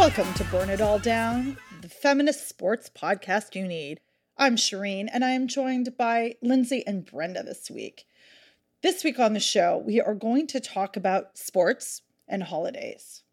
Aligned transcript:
Welcome 0.00 0.32
to 0.34 0.44
Burn 0.44 0.70
It 0.70 0.80
All 0.80 0.98
Down, 0.98 1.58
the 1.82 1.88
feminist 1.88 2.48
sports 2.48 2.88
podcast 2.88 3.54
you 3.54 3.66
need. 3.66 4.00
I'm 4.38 4.56
Shireen, 4.56 5.10
and 5.12 5.22
I 5.22 5.32
am 5.32 5.46
joined 5.46 5.94
by 5.98 6.36
Lindsay 6.40 6.82
and 6.86 7.04
Brenda 7.04 7.42
this 7.42 7.70
week. 7.70 8.06
This 8.82 9.04
week 9.04 9.18
on 9.18 9.34
the 9.34 9.40
show, 9.40 9.76
we 9.76 10.00
are 10.00 10.14
going 10.14 10.46
to 10.46 10.58
talk 10.58 10.96
about 10.96 11.36
sports 11.36 12.00
and 12.26 12.44
holidays. 12.44 13.24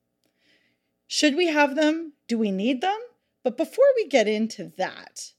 Should 1.07 1.38
we 1.38 1.47
have 1.47 1.75
them? 1.75 2.11
Do 2.27 2.38
we 2.38 2.52
need 2.52 2.81
them? 2.81 2.99
But 3.43 3.55
before 3.55 3.86
we 3.95 4.07
get 4.07 4.27
into 4.27 4.73
that, 4.77 5.31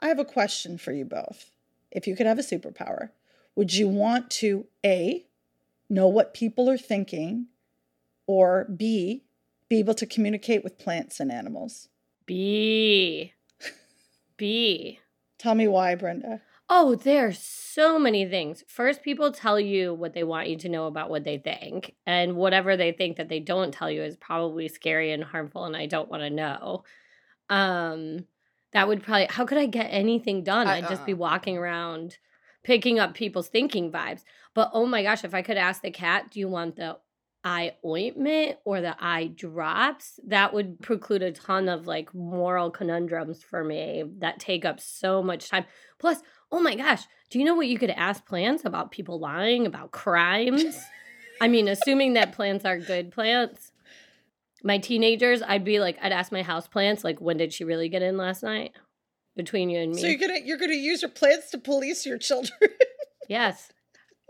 I 0.00 0.06
have 0.06 0.20
a 0.20 0.24
question 0.24 0.78
for 0.78 0.92
you 0.92 1.04
both. 1.04 1.55
If 1.96 2.06
you 2.06 2.14
could 2.14 2.26
have 2.26 2.38
a 2.38 2.42
superpower, 2.42 3.08
would 3.56 3.72
you 3.72 3.88
want 3.88 4.30
to 4.32 4.66
A, 4.84 5.24
know 5.88 6.06
what 6.06 6.34
people 6.34 6.68
are 6.68 6.76
thinking, 6.76 7.46
or 8.26 8.66
B, 8.66 9.24
be 9.70 9.78
able 9.78 9.94
to 9.94 10.04
communicate 10.04 10.62
with 10.62 10.78
plants 10.78 11.20
and 11.20 11.32
animals? 11.32 11.88
B. 12.26 13.32
B. 14.36 15.00
Tell 15.38 15.54
me 15.54 15.66
why, 15.66 15.94
Brenda. 15.94 16.42
Oh, 16.68 16.96
there's 16.96 17.38
so 17.38 17.98
many 17.98 18.26
things. 18.28 18.62
First, 18.68 19.02
people 19.02 19.32
tell 19.32 19.58
you 19.58 19.94
what 19.94 20.12
they 20.12 20.22
want 20.22 20.50
you 20.50 20.58
to 20.58 20.68
know 20.68 20.88
about 20.88 21.08
what 21.08 21.24
they 21.24 21.38
think. 21.38 21.94
And 22.04 22.36
whatever 22.36 22.76
they 22.76 22.92
think 22.92 23.16
that 23.16 23.30
they 23.30 23.40
don't 23.40 23.72
tell 23.72 23.90
you 23.90 24.02
is 24.02 24.16
probably 24.18 24.68
scary 24.68 25.12
and 25.12 25.24
harmful, 25.24 25.64
and 25.64 25.74
I 25.74 25.86
don't 25.86 26.10
want 26.10 26.24
to 26.24 26.30
know. 26.30 26.84
Um, 27.48 28.26
that 28.76 28.88
would 28.88 29.02
probably, 29.02 29.26
how 29.30 29.44
could 29.46 29.58
I 29.58 29.66
get 29.66 29.88
anything 29.90 30.44
done? 30.44 30.66
I- 30.66 30.76
I'd 30.78 30.88
just 30.88 31.06
be 31.06 31.14
uh, 31.14 31.16
walking 31.16 31.56
around 31.56 32.18
picking 32.62 32.98
up 32.98 33.14
people's 33.14 33.48
thinking 33.48 33.90
vibes. 33.90 34.22
But 34.54 34.70
oh 34.72 34.86
my 34.86 35.02
gosh, 35.02 35.24
if 35.24 35.34
I 35.34 35.42
could 35.42 35.56
ask 35.56 35.82
the 35.82 35.90
cat, 35.90 36.30
do 36.30 36.40
you 36.40 36.48
want 36.48 36.76
the 36.76 36.98
eye 37.44 37.74
ointment 37.84 38.58
or 38.64 38.80
the 38.80 38.96
eye 38.98 39.28
drops? 39.34 40.18
That 40.26 40.52
would 40.52 40.80
preclude 40.80 41.22
a 41.22 41.32
ton 41.32 41.68
of 41.68 41.86
like 41.86 42.12
moral 42.14 42.70
conundrums 42.70 43.42
for 43.42 43.62
me 43.64 44.04
that 44.18 44.40
take 44.40 44.64
up 44.64 44.80
so 44.80 45.22
much 45.22 45.48
time. 45.48 45.64
Plus, 45.98 46.18
oh 46.52 46.60
my 46.60 46.74
gosh, 46.74 47.04
do 47.30 47.38
you 47.38 47.44
know 47.44 47.54
what 47.54 47.68
you 47.68 47.78
could 47.78 47.90
ask 47.90 48.26
plants 48.26 48.64
about 48.64 48.90
people 48.90 49.18
lying 49.20 49.64
about 49.66 49.92
crimes? 49.92 50.76
I 51.40 51.48
mean, 51.48 51.68
assuming 51.68 52.14
that 52.14 52.32
plants 52.32 52.64
are 52.64 52.78
good 52.78 53.10
plants. 53.12 53.65
My 54.62 54.78
teenagers, 54.78 55.42
I'd 55.42 55.64
be 55.64 55.80
like, 55.80 55.98
I'd 56.02 56.12
ask 56.12 56.32
my 56.32 56.42
house 56.42 56.66
plants, 56.66 57.04
like, 57.04 57.20
when 57.20 57.36
did 57.36 57.52
she 57.52 57.64
really 57.64 57.88
get 57.88 58.02
in 58.02 58.16
last 58.16 58.42
night? 58.42 58.72
Between 59.36 59.68
you 59.68 59.80
and 59.80 59.92
me. 59.92 60.00
So 60.00 60.06
you're 60.06 60.18
gonna 60.18 60.40
you're 60.42 60.56
gonna 60.56 60.72
use 60.72 61.02
your 61.02 61.10
plants 61.10 61.50
to 61.50 61.58
police 61.58 62.06
your 62.06 62.16
children. 62.16 62.58
yes. 63.28 63.70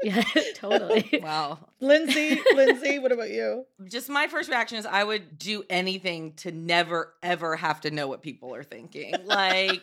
Yeah, 0.03 0.23
totally. 0.55 1.09
Wow. 1.23 1.59
Lindsay, 1.81 2.41
Lindsay, 2.55 2.99
what 2.99 3.13
about 3.13 3.31
you? 3.31 3.65
Just 3.89 4.09
my 4.09 4.27
first 4.27 4.49
reaction 4.49 4.79
is 4.79 4.87
I 4.87 5.05
would 5.05 5.39
do 5.39 5.65
anything 5.71 6.35
to 6.39 6.51
never 6.51 7.15
ever 7.23 7.57
have 7.57 7.81
to 7.83 7.91
know 7.91 8.09
what 8.09 8.23
people 8.23 8.55
are 8.55 8.65
thinking. 8.65 9.15
Like 9.25 9.83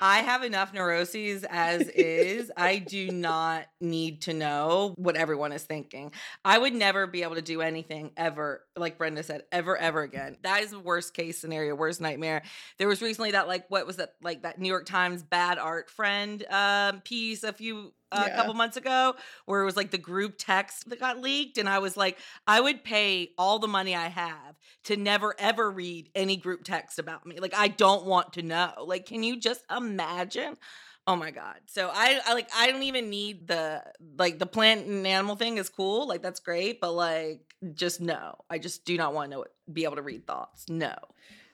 I 0.00 0.18
have 0.18 0.42
enough 0.42 0.72
neuroses 0.72 1.44
as 1.48 1.88
is. 1.88 2.50
I 2.56 2.78
do 2.78 3.10
not 3.10 3.66
need 3.80 4.22
to 4.22 4.34
know 4.34 4.94
what 4.96 5.16
everyone 5.16 5.52
is 5.52 5.64
thinking. 5.64 6.12
I 6.44 6.58
would 6.58 6.74
never 6.74 7.06
be 7.06 7.22
able 7.22 7.34
to 7.36 7.42
do 7.42 7.60
anything 7.60 8.12
ever, 8.16 8.64
like 8.76 8.98
Brenda 8.98 9.22
said, 9.22 9.42
ever, 9.52 9.76
ever 9.76 10.02
again. 10.02 10.36
That 10.42 10.62
is 10.62 10.70
the 10.70 10.78
worst 10.78 11.14
case 11.14 11.38
scenario, 11.38 11.74
worst 11.74 12.00
nightmare. 12.00 12.42
There 12.78 12.88
was 12.88 13.02
recently 13.02 13.32
that, 13.32 13.48
like, 13.48 13.68
what 13.68 13.86
was 13.86 13.96
that, 13.96 14.14
like 14.22 14.42
that 14.42 14.58
New 14.58 14.68
York 14.68 14.86
Times 14.86 15.22
bad 15.22 15.58
art 15.58 15.90
friend 15.90 16.44
um, 16.50 17.00
piece 17.00 17.42
a 17.44 17.52
few, 17.52 17.92
a 18.12 18.26
Yeah. 18.26 18.36
couple 18.36 18.54
months 18.54 18.76
ago, 18.76 19.14
where 19.46 19.62
it 19.62 19.64
was 19.64 19.76
like 19.76 19.90
the 19.90 19.98
group 19.98 20.34
text 20.38 20.88
that 20.90 21.00
got 21.00 21.20
leaked. 21.20 21.58
And 21.58 21.68
I 21.68 21.78
was 21.78 21.96
like, 21.96 22.18
I 22.46 22.60
would 22.60 22.84
pay 22.84 23.30
all 23.38 23.58
the 23.58 23.68
money 23.68 23.94
I 23.94 24.08
have 24.08 24.56
to 24.84 24.96
never 24.96 25.34
ever 25.38 25.70
read 25.70 26.10
any 26.14 26.36
group 26.36 26.64
text 26.64 26.98
about 26.98 27.26
me. 27.26 27.38
Like, 27.40 27.54
I 27.54 27.68
don't 27.68 28.04
want 28.06 28.34
to 28.34 28.42
know. 28.42 28.72
Like, 28.84 29.06
can 29.06 29.22
you 29.22 29.38
just 29.38 29.62
imagine? 29.74 30.56
Oh 31.06 31.16
my 31.16 31.30
god. 31.30 31.56
So 31.66 31.90
I, 31.90 32.20
I 32.26 32.34
like 32.34 32.50
I 32.54 32.70
don't 32.70 32.82
even 32.82 33.08
need 33.08 33.48
the 33.48 33.82
like 34.18 34.38
the 34.38 34.44
plant 34.44 34.86
and 34.86 35.06
animal 35.06 35.36
thing 35.36 35.56
is 35.56 35.70
cool. 35.70 36.06
Like 36.06 36.20
that's 36.20 36.38
great, 36.38 36.82
but 36.82 36.92
like 36.92 37.40
just 37.72 38.02
no. 38.02 38.34
I 38.50 38.58
just 38.58 38.84
do 38.84 38.96
not 38.98 39.14
want 39.14 39.30
to 39.30 39.36
know 39.36 39.42
it, 39.44 39.50
be 39.72 39.84
able 39.84 39.96
to 39.96 40.02
read 40.02 40.26
thoughts. 40.26 40.66
No. 40.68 40.94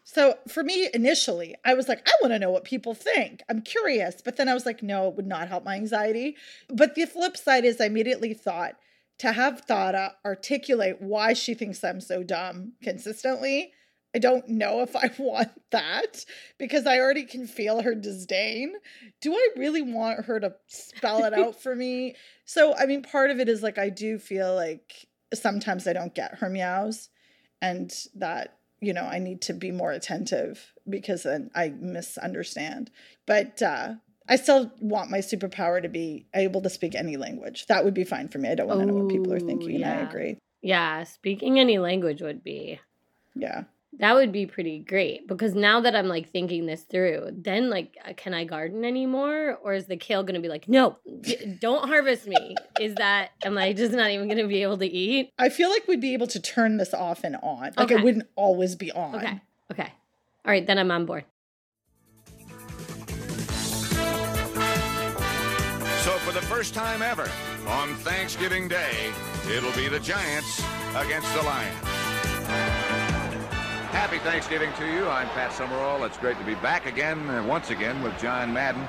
So 0.04 0.37
for 0.47 0.62
me, 0.62 0.88
initially, 0.92 1.54
I 1.65 1.72
was 1.72 1.88
like, 1.88 2.06
I 2.06 2.12
want 2.20 2.34
to 2.34 2.38
know 2.38 2.50
what 2.50 2.65
people 2.65 2.94
think. 2.94 3.42
I'm 3.48 3.62
curious. 3.62 4.20
But 4.22 4.37
then 4.37 4.50
I 4.50 4.54
was 4.54 4.66
like, 4.66 4.82
no, 4.82 5.09
it 5.09 5.16
would 5.16 5.26
not 5.26 5.48
help 5.48 5.65
my 5.65 5.75
anxiety. 5.75 6.37
But 6.69 6.94
the 6.94 7.06
flip 7.06 7.38
side 7.38 7.65
is 7.65 7.81
I 7.81 7.87
immediately 7.87 8.34
thought 8.34 8.76
to 9.19 9.32
have 9.32 9.62
Thada 9.62 10.12
articulate 10.25 11.00
why 11.00 11.32
she 11.32 11.54
thinks 11.54 11.82
I'm 11.82 12.03
so 12.03 12.22
dumb 12.22 12.72
consistently. 12.82 13.72
I 14.15 14.19
don't 14.19 14.47
know 14.47 14.82
if 14.82 14.94
I 14.94 15.10
want 15.19 15.50
that 15.70 16.26
because 16.59 16.86
I 16.86 16.98
already 16.98 17.25
can 17.25 17.47
feel 17.47 17.81
her 17.81 17.94
disdain. 17.94 18.75
Do 19.22 19.32
I 19.32 19.48
really 19.56 19.82
want 19.82 20.26
her 20.26 20.38
to 20.38 20.54
spell 20.69 21.25
it 21.25 21.32
out 21.32 21.60
for 21.60 21.75
me? 21.75 22.15
So, 22.47 22.76
I 22.76 22.84
mean, 22.84 23.03
part 23.03 23.31
of 23.31 23.41
it 23.41 23.48
is 23.48 23.62
like 23.62 23.78
I 23.78 23.88
do 23.88 24.19
feel 24.19 24.54
like 24.54 25.06
sometimes 25.32 25.88
I 25.88 25.94
don't 25.94 26.15
get 26.15 26.34
her 26.41 26.50
meows 26.50 27.09
and 27.62 27.91
that 28.16 28.59
you 28.84 28.93
know 28.93 29.05
i 29.05 29.19
need 29.19 29.41
to 29.43 29.53
be 29.53 29.71
more 29.71 29.93
attentive 29.93 30.72
because 30.89 31.22
then 31.22 31.50
i 31.55 31.69
misunderstand. 31.69 32.91
But 33.27 33.62
uh 33.62 33.95
i 34.28 34.37
still 34.37 34.72
want 34.81 35.11
my 35.11 35.19
superpower 35.19 35.83
to 35.83 35.89
be 35.89 36.27
able 36.34 36.62
to 36.62 36.71
speak 36.71 36.95
any 36.95 37.17
language. 37.17 37.67
That 37.67 37.84
would 37.84 37.95
be 37.95 38.05
fine 38.05 38.28
for 38.28 38.39
me. 38.39 38.50
I 38.50 38.55
don't 38.55 38.69
want 38.69 38.81
to 38.81 38.87
know 38.87 38.95
what 38.95 39.09
people 39.09 39.33
are 39.33 39.41
thinking 39.41 39.77
and 39.77 39.84
i 39.84 40.03
agree. 40.03 40.39
Yeah, 40.62 41.05
speaking 41.05 41.59
any 41.59 41.78
language 41.78 42.22
would 42.22 42.43
be 42.43 42.81
yeah 43.34 43.65
that 43.99 44.15
would 44.15 44.32
be 44.32 44.47
pretty 44.47 44.81
great 44.81 45.28
because 45.28 45.55
now 45.55 45.81
that 45.81 45.94
I'm 45.94 46.09
like 46.09 46.31
thinking 46.31 46.66
this 46.66 46.82
through, 46.82 47.31
then 47.32 47.71
like, 47.71 47.97
uh, 48.09 48.12
can 48.16 48.34
I 48.34 48.44
garden 48.44 48.84
anymore, 48.84 49.59
or 49.62 49.75
is 49.75 49.87
the 49.87 49.97
kale 49.97 50.22
gonna 50.22 50.41
be 50.41 50.49
like, 50.49 50.69
no, 50.69 50.99
don't 51.60 51.88
harvest 51.88 52.27
me? 52.27 52.56
Is 52.81 52.94
that 52.97 53.31
am 53.44 53.56
I 53.59 53.72
just 53.72 53.93
not 53.93 54.10
even 54.10 54.28
gonna 54.28 54.47
be 54.49 54.62
able 54.62 54.78
to 54.78 54.87
eat? 54.87 55.33
i 55.38 55.49
feel 55.49 55.71
like 55.71 55.87
we'd 55.87 56.00
be 56.00 56.15
able 56.15 56.27
to 56.27 56.41
turn 56.41 56.77
this 56.77 56.94
off 56.94 57.25
and 57.25 57.37
on 57.43 57.72
like 57.77 57.91
it 57.91 58.03
wouldn't 58.03 58.28
always 58.37 58.75
be 58.75 58.91
on 58.93 59.16
Okay, 59.16 59.41
okay, 59.72 59.93
all 60.44 60.50
right, 60.53 60.66
then 60.66 60.78
I'm 60.78 60.91
on 60.91 61.06
board. 61.06 61.25
So 66.04 66.10
for 66.19 66.33
the 66.33 66.43
first 66.43 66.75
time 66.75 67.00
ever, 67.00 67.28
on 67.66 67.94
Thanksgiving 67.97 68.69
Day, 68.69 69.10
it'll 69.50 69.72
be 69.72 69.88
the 69.88 70.00
Giants 70.00 70.62
against 70.94 71.33
the 71.34 71.43
Lions. 71.43 71.94
Happy 73.94 74.19
Thanksgiving 74.19 74.72
to 74.77 74.87
you. 74.87 75.06
I'm 75.06 75.28
Pat 75.28 75.53
Summerall. 75.53 76.03
It's 76.05 76.19
great 76.19 76.37
to 76.38 76.44
be 76.44 76.56
back 76.56 76.87
again, 76.87 77.31
uh, 77.31 77.44
once 77.44 77.71
again, 77.71 78.03
with 78.03 78.19
John 78.19 78.53
Madden. 78.53 78.84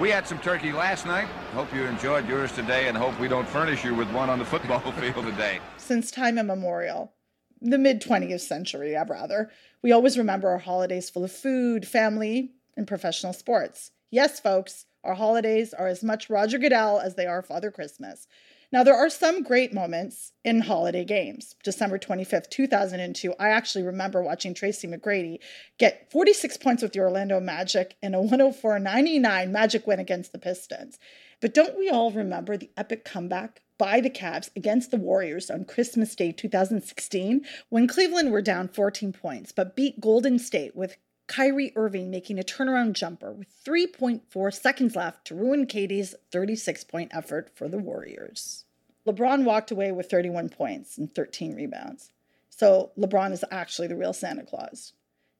We 0.00 0.08
had 0.08 0.26
some 0.26 0.38
turkey 0.38 0.72
last 0.72 1.04
night. 1.04 1.26
Hope 1.52 1.72
you 1.74 1.84
enjoyed 1.84 2.26
yours 2.26 2.52
today 2.52 2.88
and 2.88 2.96
hope 2.96 3.20
we 3.20 3.28
don't 3.28 3.46
furnish 3.46 3.84
you 3.84 3.94
with 3.94 4.10
one 4.12 4.30
on 4.30 4.38
the 4.38 4.44
football 4.54 4.80
field 4.92 5.26
today. 5.26 5.60
since 5.76 6.10
time 6.10 6.38
immemorial, 6.38 7.12
the 7.60 7.76
mid 7.76 8.00
20th 8.00 8.40
century, 8.40 8.96
I'd 8.96 9.10
rather, 9.10 9.50
we 9.82 9.92
always 9.92 10.16
remember 10.16 10.48
our 10.48 10.58
holidays 10.58 11.10
full 11.10 11.24
of 11.24 11.32
food, 11.32 11.86
family, 11.86 12.52
and 12.78 12.88
professional 12.88 13.34
sports. 13.34 13.90
Yes, 14.10 14.40
folks, 14.40 14.86
our 15.04 15.14
holidays 15.14 15.74
are 15.74 15.86
as 15.86 16.02
much 16.02 16.30
Roger 16.30 16.58
Goodell 16.58 16.98
as 16.98 17.14
they 17.14 17.26
are 17.26 17.42
Father 17.42 17.70
Christmas. 17.70 18.26
Now, 18.76 18.84
there 18.84 18.94
are 18.94 19.08
some 19.08 19.42
great 19.42 19.72
moments 19.72 20.32
in 20.44 20.60
holiday 20.60 21.06
games. 21.06 21.54
December 21.64 21.98
25th, 21.98 22.50
2002, 22.50 23.32
I 23.40 23.48
actually 23.48 23.84
remember 23.84 24.22
watching 24.22 24.52
Tracy 24.52 24.86
McGrady 24.86 25.38
get 25.78 26.10
46 26.12 26.58
points 26.58 26.82
with 26.82 26.92
the 26.92 27.00
Orlando 27.00 27.40
Magic 27.40 27.96
in 28.02 28.14
a 28.14 28.20
104 28.20 28.78
99 28.78 29.50
Magic 29.50 29.86
win 29.86 29.98
against 29.98 30.32
the 30.32 30.38
Pistons. 30.38 30.98
But 31.40 31.54
don't 31.54 31.78
we 31.78 31.88
all 31.88 32.10
remember 32.10 32.58
the 32.58 32.70
epic 32.76 33.06
comeback 33.06 33.62
by 33.78 34.02
the 34.02 34.10
Cavs 34.10 34.50
against 34.54 34.90
the 34.90 34.98
Warriors 34.98 35.48
on 35.48 35.64
Christmas 35.64 36.14
Day 36.14 36.30
2016 36.32 37.46
when 37.70 37.88
Cleveland 37.88 38.30
were 38.30 38.42
down 38.42 38.68
14 38.68 39.10
points 39.14 39.52
but 39.52 39.74
beat 39.74 40.02
Golden 40.02 40.38
State 40.38 40.76
with 40.76 40.98
Kyrie 41.28 41.72
Irving 41.76 42.10
making 42.10 42.38
a 42.38 42.42
turnaround 42.42 42.92
jumper 42.92 43.32
with 43.32 43.48
3.4 43.64 44.52
seconds 44.52 44.94
left 44.94 45.26
to 45.28 45.34
ruin 45.34 45.66
KD's 45.66 46.14
36 46.30 46.84
point 46.84 47.10
effort 47.14 47.50
for 47.54 47.68
the 47.68 47.78
Warriors. 47.78 48.65
LeBron 49.06 49.44
walked 49.44 49.70
away 49.70 49.92
with 49.92 50.10
31 50.10 50.48
points 50.48 50.98
and 50.98 51.14
13 51.14 51.54
rebounds. 51.54 52.10
So 52.50 52.92
LeBron 52.98 53.32
is 53.32 53.44
actually 53.50 53.88
the 53.88 53.96
real 53.96 54.12
Santa 54.12 54.44
Claus. 54.44 54.92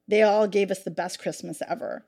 They 0.08 0.22
all 0.22 0.46
gave 0.46 0.70
us 0.70 0.80
the 0.80 0.90
best 0.90 1.18
Christmas 1.18 1.62
ever. 1.68 2.06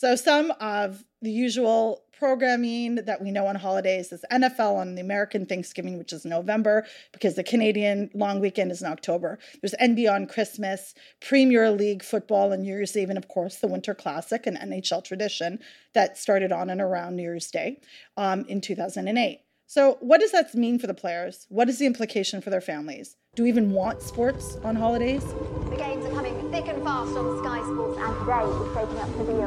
So 0.00 0.16
some 0.16 0.52
of 0.60 1.04
the 1.20 1.30
usual 1.30 2.04
programming 2.18 2.94
that 2.94 3.20
we 3.22 3.30
know 3.30 3.46
on 3.46 3.56
holidays 3.56 4.12
is 4.12 4.24
NFL 4.32 4.76
on 4.76 4.94
the 4.94 5.02
American 5.02 5.44
Thanksgiving, 5.44 5.98
which 5.98 6.12
is 6.12 6.24
November, 6.24 6.86
because 7.12 7.34
the 7.34 7.42
Canadian 7.42 8.10
long 8.14 8.40
weekend 8.40 8.70
is 8.70 8.80
in 8.80 8.90
October. 8.90 9.38
There's 9.60 9.74
NBA 9.74 10.10
on 10.10 10.26
Christmas, 10.26 10.94
Premier 11.20 11.70
League 11.70 12.02
football 12.02 12.52
on 12.52 12.62
New 12.62 12.68
Year's 12.68 12.96
Eve, 12.96 13.10
and 13.10 13.18
of 13.18 13.28
course 13.28 13.56
the 13.56 13.68
Winter 13.68 13.94
Classic, 13.94 14.46
an 14.46 14.56
NHL 14.56 15.04
tradition 15.04 15.58
that 15.92 16.16
started 16.16 16.52
on 16.52 16.70
and 16.70 16.80
around 16.80 17.16
New 17.16 17.22
Year's 17.22 17.50
Day 17.50 17.80
um, 18.16 18.44
in 18.48 18.60
2008. 18.60 19.40
So, 19.70 19.98
what 20.00 20.18
does 20.18 20.32
that 20.32 20.52
mean 20.52 20.80
for 20.80 20.88
the 20.88 20.94
players? 20.94 21.46
What 21.48 21.68
is 21.68 21.78
the 21.78 21.86
implication 21.86 22.40
for 22.40 22.50
their 22.50 22.60
families? 22.60 23.14
Do 23.36 23.44
we 23.44 23.50
even 23.50 23.70
want 23.70 24.02
sports 24.02 24.56
on 24.64 24.74
holidays? 24.74 25.22
The 25.22 25.76
games 25.76 26.04
are 26.04 26.10
coming 26.10 26.50
thick 26.50 26.66
and 26.66 26.82
fast 26.82 27.16
on 27.16 27.38
Sky 27.38 27.60
Sports, 27.62 27.96
and 28.00 28.18
today 28.18 28.42
is 28.50 28.56
shaping 28.74 28.98
up 28.98 29.06
to 29.16 29.22
be 29.22 29.38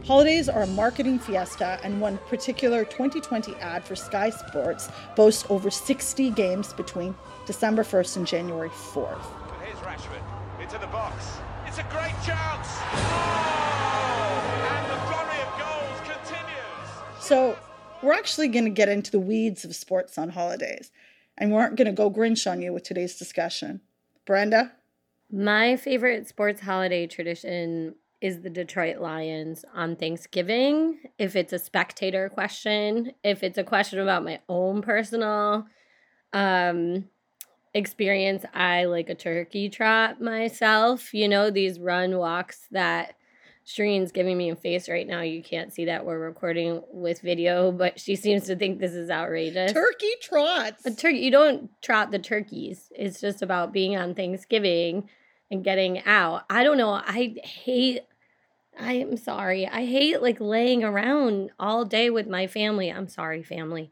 a 0.00 0.06
Holidays 0.06 0.48
are 0.48 0.62
a 0.62 0.66
marketing 0.68 1.18
fiesta, 1.18 1.78
and 1.84 2.00
one 2.00 2.16
particular 2.28 2.82
2020 2.86 3.54
ad 3.56 3.84
for 3.84 3.94
Sky 3.94 4.30
Sports 4.30 4.88
boasts 5.16 5.44
over 5.50 5.70
60 5.70 6.30
games 6.30 6.72
between 6.72 7.14
December 7.44 7.82
1st 7.82 8.16
and 8.16 8.26
January 8.26 8.70
4th. 8.70 9.20
And 9.52 9.64
here's 9.64 9.76
Rashford 9.80 10.22
into 10.62 10.78
the 10.78 10.86
box. 10.86 11.26
It's 11.66 11.76
a 11.76 11.84
great 11.90 12.16
chance. 12.24 12.68
Oh! 12.90 14.40
And 14.70 14.86
the 14.90 14.96
flurry 15.12 15.40
of 15.42 15.50
goals 15.60 16.00
continues. 16.08 16.88
So, 17.20 17.54
we're 18.02 18.12
actually 18.12 18.48
going 18.48 18.64
to 18.64 18.70
get 18.70 18.88
into 18.88 19.10
the 19.10 19.20
weeds 19.20 19.64
of 19.64 19.74
sports 19.74 20.16
on 20.18 20.30
holidays, 20.30 20.90
and 21.36 21.50
we 21.50 21.56
aren't 21.56 21.76
going 21.76 21.86
to 21.86 21.92
go 21.92 22.10
Grinch 22.10 22.50
on 22.50 22.62
you 22.62 22.72
with 22.72 22.82
today's 22.82 23.16
discussion. 23.16 23.80
Brenda? 24.26 24.72
My 25.30 25.76
favorite 25.76 26.28
sports 26.28 26.60
holiday 26.60 27.06
tradition 27.06 27.94
is 28.20 28.42
the 28.42 28.50
Detroit 28.50 28.98
Lions 28.98 29.64
on 29.74 29.96
Thanksgiving. 29.96 30.98
If 31.18 31.36
it's 31.36 31.52
a 31.52 31.58
spectator 31.58 32.28
question, 32.28 33.12
if 33.24 33.42
it's 33.42 33.58
a 33.58 33.64
question 33.64 33.98
about 34.00 34.24
my 34.24 34.40
own 34.48 34.82
personal 34.82 35.66
um 36.32 37.04
experience, 37.72 38.44
I 38.52 38.84
like 38.84 39.08
a 39.08 39.14
turkey 39.14 39.68
trot 39.68 40.20
myself. 40.20 41.14
You 41.14 41.28
know, 41.28 41.50
these 41.50 41.78
run 41.78 42.18
walks 42.18 42.66
that 42.72 43.14
Shireen's 43.70 44.10
giving 44.10 44.36
me 44.36 44.50
a 44.50 44.56
face 44.56 44.88
right 44.88 45.06
now. 45.06 45.20
You 45.20 45.42
can't 45.42 45.72
see 45.72 45.84
that 45.84 46.04
we're 46.04 46.18
recording 46.18 46.82
with 46.90 47.20
video, 47.20 47.70
but 47.70 48.00
she 48.00 48.16
seems 48.16 48.46
to 48.46 48.56
think 48.56 48.80
this 48.80 48.94
is 48.94 49.10
outrageous. 49.10 49.72
Turkey 49.72 50.10
trots. 50.20 50.84
A 50.84 50.90
turkey. 50.92 51.18
You 51.18 51.30
don't 51.30 51.70
trot 51.80 52.10
the 52.10 52.18
turkeys. 52.18 52.90
It's 52.96 53.20
just 53.20 53.42
about 53.42 53.72
being 53.72 53.96
on 53.96 54.14
Thanksgiving 54.14 55.08
and 55.52 55.62
getting 55.62 56.02
out. 56.04 56.44
I 56.50 56.64
don't 56.64 56.78
know. 56.78 56.90
I 56.90 57.36
hate. 57.44 58.00
I 58.78 58.94
am 58.94 59.16
sorry. 59.16 59.68
I 59.68 59.86
hate 59.86 60.20
like 60.20 60.40
laying 60.40 60.82
around 60.82 61.50
all 61.60 61.84
day 61.84 62.10
with 62.10 62.26
my 62.26 62.48
family. 62.48 62.90
I'm 62.90 63.08
sorry, 63.08 63.44
family. 63.44 63.90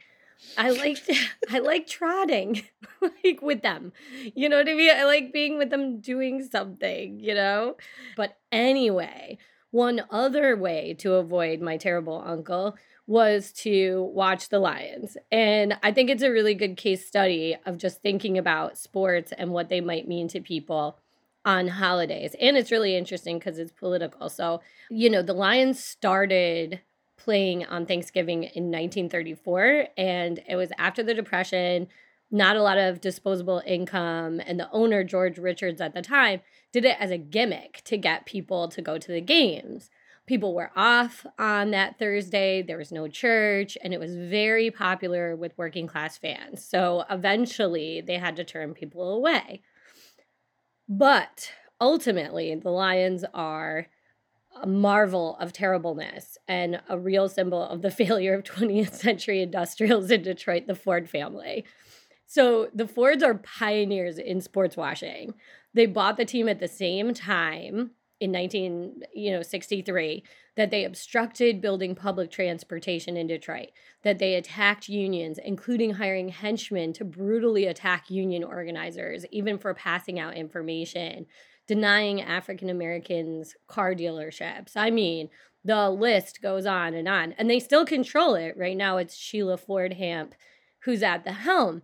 I 0.57 0.71
like 0.71 0.99
I 1.51 1.61
like 1.61 1.87
trotting 1.87 2.63
like 3.01 3.43
with 3.43 3.63
them. 3.63 3.93
You 4.35 4.49
know 4.49 4.57
what 4.57 4.69
I 4.69 4.75
mean? 4.75 4.91
I 4.91 5.05
like 5.05 5.33
being 5.33 5.57
with 5.57 5.71
them 5.71 6.01
doing 6.01 6.43
something, 6.51 7.21
you 7.21 7.35
know? 7.35 7.77
But 8.17 8.39
anyway, 8.51 9.39
one 9.71 10.03
other 10.11 10.57
way 10.57 10.95
to 10.99 11.15
avoid 11.15 11.61
my 11.61 11.77
terrible 11.77 12.23
uncle 12.25 12.77
was 13.07 13.53
to 13.53 14.11
watch 14.13 14.51
the 14.51 14.59
Lions. 14.59 15.17
And 15.33 15.79
I 15.83 15.93
think 15.93 16.11
it's 16.11 16.23
a 16.23 16.31
really 16.31 16.55
good 16.55 16.77
case 16.77 17.07
study 17.07 17.57
of 17.65 17.79
just 17.79 18.03
thinking 18.03 18.37
about 18.37 18.77
sports 18.77 19.33
and 19.37 19.51
what 19.51 19.71
they 19.71 19.81
might 19.81 20.07
mean 20.07 20.29
to 20.29 20.41
people 20.41 20.99
on 21.45 21.69
holidays. 21.69 22.35
And 22.39 22.57
it's 22.57 22.71
really 22.71 22.97
interesting 22.97 23.39
because 23.39 23.59
it's 23.59 23.73
political. 23.73 24.29
So, 24.29 24.61
you 24.91 25.09
know, 25.09 25.23
the 25.23 25.33
Lions 25.33 25.83
started 25.83 26.81
playing 27.17 27.65
on 27.65 27.87
Thanksgiving 27.87 28.45
in 28.45 28.71
1934, 28.71 29.89
and 29.97 30.43
it 30.47 30.57
was 30.57 30.71
after 30.79 31.03
the 31.03 31.15
Depression, 31.15 31.89
not 32.31 32.57
a 32.57 32.63
lot 32.63 32.79
of 32.79 33.01
disposable 33.01 33.63
income. 33.67 34.41
And 34.47 34.61
the 34.61 34.71
owner, 34.71 35.03
George 35.05 35.39
Richards, 35.39 35.81
at 35.81 35.95
the 35.95 36.03
time, 36.03 36.41
did 36.73 36.85
it 36.85 36.97
as 37.01 37.11
a 37.11 37.19
gimmick 37.19 37.83
to 37.85 37.97
get 37.97 38.27
people 38.27 38.69
to 38.69 38.83
go 38.83 38.99
to 38.99 39.13
the 39.13 39.21
games. 39.21 39.91
People 40.27 40.55
were 40.55 40.71
off 40.77 41.25
on 41.39 41.71
that 41.71 41.99
Thursday, 41.99 42.61
there 42.61 42.77
was 42.77 42.93
no 42.93 43.09
church, 43.09 43.79
and 43.83 43.95
it 43.95 44.01
was 44.01 44.15
very 44.15 44.71
popular 44.71 45.35
with 45.35 45.57
working 45.57 45.87
class 45.87 46.19
fans. 46.19 46.63
So 46.63 47.05
eventually, 47.09 48.03
they 48.03 48.19
had 48.19 48.37
to 48.37 48.45
turn 48.45 48.75
people 48.75 49.15
away. 49.15 49.63
But 50.87 51.51
ultimately, 51.81 52.55
the 52.55 52.71
Lions 52.71 53.25
are 53.33 53.87
a 54.63 54.67
marvel 54.67 55.37
of 55.39 55.53
terribleness 55.53 56.37
and 56.47 56.81
a 56.89 56.99
real 56.99 57.29
symbol 57.31 57.63
of 57.63 57.81
the 57.81 57.91
failure 57.91 58.35
of 58.35 58.45
20th 58.45 58.95
century 58.95 59.41
industrials 59.41 60.11
in 60.11 60.23
Detroit, 60.23 60.67
the 60.67 60.75
Ford 60.75 61.09
family. 61.09 61.65
So 62.29 62.69
the 62.75 62.87
Fords 62.87 63.23
are 63.23 63.35
pioneers 63.35 64.19
in 64.19 64.43
sports 64.43 64.77
washing. 64.77 65.33
They 65.73 65.87
bought 65.87 66.19
the 66.19 66.27
team 66.27 66.47
at 66.47 66.61
the 66.61 66.69
same 66.69 67.15
time 67.15 67.93
in 68.21 68.31
19, 68.33 69.03
you 69.15 69.31
know, 69.31 69.43
63 69.43 70.23
that 70.57 70.71
they 70.71 70.85
obstructed 70.85 71.63
building 71.63 71.95
public 71.95 72.31
transportation 72.31 73.17
in 73.17 73.29
Detroit, 73.29 73.69
that 74.03 74.19
they 74.19 74.35
attacked 74.35 74.91
unions, 74.91 75.39
including 75.43 75.95
hiring 75.95 76.29
henchmen 76.29 76.93
to 76.93 77.05
brutally 77.05 77.65
attack 77.65 78.11
union 78.11 78.45
organizers, 78.45 79.25
even 79.31 79.57
for 79.57 79.73
passing 79.73 80.19
out 80.19 80.37
information, 80.37 81.25
denying 81.67 82.21
African 82.21 82.69
Americans 82.69 83.55
car 83.69 83.95
dealerships. 83.95 84.73
I 84.77 84.91
mean, 84.91 85.31
the 85.65 85.89
list 85.89 86.43
goes 86.43 86.67
on 86.67 86.93
and 86.93 87.09
on. 87.09 87.33
And 87.39 87.49
they 87.49 87.61
still 87.61 87.87
control 87.87 88.35
it. 88.35 88.55
Right 88.59 88.77
now, 88.77 88.99
it's 88.99 89.17
Sheila 89.17 89.57
Ford 89.57 89.95
Hamp 89.95 90.35
who's 90.81 91.03
at 91.03 91.25
the 91.25 91.33
helm. 91.33 91.83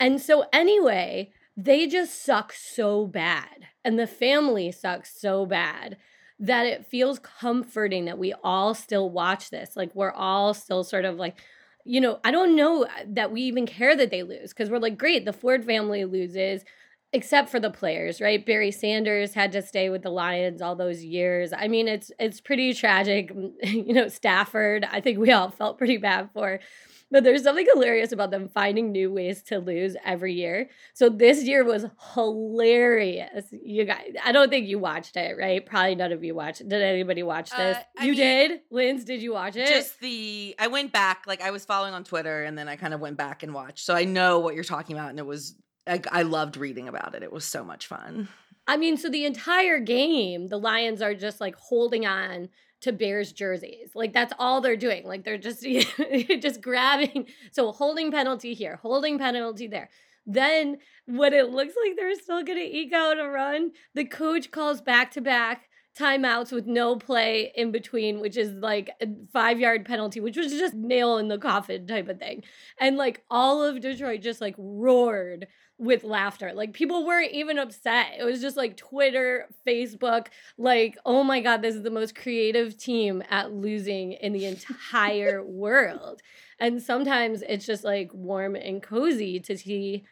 And 0.00 0.20
so, 0.20 0.44
anyway, 0.52 1.32
they 1.56 1.86
just 1.86 2.24
suck 2.24 2.52
so 2.52 3.06
bad. 3.06 3.68
And 3.84 3.98
the 3.98 4.06
family 4.06 4.72
sucks 4.72 5.18
so 5.18 5.46
bad 5.46 5.96
that 6.38 6.66
it 6.66 6.86
feels 6.86 7.18
comforting 7.18 8.06
that 8.06 8.18
we 8.18 8.34
all 8.42 8.74
still 8.74 9.10
watch 9.10 9.50
this. 9.50 9.76
Like, 9.76 9.94
we're 9.94 10.12
all 10.12 10.52
still 10.54 10.84
sort 10.84 11.04
of 11.04 11.16
like, 11.16 11.38
you 11.84 12.00
know, 12.00 12.18
I 12.24 12.30
don't 12.30 12.56
know 12.56 12.84
uh, 12.84 12.88
that 13.08 13.30
we 13.30 13.42
even 13.42 13.66
care 13.66 13.94
that 13.96 14.10
they 14.10 14.22
lose 14.22 14.50
because 14.52 14.70
we're 14.70 14.78
like, 14.78 14.98
great, 14.98 15.24
the 15.24 15.32
Ford 15.32 15.64
family 15.64 16.04
loses 16.04 16.64
except 17.12 17.48
for 17.48 17.60
the 17.60 17.70
players, 17.70 18.20
right? 18.20 18.44
Barry 18.44 18.72
Sanders 18.72 19.34
had 19.34 19.52
to 19.52 19.62
stay 19.62 19.88
with 19.88 20.02
the 20.02 20.10
Lions 20.10 20.60
all 20.60 20.74
those 20.74 21.04
years. 21.04 21.52
I 21.52 21.68
mean, 21.68 21.86
it's 21.86 22.10
it's 22.18 22.40
pretty 22.40 22.74
tragic. 22.74 23.32
You 23.62 23.92
know, 23.92 24.08
Stafford, 24.08 24.86
I 24.90 25.00
think 25.00 25.18
we 25.18 25.30
all 25.30 25.50
felt 25.50 25.78
pretty 25.78 25.96
bad 25.98 26.30
for. 26.34 26.60
But 27.10 27.22
there's 27.22 27.44
something 27.44 27.66
hilarious 27.72 28.12
about 28.12 28.30
them 28.30 28.48
finding 28.48 28.90
new 28.90 29.12
ways 29.12 29.42
to 29.44 29.58
lose 29.58 29.96
every 30.04 30.34
year. 30.34 30.68
So 30.94 31.08
this 31.08 31.44
year 31.44 31.64
was 31.64 31.86
hilarious. 32.14 33.46
You 33.52 33.84
guys, 33.84 34.12
I 34.24 34.32
don't 34.32 34.50
think 34.50 34.66
you 34.66 34.78
watched 34.78 35.16
it, 35.16 35.36
right? 35.38 35.64
Probably 35.64 35.94
none 35.94 36.12
of 36.12 36.24
you 36.24 36.34
watched. 36.34 36.66
Did 36.68 36.82
anybody 36.82 37.22
watch 37.22 37.50
this? 37.50 37.76
Uh, 37.76 38.02
you 38.02 38.12
mean- 38.12 38.16
did? 38.16 38.60
Linz, 38.70 39.04
did 39.04 39.22
you 39.22 39.32
watch 39.32 39.56
it? 39.56 39.68
Just 39.68 40.00
the 40.00 40.54
I 40.58 40.66
went 40.66 40.92
back, 40.92 41.24
like 41.26 41.40
I 41.40 41.50
was 41.50 41.64
following 41.64 41.94
on 41.94 42.04
Twitter, 42.04 42.42
and 42.44 42.58
then 42.58 42.68
I 42.68 42.76
kind 42.76 42.94
of 42.94 43.00
went 43.00 43.16
back 43.16 43.42
and 43.42 43.54
watched. 43.54 43.84
So 43.84 43.94
I 43.94 44.04
know 44.04 44.40
what 44.40 44.54
you're 44.54 44.64
talking 44.64 44.96
about, 44.96 45.10
and 45.10 45.18
it 45.18 45.26
was 45.26 45.54
I, 45.86 46.00
I 46.10 46.22
loved 46.22 46.56
reading 46.56 46.88
about 46.88 47.14
it. 47.14 47.22
It 47.22 47.32
was 47.32 47.44
so 47.44 47.64
much 47.64 47.86
fun. 47.86 48.28
I 48.66 48.76
mean, 48.78 48.96
so 48.96 49.10
the 49.10 49.26
entire 49.26 49.78
game, 49.78 50.48
the 50.48 50.58
Lions 50.58 51.02
are 51.02 51.14
just 51.14 51.40
like 51.40 51.54
holding 51.56 52.06
on 52.06 52.48
to 52.84 52.92
Bears 52.92 53.32
jerseys. 53.32 53.90
Like 53.94 54.12
that's 54.12 54.32
all 54.38 54.60
they're 54.60 54.76
doing. 54.76 55.06
Like 55.06 55.24
they're 55.24 55.38
just 55.38 55.62
just 56.40 56.60
grabbing. 56.60 57.28
So 57.50 57.72
holding 57.72 58.10
penalty 58.10 58.54
here, 58.54 58.78
holding 58.82 59.18
penalty 59.18 59.66
there. 59.66 59.88
Then 60.26 60.78
when 61.06 61.32
it 61.32 61.50
looks 61.50 61.74
like 61.82 61.96
they're 61.96 62.14
still 62.14 62.42
going 62.42 62.58
to 62.58 62.76
eke 62.76 62.92
out 62.92 63.18
a 63.18 63.28
run, 63.28 63.72
the 63.94 64.04
coach 64.04 64.50
calls 64.50 64.80
back 64.80 65.10
to 65.12 65.20
back 65.20 65.68
timeouts 65.98 66.50
with 66.50 66.66
no 66.66 66.96
play 66.96 67.52
in 67.54 67.70
between, 67.70 68.20
which 68.20 68.36
is 68.36 68.52
like 68.54 68.90
a 69.00 69.06
five 69.32 69.60
yard 69.60 69.86
penalty, 69.86 70.20
which 70.20 70.36
was 70.36 70.52
just 70.52 70.74
nail 70.74 71.18
in 71.18 71.28
the 71.28 71.38
coffin 71.38 71.86
type 71.86 72.08
of 72.08 72.18
thing. 72.18 72.42
And 72.78 72.96
like 72.96 73.22
all 73.30 73.62
of 73.62 73.80
Detroit 73.80 74.20
just 74.20 74.40
like 74.40 74.54
roared 74.58 75.46
with 75.78 76.04
laughter. 76.04 76.52
Like 76.54 76.72
people 76.72 77.04
weren't 77.04 77.32
even 77.32 77.58
upset. 77.58 78.12
It 78.18 78.24
was 78.24 78.40
just 78.40 78.56
like 78.56 78.76
Twitter, 78.76 79.48
Facebook, 79.66 80.28
like, 80.56 80.96
oh 81.04 81.24
my 81.24 81.40
God, 81.40 81.62
this 81.62 81.74
is 81.74 81.82
the 81.82 81.90
most 81.90 82.14
creative 82.14 82.78
team 82.78 83.22
at 83.28 83.52
losing 83.52 84.12
in 84.12 84.32
the 84.32 84.46
entire 84.46 85.42
world. 85.44 86.22
And 86.60 86.80
sometimes 86.80 87.42
it's 87.42 87.66
just 87.66 87.82
like 87.82 88.12
warm 88.14 88.54
and 88.54 88.82
cozy 88.82 89.40
to 89.40 89.56
see 89.56 90.04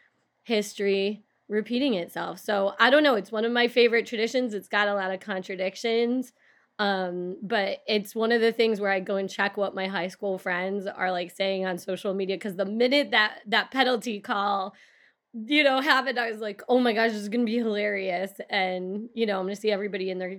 history 0.42 1.22
repeating 1.48 1.94
itself. 1.94 2.40
So 2.40 2.74
I 2.80 2.90
don't 2.90 3.04
know. 3.04 3.14
It's 3.14 3.30
one 3.30 3.44
of 3.44 3.52
my 3.52 3.68
favorite 3.68 4.06
traditions. 4.06 4.54
It's 4.54 4.68
got 4.68 4.88
a 4.88 4.94
lot 4.94 5.12
of 5.12 5.20
contradictions. 5.20 6.32
Um, 6.78 7.36
but 7.42 7.78
it's 7.86 8.14
one 8.14 8.32
of 8.32 8.40
the 8.40 8.50
things 8.50 8.80
where 8.80 8.90
I 8.90 8.98
go 8.98 9.16
and 9.16 9.30
check 9.30 9.56
what 9.56 9.74
my 9.74 9.86
high 9.86 10.08
school 10.08 10.38
friends 10.38 10.86
are 10.86 11.12
like 11.12 11.30
saying 11.30 11.64
on 11.64 11.78
social 11.78 12.14
media. 12.14 12.38
Cause 12.38 12.56
the 12.56 12.64
minute 12.64 13.12
that 13.12 13.38
that 13.46 13.70
penalty 13.70 14.18
call, 14.18 14.74
you 15.32 15.64
know, 15.64 15.80
happened, 15.80 16.18
I 16.18 16.30
was 16.30 16.40
like, 16.40 16.62
oh 16.68 16.78
my 16.78 16.92
gosh, 16.92 17.12
this 17.12 17.20
is 17.20 17.28
gonna 17.28 17.44
be 17.44 17.58
hilarious. 17.58 18.32
And, 18.50 19.08
you 19.14 19.26
know, 19.26 19.38
I'm 19.38 19.46
gonna 19.46 19.56
see 19.56 19.70
everybody 19.70 20.10
in 20.10 20.18
their 20.18 20.38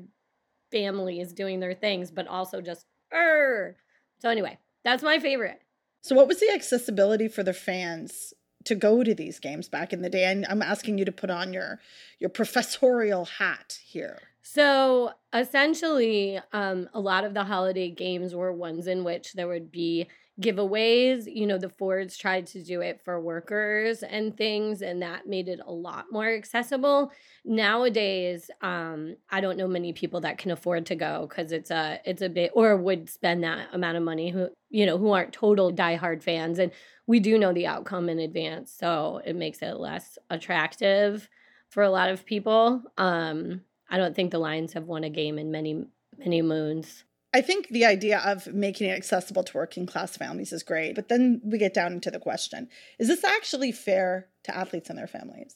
families 0.71 1.33
doing 1.33 1.59
their 1.59 1.73
things, 1.73 2.11
but 2.11 2.27
also 2.27 2.61
just 2.61 2.85
er, 3.13 3.75
So 4.19 4.29
anyway, 4.29 4.57
that's 4.83 5.03
my 5.03 5.19
favorite. 5.19 5.61
So, 6.01 6.15
what 6.15 6.27
was 6.27 6.39
the 6.39 6.51
accessibility 6.51 7.27
for 7.27 7.43
the 7.43 7.53
fans 7.53 8.33
to 8.65 8.75
go 8.75 9.03
to 9.03 9.13
these 9.13 9.39
games 9.39 9.69
back 9.69 9.93
in 9.93 10.01
the 10.01 10.09
day? 10.09 10.25
And 10.25 10.45
I'm 10.49 10.61
asking 10.61 10.97
you 10.97 11.05
to 11.05 11.11
put 11.11 11.29
on 11.29 11.53
your 11.53 11.79
your 12.19 12.29
professorial 12.29 13.25
hat 13.25 13.79
here. 13.85 14.19
So 14.43 15.13
essentially, 15.33 16.39
um, 16.51 16.89
a 16.93 16.99
lot 16.99 17.23
of 17.23 17.33
the 17.33 17.45
holiday 17.45 17.89
games 17.89 18.35
were 18.35 18.51
ones 18.51 18.87
in 18.87 19.05
which 19.05 19.33
there 19.33 19.47
would 19.47 19.71
be 19.71 20.07
giveaways. 20.41 21.33
You 21.33 21.45
know, 21.45 21.57
the 21.57 21.69
Fords 21.69 22.17
tried 22.17 22.47
to 22.47 22.63
do 22.63 22.81
it 22.81 23.01
for 23.03 23.19
workers 23.19 24.03
and 24.03 24.35
things, 24.35 24.81
and 24.81 25.01
that 25.01 25.27
made 25.27 25.47
it 25.47 25.59
a 25.65 25.71
lot 25.71 26.05
more 26.11 26.33
accessible. 26.33 27.11
Nowadays, 27.45 28.49
um, 28.61 29.15
I 29.29 29.41
don't 29.41 29.57
know 29.57 29.67
many 29.67 29.93
people 29.93 30.21
that 30.21 30.37
can 30.37 30.51
afford 30.51 30.85
to 30.87 30.95
go 30.95 31.27
because 31.29 31.51
it's 31.51 31.71
a 31.71 31.99
it's 32.05 32.21
a 32.21 32.29
bit 32.29 32.51
or 32.53 32.75
would 32.75 33.09
spend 33.09 33.43
that 33.43 33.67
amount 33.73 33.97
of 33.97 34.03
money 34.03 34.29
who 34.29 34.49
you 34.69 34.85
know 34.85 34.97
who 34.97 35.11
aren't 35.11 35.33
total 35.33 35.71
diehard 35.71 36.23
fans, 36.23 36.59
and 36.59 36.71
we 37.05 37.19
do 37.19 37.37
know 37.37 37.53
the 37.53 37.67
outcome 37.67 38.09
in 38.09 38.19
advance, 38.19 38.71
so 38.71 39.21
it 39.25 39.35
makes 39.35 39.61
it 39.61 39.77
less 39.77 40.17
attractive 40.29 41.29
for 41.69 41.83
a 41.83 41.89
lot 41.89 42.09
of 42.09 42.25
people. 42.25 42.81
Um, 42.97 43.61
I 43.89 43.97
don't 43.97 44.15
think 44.15 44.31
the 44.31 44.39
Lions 44.39 44.73
have 44.73 44.85
won 44.85 45.03
a 45.03 45.09
game 45.09 45.37
in 45.37 45.51
many 45.51 45.85
many 46.17 46.41
moons. 46.41 47.03
I 47.33 47.41
think 47.41 47.69
the 47.69 47.85
idea 47.85 48.19
of 48.19 48.47
making 48.53 48.89
it 48.89 48.95
accessible 48.95 49.43
to 49.43 49.57
working 49.57 49.85
class 49.87 50.15
families 50.15 50.53
is 50.53 50.61
great, 50.61 50.93
but 50.93 51.09
then 51.09 51.41
we 51.43 51.57
get 51.57 51.73
down 51.73 51.93
into 51.93 52.11
the 52.11 52.19
question 52.19 52.69
is 52.99 53.07
this 53.07 53.23
actually 53.23 53.71
fair 53.71 54.29
to 54.43 54.55
athletes 54.55 54.89
and 54.89 54.99
their 54.99 55.07
families? 55.07 55.55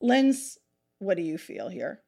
Linz, 0.00 0.58
what 0.98 1.16
do 1.16 1.22
you 1.22 1.38
feel 1.38 1.68
here? 1.68 2.00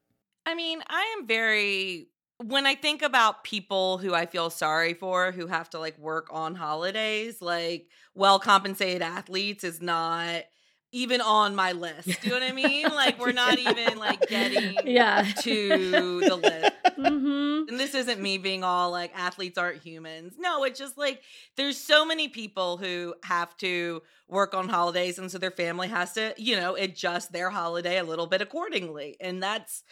I 0.46 0.54
mean, 0.54 0.82
I 0.88 1.16
am 1.18 1.26
very 1.26 2.08
when 2.42 2.64
I 2.64 2.74
think 2.74 3.02
about 3.02 3.44
people 3.44 3.98
who 3.98 4.14
I 4.14 4.24
feel 4.24 4.48
sorry 4.48 4.94
for 4.94 5.30
who 5.30 5.46
have 5.46 5.68
to 5.70 5.78
like 5.78 5.98
work 5.98 6.28
on 6.30 6.54
holidays, 6.54 7.42
like 7.42 7.88
well 8.14 8.38
compensated 8.38 9.02
athletes 9.02 9.64
is 9.64 9.82
not 9.82 10.44
even 10.92 11.20
on 11.20 11.54
my 11.54 11.72
list. 11.72 12.06
Do 12.06 12.14
you 12.22 12.28
know 12.30 12.40
what 12.40 12.50
I 12.50 12.52
mean? 12.52 12.88
Like 12.88 13.18
we're 13.18 13.32
not 13.32 13.58
even 13.68 13.98
like 13.98 14.26
getting 14.28 14.74
Yeah. 14.86 15.24
to 15.42 16.20
the 16.20 16.36
list. 16.36 16.69
Hmm 17.06 17.62
And 17.68 17.78
this 17.80 17.94
isn't 17.94 18.20
me 18.20 18.36
being 18.38 18.64
all 18.64 18.90
like 18.90 19.12
athletes 19.14 19.58
aren't 19.58 19.82
humans. 19.82 20.34
No, 20.38 20.64
it's 20.64 20.78
just 20.78 20.98
like 20.98 21.22
there's 21.56 21.78
so 21.78 22.04
many 22.04 22.28
people 22.28 22.76
who 22.76 23.14
have 23.24 23.56
to 23.58 24.02
work 24.28 24.54
on 24.54 24.68
holidays 24.68 25.18
and 25.18 25.30
so 25.30 25.38
their 25.38 25.50
family 25.50 25.88
has 25.88 26.12
to, 26.14 26.34
you 26.36 26.56
know, 26.56 26.74
adjust 26.76 27.32
their 27.32 27.50
holiday 27.50 27.98
a 27.98 28.04
little 28.04 28.26
bit 28.26 28.42
accordingly. 28.42 29.16
And 29.20 29.42
that's 29.42 29.82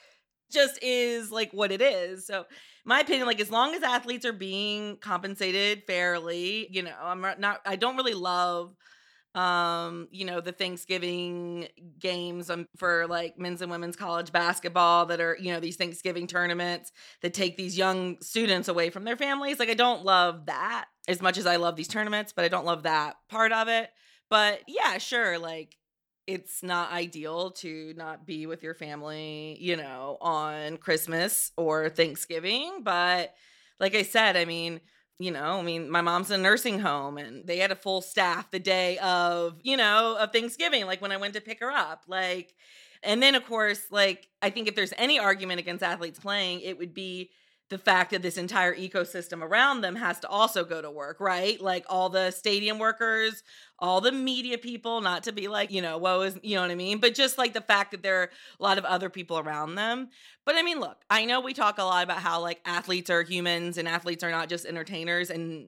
just 0.52 0.78
is 0.82 1.30
like 1.30 1.52
what 1.52 1.72
it 1.72 1.82
is. 1.82 2.26
So 2.26 2.44
my 2.84 3.00
opinion 3.00 3.26
like 3.26 3.40
as 3.40 3.50
long 3.50 3.74
as 3.74 3.82
athletes 3.82 4.26
are 4.26 4.32
being 4.32 4.96
compensated 4.98 5.84
fairly, 5.86 6.68
you 6.70 6.82
know, 6.82 6.94
I'm 7.00 7.20
not 7.38 7.60
I 7.66 7.76
don't 7.76 7.96
really 7.96 8.14
love 8.14 8.74
um 9.38 10.08
you 10.10 10.24
know 10.24 10.40
the 10.40 10.50
thanksgiving 10.50 11.68
games 12.00 12.50
um, 12.50 12.66
for 12.76 13.06
like 13.06 13.38
men's 13.38 13.62
and 13.62 13.70
women's 13.70 13.94
college 13.94 14.32
basketball 14.32 15.06
that 15.06 15.20
are 15.20 15.36
you 15.40 15.52
know 15.52 15.60
these 15.60 15.76
thanksgiving 15.76 16.26
tournaments 16.26 16.90
that 17.22 17.32
take 17.34 17.56
these 17.56 17.78
young 17.78 18.20
students 18.20 18.66
away 18.66 18.90
from 18.90 19.04
their 19.04 19.16
families. 19.16 19.60
Like 19.60 19.68
i 19.68 19.74
don't 19.74 20.04
love 20.04 20.46
that 20.46 20.86
as 21.06 21.22
much 21.22 21.38
as 21.38 21.46
i 21.46 21.54
love 21.54 21.76
these 21.76 21.86
tournaments 21.86 22.32
but 22.34 22.44
i 22.44 22.48
don't 22.48 22.66
love 22.66 22.82
that 22.82 23.16
part 23.28 23.52
of 23.52 23.68
it. 23.68 23.90
But 24.28 24.62
yeah 24.66 24.98
sure 24.98 25.38
like 25.38 25.76
it's 26.26 26.62
not 26.64 26.92
ideal 26.92 27.52
to 27.52 27.94
not 27.96 28.26
be 28.26 28.46
with 28.46 28.64
your 28.64 28.74
family 28.74 29.56
you 29.60 29.76
know 29.76 30.18
on 30.20 30.76
christmas 30.76 31.52
or 31.56 31.88
thanksgiving 31.88 32.80
but 32.82 33.32
like 33.80 33.94
i 33.94 34.02
said 34.02 34.36
i 34.36 34.44
mean 34.44 34.80
you 35.18 35.30
know, 35.32 35.58
I 35.58 35.62
mean, 35.62 35.90
my 35.90 36.00
mom's 36.00 36.30
in 36.30 36.40
a 36.40 36.42
nursing 36.42 36.78
home 36.78 37.18
and 37.18 37.46
they 37.46 37.58
had 37.58 37.72
a 37.72 37.76
full 37.76 38.00
staff 38.00 38.50
the 38.50 38.60
day 38.60 38.98
of, 38.98 39.58
you 39.62 39.76
know, 39.76 40.16
of 40.18 40.32
Thanksgiving, 40.32 40.86
like 40.86 41.02
when 41.02 41.10
I 41.12 41.16
went 41.16 41.34
to 41.34 41.40
pick 41.40 41.60
her 41.60 41.70
up. 41.70 42.04
Like, 42.06 42.54
and 43.02 43.22
then 43.22 43.34
of 43.34 43.44
course, 43.44 43.82
like, 43.90 44.28
I 44.42 44.50
think 44.50 44.68
if 44.68 44.74
there's 44.76 44.92
any 44.96 45.18
argument 45.18 45.58
against 45.60 45.82
athletes 45.82 46.20
playing, 46.20 46.60
it 46.60 46.78
would 46.78 46.94
be 46.94 47.30
the 47.70 47.78
fact 47.78 48.12
that 48.12 48.22
this 48.22 48.38
entire 48.38 48.74
ecosystem 48.74 49.42
around 49.42 49.82
them 49.82 49.96
has 49.96 50.18
to 50.20 50.28
also 50.28 50.64
go 50.64 50.80
to 50.80 50.90
work, 50.90 51.20
right? 51.20 51.60
Like 51.60 51.84
all 51.88 52.08
the 52.08 52.30
stadium 52.30 52.78
workers, 52.78 53.42
all 53.78 54.00
the 54.00 54.12
media 54.12 54.56
people, 54.56 55.02
not 55.02 55.24
to 55.24 55.32
be 55.32 55.48
like, 55.48 55.70
you 55.70 55.82
know, 55.82 55.98
woe 55.98 56.22
is, 56.22 56.38
you 56.42 56.54
know 56.54 56.62
what 56.62 56.70
I 56.70 56.74
mean? 56.74 56.98
But 56.98 57.14
just 57.14 57.36
like 57.36 57.52
the 57.52 57.60
fact 57.60 57.90
that 57.90 58.02
there 58.02 58.22
are 58.22 58.30
a 58.58 58.62
lot 58.62 58.78
of 58.78 58.84
other 58.84 59.10
people 59.10 59.38
around 59.38 59.74
them. 59.74 60.08
But 60.46 60.56
I 60.56 60.62
mean, 60.62 60.80
look, 60.80 60.96
I 61.10 61.26
know 61.26 61.40
we 61.40 61.52
talk 61.52 61.78
a 61.78 61.84
lot 61.84 62.04
about 62.04 62.18
how 62.18 62.40
like 62.40 62.60
athletes 62.64 63.10
are 63.10 63.22
humans 63.22 63.76
and 63.76 63.86
athletes 63.86 64.24
are 64.24 64.30
not 64.30 64.48
just 64.48 64.64
entertainers. 64.64 65.28
And 65.28 65.66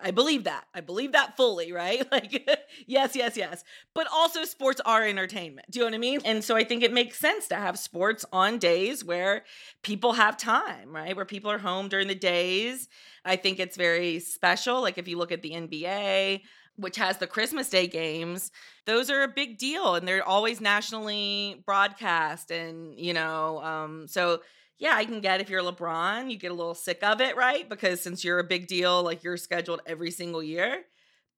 I 0.00 0.10
believe 0.10 0.44
that. 0.44 0.64
I 0.74 0.80
believe 0.80 1.12
that 1.12 1.36
fully, 1.36 1.72
right? 1.72 2.06
Like, 2.12 2.48
yes, 2.86 3.16
yes, 3.16 3.36
yes. 3.36 3.64
But 3.94 4.06
also, 4.12 4.44
sports 4.44 4.80
are 4.84 5.04
entertainment. 5.06 5.70
Do 5.70 5.78
you 5.78 5.84
know 5.84 5.90
what 5.90 5.94
I 5.94 5.98
mean? 5.98 6.20
And 6.24 6.44
so 6.44 6.56
I 6.56 6.64
think 6.64 6.82
it 6.82 6.92
makes 6.92 7.18
sense 7.18 7.48
to 7.48 7.54
have 7.56 7.78
sports 7.78 8.24
on 8.32 8.58
days 8.58 9.04
where 9.04 9.44
people 9.82 10.12
have 10.12 10.36
time, 10.36 10.94
right? 10.94 11.16
Where 11.16 11.24
people 11.24 11.50
are 11.50 11.58
home 11.58 11.88
during 11.88 12.08
the 12.08 12.14
days. 12.14 12.88
I 13.24 13.36
think 13.36 13.58
it's 13.60 13.76
very 13.76 14.18
special. 14.20 14.80
Like, 14.82 14.98
if 14.98 15.08
you 15.08 15.16
look 15.16 15.32
at 15.32 15.42
the 15.42 15.54
NBA, 15.54 16.42
which 16.76 16.96
has 16.96 17.18
the 17.18 17.26
Christmas 17.26 17.68
Day 17.70 17.86
games, 17.86 18.50
those 18.86 19.10
are 19.10 19.22
a 19.22 19.28
big 19.28 19.58
deal 19.58 19.94
and 19.94 20.06
they're 20.06 20.26
always 20.26 20.60
nationally 20.60 21.62
broadcast. 21.64 22.50
And, 22.50 22.98
you 22.98 23.12
know, 23.14 23.62
um, 23.62 24.06
so 24.08 24.40
yeah, 24.82 24.96
I 24.96 25.04
can 25.04 25.20
get 25.20 25.40
if 25.40 25.48
you're 25.48 25.62
LeBron, 25.62 26.28
you 26.28 26.36
get 26.36 26.50
a 26.50 26.54
little 26.54 26.74
sick 26.74 27.04
of 27.04 27.20
it, 27.20 27.36
right? 27.36 27.68
Because 27.68 28.00
since 28.00 28.24
you're 28.24 28.40
a 28.40 28.44
big 28.44 28.66
deal, 28.66 29.04
like 29.04 29.22
you're 29.22 29.36
scheduled 29.36 29.80
every 29.86 30.10
single 30.10 30.42
year. 30.42 30.82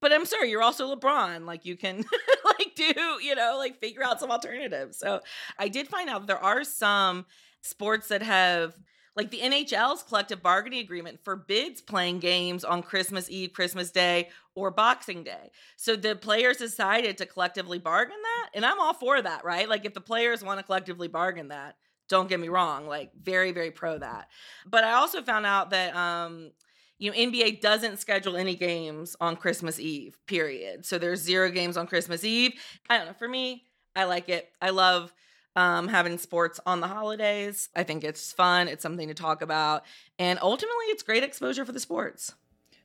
But 0.01 0.15
I'm 0.15 0.25
sorry, 0.25 0.49
you're 0.49 0.63
also 0.63 0.97
LeBron. 0.97 1.45
Like 1.45 1.67
you 1.67 1.77
can 1.77 2.07
like 2.59 2.75
do, 2.75 2.95
you 3.23 3.35
know, 3.35 3.57
like 3.59 3.81
figure 3.81 4.03
out 4.03 4.19
some 4.19 4.31
alternatives. 4.31 4.97
So 4.97 5.21
I 5.59 5.69
did 5.69 5.89
find 5.89 6.09
out 6.09 6.27
there 6.27 6.43
are 6.43 6.65
some 6.65 7.27
sports 7.61 8.09
that 8.09 8.23
have 8.23 8.73
like 9.15 9.31
the 9.31 9.41
NHL's 9.41 10.03
collective 10.03 10.43
bargaining 10.43 10.81
agreement 10.81 11.23
forbids 11.23 11.83
playing 11.83 12.21
games 12.21 12.65
on 12.65 12.83
Christmas 12.83 13.29
Eve, 13.29 13.53
Christmas 13.53 13.91
Day, 13.91 14.31
or 14.55 14.71
Boxing 14.71 15.23
Day. 15.23 15.51
So 15.77 15.97
the 15.97 16.17
players 16.17 16.57
decided 16.57 17.19
to 17.19 17.27
collectively 17.27 17.79
bargain 17.79 18.17
that. 18.23 18.51
And 18.55 18.65
I'm 18.65 18.81
all 18.81 18.95
for 18.95 19.21
that, 19.21 19.45
right? 19.45 19.69
Like 19.69 19.85
if 19.85 19.93
the 19.93 20.01
players 20.01 20.43
want 20.43 20.61
to 20.61 20.65
collectively 20.65 21.09
bargain 21.09 21.49
that, 21.49 21.77
don't 22.09 22.29
get 22.29 22.41
me 22.41 22.49
wrong, 22.49 22.87
like 22.87 23.11
very, 23.21 23.53
very 23.53 23.71
pro 23.71 23.99
that. 23.99 24.29
But 24.67 24.85
I 24.85 24.93
also 24.93 25.23
found 25.23 25.47
out 25.47 25.71
that 25.71 25.95
um, 25.97 26.51
you 26.99 27.11
know, 27.11 27.17
NBA 27.17 27.61
doesn't 27.61 27.99
schedule 27.99 28.37
any 28.37 28.55
games 28.55 29.17
on 29.21 29.37
Christmas 29.37 29.81
Eve, 29.81 30.17
period. 30.27 30.87
So 30.87 30.99
there's 30.99 31.21
zero 31.21 31.51
games 31.51 31.77
on 31.77 31.87
Christmas 31.87 32.25
Eve. 32.25 32.53
I 32.89 32.97
don't 32.97 33.07
know. 33.07 33.13
For 33.15 33.29
me, 33.29 33.65
I 33.97 34.05
like 34.05 34.29
it. 34.29 34.51
I 34.63 34.71
love 34.71 35.13
um, 35.57 35.89
having 35.89 36.19
sports 36.19 36.61
on 36.67 36.81
the 36.81 36.89
holidays. 36.89 37.69
I 37.75 37.83
think 37.83 38.05
it's 38.05 38.33
fun. 38.33 38.69
It's 38.69 38.83
something 38.83 39.09
to 39.09 39.15
talk 39.15 39.43
about. 39.43 39.85
And 40.19 40.39
ultimately, 40.41 40.87
it's 40.87 41.03
great 41.03 41.23
exposure 41.23 41.65
for 41.65 41.73
the 41.73 41.81
sports. 41.81 42.35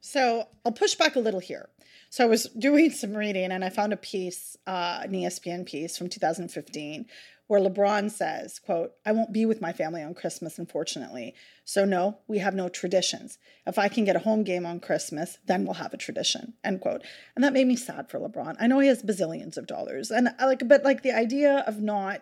So 0.01 0.47
I'll 0.65 0.71
push 0.71 0.95
back 0.95 1.15
a 1.15 1.19
little 1.19 1.39
here. 1.39 1.69
So 2.09 2.23
I 2.23 2.27
was 2.27 2.43
doing 2.59 2.91
some 2.91 3.13
reading 3.13 3.51
and 3.51 3.63
I 3.63 3.69
found 3.69 3.93
a 3.93 3.97
piece, 3.97 4.57
uh, 4.67 5.01
an 5.03 5.11
ESPN 5.11 5.65
piece 5.65 5.97
from 5.97 6.09
2015, 6.09 7.05
where 7.49 7.59
LeBron 7.59 8.11
says, 8.11 8.59
quote, 8.59 8.91
I 9.07 9.11
won't 9.11 9.33
be 9.33 9.43
with 9.43 9.59
my 9.59 9.73
family 9.73 10.03
on 10.03 10.13
Christmas, 10.13 10.59
unfortunately. 10.59 11.33
So 11.65 11.83
no, 11.83 12.19
we 12.27 12.37
have 12.37 12.53
no 12.53 12.69
traditions. 12.69 13.39
If 13.65 13.79
I 13.79 13.87
can 13.87 14.05
get 14.05 14.15
a 14.15 14.19
home 14.19 14.43
game 14.43 14.67
on 14.67 14.79
Christmas, 14.79 15.39
then 15.47 15.65
we'll 15.65 15.73
have 15.73 15.91
a 15.91 15.97
tradition, 15.97 16.53
end 16.63 16.81
quote. 16.81 17.01
And 17.35 17.43
that 17.43 17.53
made 17.53 17.65
me 17.65 17.75
sad 17.75 18.07
for 18.07 18.19
LeBron. 18.19 18.55
I 18.59 18.67
know 18.67 18.77
he 18.77 18.87
has 18.87 19.01
bazillions 19.01 19.57
of 19.57 19.65
dollars. 19.65 20.11
And 20.11 20.29
like, 20.39 20.67
but 20.67 20.83
like 20.83 21.01
the 21.01 21.11
idea 21.11 21.63
of 21.65 21.81
not 21.81 22.21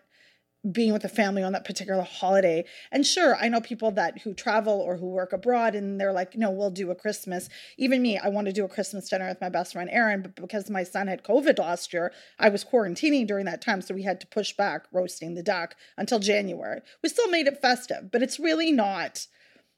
being 0.72 0.92
with 0.92 1.04
the 1.04 1.10
family 1.10 1.44
on 1.44 1.54
that 1.54 1.66
particular 1.66 2.02
holiday. 2.02 2.66
And 2.92 3.06
sure, 3.06 3.36
I 3.36 3.48
know 3.48 3.62
people 3.62 3.92
that 3.92 4.20
who 4.20 4.34
travel 4.34 4.74
or 4.74 4.98
who 4.98 5.08
work 5.08 5.32
abroad 5.32 5.76
and 5.76 6.00
they're 6.00 6.12
like, 6.12 6.36
no, 6.36 6.50
we'll 6.50 6.72
do 6.72 6.92
a 6.92 6.96
Christmas. 6.96 7.48
Even 7.78 8.02
me, 8.02 8.18
I 8.18 8.30
want 8.30 8.48
to 8.48 8.54
do 8.54 8.66
a 8.66 8.70
Christmas 8.70 9.08
dinner 9.10 9.28
with 9.28 9.40
my 9.40 9.50
best 9.50 9.74
friend 9.74 9.90
Erin, 9.92 10.24
but 10.24 10.36
because 10.36 10.70
my 10.70 10.84
son 10.84 11.08
had 11.08 11.24
COVID 11.24 11.60
last 11.60 11.94
year, 11.94 12.12
I 12.40 12.50
was 12.50 12.66
quarantining 12.66 13.28
during 13.28 13.46
that 13.46 13.62
time. 13.62 13.82
So 13.82 13.94
we 13.94 14.04
had 14.04 14.20
to 14.22 14.28
push 14.28 14.54
back 14.54 14.88
roasting 14.92 15.36
the 15.36 15.44
duck 15.44 15.76
until 15.98 16.20
January. 16.20 16.82
We 17.02 17.10
still 17.10 17.30
made 17.30 17.48
it 17.48 17.62
festive, 17.62 18.12
but 18.12 18.24
it's 18.24 18.40
really 18.40 18.72
not, 18.72 19.28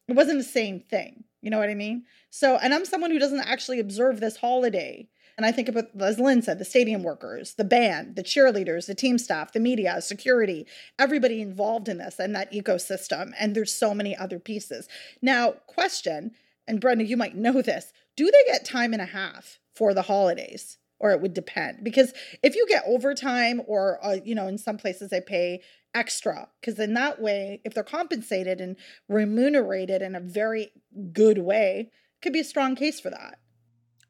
it 0.07 0.15
wasn't 0.15 0.39
the 0.39 0.43
same 0.43 0.79
thing. 0.79 1.25
You 1.41 1.49
know 1.49 1.59
what 1.59 1.69
I 1.69 1.75
mean? 1.75 2.03
So, 2.29 2.57
and 2.57 2.73
I'm 2.73 2.85
someone 2.85 3.11
who 3.11 3.19
doesn't 3.19 3.39
actually 3.39 3.79
observe 3.79 4.19
this 4.19 4.37
holiday. 4.37 5.07
And 5.39 5.45
I 5.45 5.53
think 5.53 5.69
about, 5.69 5.85
as 6.01 6.19
Lynn 6.19 6.41
said, 6.41 6.59
the 6.59 6.65
stadium 6.65 7.01
workers, 7.01 7.53
the 7.53 7.63
band, 7.63 8.17
the 8.17 8.23
cheerleaders, 8.23 8.87
the 8.87 8.93
team 8.93 9.17
staff, 9.17 9.53
the 9.53 9.61
media, 9.61 10.01
security, 10.01 10.67
everybody 10.99 11.41
involved 11.41 11.87
in 11.87 11.97
this 11.97 12.19
and 12.19 12.35
that 12.35 12.51
ecosystem. 12.51 13.31
And 13.39 13.55
there's 13.55 13.73
so 13.73 13.93
many 13.93 14.17
other 14.17 14.37
pieces. 14.37 14.89
Now, 15.21 15.51
question, 15.65 16.31
and 16.67 16.81
Brenda, 16.81 17.05
you 17.05 17.15
might 17.15 17.37
know 17.37 17.61
this 17.61 17.93
do 18.17 18.25
they 18.29 18.51
get 18.51 18.65
time 18.65 18.91
and 18.91 19.01
a 19.01 19.05
half 19.05 19.59
for 19.73 19.93
the 19.93 20.01
holidays? 20.01 20.77
Or 20.99 21.11
it 21.11 21.21
would 21.21 21.33
depend. 21.33 21.85
Because 21.85 22.11
if 22.43 22.57
you 22.57 22.67
get 22.67 22.83
overtime, 22.85 23.61
or, 23.65 23.97
uh, 24.03 24.17
you 24.21 24.35
know, 24.35 24.49
in 24.49 24.57
some 24.57 24.75
places 24.75 25.09
they 25.09 25.21
pay 25.21 25.61
extra, 25.95 26.49
because 26.59 26.77
in 26.79 26.95
that 26.95 27.21
way, 27.21 27.61
if 27.63 27.73
they're 27.73 27.85
compensated 27.85 28.59
and 28.59 28.75
remunerated 29.07 30.01
in 30.01 30.15
a 30.15 30.19
very 30.19 30.73
good 31.13 31.37
way, 31.37 31.91
could 32.21 32.33
be 32.33 32.41
a 32.41 32.43
strong 32.43 32.75
case 32.75 32.99
for 32.99 33.09
that. 33.09 33.38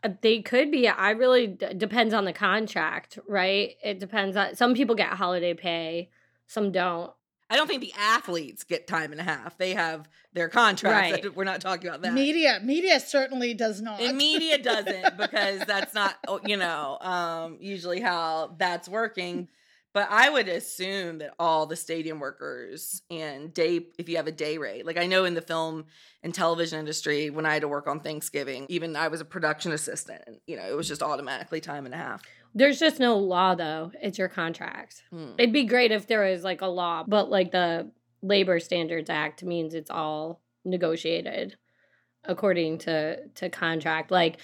Uh, 0.03 0.10
They 0.22 0.41
could 0.41 0.72
be. 0.72 0.88
I 0.88 1.12
really 1.12 1.48
d- 1.48 1.74
depends 1.75 2.13
on 2.13 2.25
the 2.25 2.34
contract, 2.34 3.20
right? 3.27 3.75
It 3.84 4.00
depends 4.00 4.36
on 4.38 4.56
some 4.56 4.74
people 4.74 4.96
get 4.96 5.10
holiday 5.10 5.53
pay, 5.53 6.10
some 6.48 6.72
don't. 6.72 7.12
I 7.51 7.56
don't 7.56 7.68
think 7.68 7.82
the 7.82 7.94
athletes 7.98 8.63
get 8.63 8.86
time 8.86 9.12
and 9.12 9.20
a 9.20 9.24
half. 9.24 9.58
They 9.58 9.74
have 9.74 10.08
their 10.34 10.50
contracts. 10.50 11.24
Right. 11.24 11.36
We're 11.36 11.46
not 11.46 11.62
talking 11.62 11.88
about 11.88 12.03
that. 12.03 12.13
Media, 12.13 12.60
media 12.63 13.00
certainly 13.00 13.56
does 13.56 13.82
not. 13.82 14.00
And 14.00 14.15
media 14.15 14.60
doesn't 14.60 15.18
because 15.18 15.62
that's 15.65 15.96
not, 15.96 16.15
oh, 16.27 16.39
you 16.46 16.58
know, 16.58 17.00
um, 17.01 17.58
usually 17.60 18.01
how 18.01 18.56
that's 18.58 18.88
working. 18.88 19.48
But 19.91 20.08
I 20.12 20.29
would 20.29 20.48
assume 20.48 21.17
that 21.17 21.34
all 21.39 21.65
the 21.65 21.75
stadium 21.75 22.19
workers 22.19 23.01
and 23.10 23.51
day, 23.53 23.88
if 23.98 24.08
you 24.08 24.17
have 24.17 24.27
a 24.27 24.31
day 24.31 24.60
rate, 24.60 24.86
like 24.86 24.98
I 24.98 25.08
know 25.08 25.25
in 25.25 25.34
the 25.34 25.41
film 25.41 25.86
and 26.22 26.34
television 26.34 26.79
industry, 26.79 27.31
when 27.31 27.46
I 27.46 27.53
had 27.53 27.63
to 27.63 27.67
work 27.67 27.88
on 27.88 28.00
Thanksgiving, 28.00 28.67
even 28.69 28.96
I 28.96 29.08
was 29.08 29.19
a 29.19 29.25
production 29.25 29.72
assistant, 29.72 30.22
and 30.27 30.38
you 30.46 30.58
know, 30.58 30.63
it 30.63 30.75
was 30.75 30.88
just 30.88 31.01
automatically 31.01 31.60
time 31.60 31.86
and 31.86 31.96
a 31.96 31.98
half. 31.98 32.22
There's 32.53 32.79
just 32.79 33.00
no 33.00 33.17
law 33.17 33.55
though. 33.55 33.91
It's 34.01 34.19
your 34.19 34.29
contract. 34.29 35.03
Hmm. 35.10 35.31
It'd 35.38 35.53
be 35.53 35.65
great 35.65 35.91
if 35.91 36.08
there 36.08 36.29
was 36.29 36.43
like 36.43 36.62
a 36.62 36.67
law, 36.67 37.03
but 37.08 37.31
like 37.31 37.51
the 37.51 37.91
Labor 38.22 38.60
Standards 38.60 39.10
Act 39.10 39.43
means 39.43 39.74
it's 39.74 39.91
all 39.91 40.41
negotiated 40.65 41.55
according 42.25 42.79
to 42.79 43.27
to 43.27 43.50
contract. 43.50 44.12
Like 44.12 44.39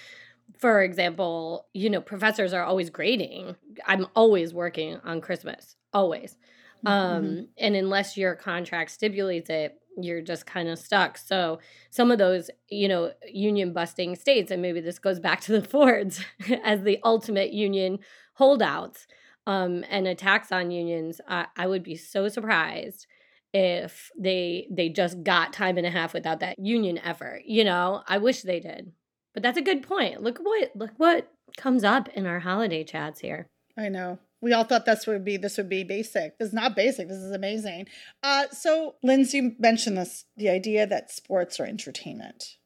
for 0.58 0.82
example, 0.82 1.66
you 1.74 1.90
know, 1.90 2.00
professors 2.00 2.52
are 2.52 2.64
always 2.64 2.90
grading. 2.90 3.56
I'm 3.86 4.06
always 4.14 4.54
working 4.54 4.98
on 5.04 5.20
Christmas, 5.20 5.76
always. 5.92 6.36
Um 6.84 7.48
and 7.58 7.74
unless 7.74 8.16
your 8.16 8.34
contract 8.34 8.90
stipulates 8.90 9.50
it, 9.50 9.78
you're 9.96 10.20
just 10.20 10.46
kind 10.46 10.68
of 10.68 10.78
stuck. 10.78 11.16
So 11.18 11.58
some 11.90 12.10
of 12.10 12.18
those, 12.18 12.50
you 12.68 12.88
know, 12.88 13.12
union 13.26 13.72
busting 13.72 14.14
states 14.16 14.50
and 14.50 14.60
maybe 14.62 14.80
this 14.80 14.98
goes 14.98 15.18
back 15.18 15.40
to 15.42 15.52
the 15.52 15.62
Fords 15.68 16.20
as 16.64 16.82
the 16.82 16.98
ultimate 17.04 17.52
union 17.52 17.98
holdouts 18.34 19.06
um, 19.46 19.84
and 19.88 20.06
attacks 20.06 20.52
on 20.52 20.70
unions, 20.70 21.20
I, 21.28 21.46
I 21.56 21.66
would 21.66 21.82
be 21.82 21.96
so 21.96 22.28
surprised 22.28 23.06
if 23.54 24.10
they 24.18 24.66
they 24.70 24.88
just 24.88 25.22
got 25.22 25.52
time 25.52 25.78
and 25.78 25.86
a 25.86 25.90
half 25.90 26.12
without 26.12 26.40
that 26.40 26.58
union 26.58 26.98
effort. 26.98 27.42
You 27.46 27.64
know, 27.64 28.02
I 28.06 28.18
wish 28.18 28.42
they 28.42 28.60
did. 28.60 28.92
But 29.36 29.42
that's 29.42 29.58
a 29.58 29.62
good 29.62 29.82
point. 29.82 30.22
Look 30.22 30.38
what 30.38 30.70
look 30.74 30.92
what 30.96 31.30
comes 31.58 31.84
up 31.84 32.08
in 32.14 32.24
our 32.24 32.38
holiday 32.38 32.82
chats 32.82 33.20
here. 33.20 33.48
I 33.76 33.90
know. 33.90 34.18
We 34.40 34.54
all 34.54 34.64
thought 34.64 34.86
this 34.86 35.06
would 35.06 35.26
be 35.26 35.36
this 35.36 35.58
would 35.58 35.68
be 35.68 35.84
basic. 35.84 36.38
This 36.38 36.48
is 36.48 36.54
not 36.54 36.74
basic. 36.74 37.06
This 37.06 37.18
is 37.18 37.32
amazing. 37.32 37.86
Uh, 38.22 38.44
so, 38.50 38.94
Lindsay, 39.02 39.36
you 39.36 39.54
mentioned 39.58 39.98
this 39.98 40.24
the 40.38 40.48
idea 40.48 40.86
that 40.86 41.10
sports 41.10 41.60
are 41.60 41.66
entertainment. 41.66 42.56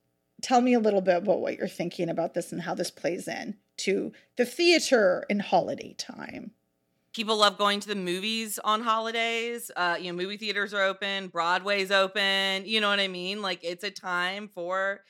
Tell 0.43 0.61
me 0.61 0.73
a 0.73 0.79
little 0.79 1.01
bit 1.01 1.17
about 1.17 1.41
what 1.41 1.57
you're 1.57 1.67
thinking 1.67 2.09
about 2.09 2.35
this 2.35 2.53
and 2.53 2.63
how 2.63 2.77
this 2.77 2.93
plays 2.93 3.27
in 3.27 3.57
to 3.79 4.13
the 4.37 4.45
theater 4.45 5.25
in 5.29 5.41
holiday 5.41 5.97
time. 5.99 6.53
People 7.13 7.39
love 7.39 7.59
going 7.59 7.81
to 7.81 7.89
the 7.89 7.97
movies 7.97 8.61
on 8.63 8.83
holidays. 8.83 9.73
Uh, 9.75 9.97
you 10.01 10.13
know, 10.13 10.17
movie 10.17 10.37
theaters 10.37 10.73
are 10.73 10.85
open, 10.85 11.27
Broadway's 11.27 11.91
open. 11.91 12.65
You 12.65 12.81
know 12.81 12.89
what 12.89 13.01
I 13.01 13.09
mean? 13.09 13.43
Like 13.43 13.59
it's 13.65 13.83
a 13.83 13.91
time 13.91 14.49
for 14.55 15.01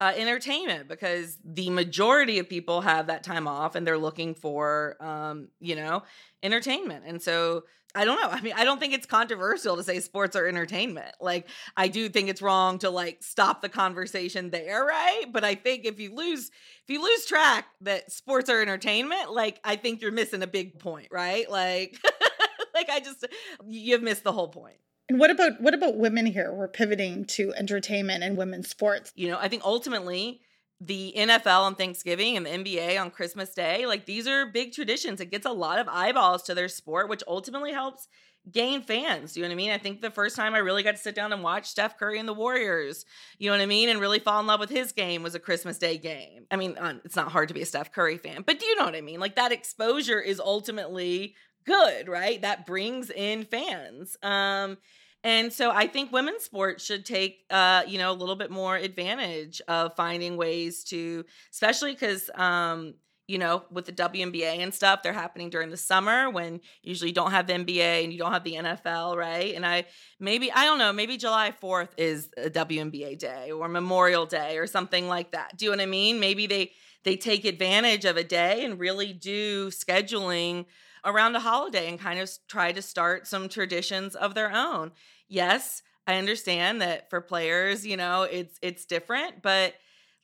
uh, 0.00 0.12
entertainment 0.16 0.88
because 0.88 1.38
the 1.44 1.70
majority 1.70 2.38
of 2.38 2.48
people 2.48 2.80
have 2.80 3.06
that 3.06 3.22
time 3.22 3.46
off 3.46 3.74
and 3.74 3.86
they're 3.86 3.98
looking 3.98 4.34
for, 4.34 4.96
um, 5.00 5.48
you 5.60 5.76
know, 5.76 6.02
entertainment. 6.42 7.04
And 7.06 7.22
so 7.22 7.64
I 7.96 8.04
don't 8.04 8.20
know. 8.20 8.28
I 8.28 8.40
mean, 8.40 8.54
I 8.56 8.64
don't 8.64 8.80
think 8.80 8.92
it's 8.92 9.06
controversial 9.06 9.76
to 9.76 9.84
say 9.84 10.00
sports 10.00 10.34
are 10.34 10.48
entertainment. 10.48 11.14
Like, 11.20 11.48
I 11.76 11.86
do 11.86 12.08
think 12.08 12.28
it's 12.28 12.42
wrong 12.42 12.78
to 12.78 12.90
like 12.90 13.22
stop 13.22 13.62
the 13.62 13.68
conversation 13.68 14.50
there, 14.50 14.84
right? 14.84 15.26
But 15.30 15.44
I 15.44 15.54
think 15.54 15.84
if 15.84 16.00
you 16.00 16.12
lose 16.12 16.48
if 16.48 16.90
you 16.92 17.00
lose 17.00 17.24
track 17.24 17.66
that 17.82 18.10
sports 18.10 18.50
are 18.50 18.60
entertainment, 18.60 19.32
like 19.32 19.60
I 19.62 19.76
think 19.76 20.02
you're 20.02 20.10
missing 20.10 20.42
a 20.42 20.48
big 20.48 20.80
point, 20.80 21.08
right? 21.12 21.48
Like 21.48 21.96
like 22.74 22.90
I 22.90 22.98
just 22.98 23.24
you've 23.64 24.02
missed 24.02 24.24
the 24.24 24.32
whole 24.32 24.48
point. 24.48 24.76
And 25.08 25.20
what 25.20 25.30
about 25.30 25.60
what 25.60 25.74
about 25.74 25.96
women 25.96 26.26
here? 26.26 26.52
We're 26.52 26.68
pivoting 26.68 27.26
to 27.26 27.52
entertainment 27.54 28.24
and 28.24 28.36
women's 28.36 28.70
sports. 28.70 29.12
You 29.14 29.28
know, 29.28 29.38
I 29.38 29.48
think 29.48 29.62
ultimately 29.64 30.40
the 30.80 31.14
NFL 31.16 31.62
on 31.62 31.74
Thanksgiving 31.74 32.36
and 32.36 32.46
the 32.46 32.50
NBA 32.50 33.00
on 33.00 33.10
Christmas 33.10 33.54
Day, 33.54 33.86
like 33.86 34.06
these 34.06 34.26
are 34.26 34.46
big 34.46 34.72
traditions. 34.72 35.20
It 35.20 35.30
gets 35.30 35.46
a 35.46 35.52
lot 35.52 35.78
of 35.78 35.88
eyeballs 35.88 36.42
to 36.44 36.54
their 36.54 36.68
sport, 36.68 37.08
which 37.08 37.22
ultimately 37.28 37.72
helps 37.72 38.08
gain 38.50 38.82
fans. 38.82 39.36
You 39.36 39.42
know 39.42 39.48
what 39.48 39.54
I 39.54 39.56
mean? 39.56 39.70
I 39.70 39.78
think 39.78 40.00
the 40.00 40.10
first 40.10 40.36
time 40.36 40.54
I 40.54 40.58
really 40.58 40.82
got 40.82 40.92
to 40.92 41.00
sit 41.00 41.14
down 41.14 41.32
and 41.32 41.42
watch 41.42 41.66
Steph 41.66 41.98
Curry 41.98 42.18
and 42.18 42.28
the 42.28 42.34
Warriors, 42.34 43.06
you 43.38 43.48
know 43.48 43.56
what 43.56 43.62
I 43.62 43.66
mean, 43.66 43.88
and 43.88 44.00
really 44.00 44.18
fall 44.18 44.40
in 44.40 44.46
love 44.46 44.60
with 44.60 44.70
his 44.70 44.92
game 44.92 45.22
was 45.22 45.34
a 45.34 45.40
Christmas 45.40 45.78
Day 45.78 45.96
game. 45.96 46.46
I 46.50 46.56
mean, 46.56 46.76
uh, 46.76 46.94
it's 47.04 47.16
not 47.16 47.32
hard 47.32 47.48
to 47.48 47.54
be 47.54 47.62
a 47.62 47.66
Steph 47.66 47.92
Curry 47.92 48.18
fan, 48.18 48.42
but 48.46 48.58
do 48.58 48.66
you 48.66 48.76
know 48.76 48.84
what 48.84 48.96
I 48.96 49.00
mean? 49.00 49.20
Like 49.20 49.36
that 49.36 49.52
exposure 49.52 50.20
is 50.20 50.40
ultimately 50.40 51.34
good, 51.64 52.08
right? 52.08 52.40
That 52.42 52.66
brings 52.66 53.10
in 53.10 53.44
fans. 53.44 54.16
Um 54.22 54.76
and 55.24 55.50
so 55.50 55.70
I 55.70 55.86
think 55.86 56.12
women's 56.12 56.44
sports 56.44 56.84
should 56.84 57.06
take, 57.06 57.46
uh, 57.50 57.82
you 57.88 57.98
know, 57.98 58.12
a 58.12 58.14
little 58.14 58.36
bit 58.36 58.50
more 58.50 58.76
advantage 58.76 59.62
of 59.66 59.96
finding 59.96 60.36
ways 60.36 60.84
to, 60.84 61.24
especially 61.50 61.92
because, 61.92 62.28
um, 62.34 62.94
you 63.26 63.38
know, 63.38 63.64
with 63.70 63.86
the 63.86 63.92
WNBA 63.92 64.58
and 64.58 64.74
stuff, 64.74 65.02
they're 65.02 65.14
happening 65.14 65.48
during 65.48 65.70
the 65.70 65.78
summer 65.78 66.28
when 66.28 66.60
usually 66.82 67.08
you 67.08 67.14
don't 67.14 67.30
have 67.30 67.46
the 67.46 67.54
NBA 67.54 68.04
and 68.04 68.12
you 68.12 68.18
don't 68.18 68.32
have 68.32 68.44
the 68.44 68.52
NFL, 68.56 69.16
right? 69.16 69.54
And 69.54 69.64
I 69.64 69.86
maybe 70.20 70.52
I 70.52 70.66
don't 70.66 70.78
know, 70.78 70.92
maybe 70.92 71.16
July 71.16 71.54
4th 71.58 71.88
is 71.96 72.28
a 72.36 72.50
WNBA 72.50 73.18
day 73.18 73.50
or 73.50 73.66
Memorial 73.66 74.26
Day 74.26 74.58
or 74.58 74.66
something 74.66 75.08
like 75.08 75.32
that. 75.32 75.56
Do 75.56 75.64
you 75.64 75.70
know 75.70 75.78
what 75.78 75.82
I 75.84 75.86
mean? 75.86 76.20
Maybe 76.20 76.46
they 76.46 76.72
they 77.02 77.16
take 77.16 77.46
advantage 77.46 78.04
of 78.04 78.18
a 78.18 78.24
day 78.24 78.62
and 78.62 78.78
really 78.78 79.14
do 79.14 79.70
scheduling 79.70 80.66
around 81.04 81.36
a 81.36 81.40
holiday 81.40 81.88
and 81.88 81.98
kind 81.98 82.18
of 82.18 82.30
try 82.48 82.72
to 82.72 82.82
start 82.82 83.26
some 83.26 83.48
traditions 83.48 84.14
of 84.14 84.34
their 84.34 84.50
own. 84.50 84.92
Yes, 85.34 85.82
I 86.06 86.14
understand 86.16 86.80
that 86.80 87.10
for 87.10 87.20
players, 87.20 87.84
you 87.84 87.96
know, 87.96 88.22
it's 88.22 88.56
it's 88.62 88.84
different, 88.84 89.42
but 89.42 89.74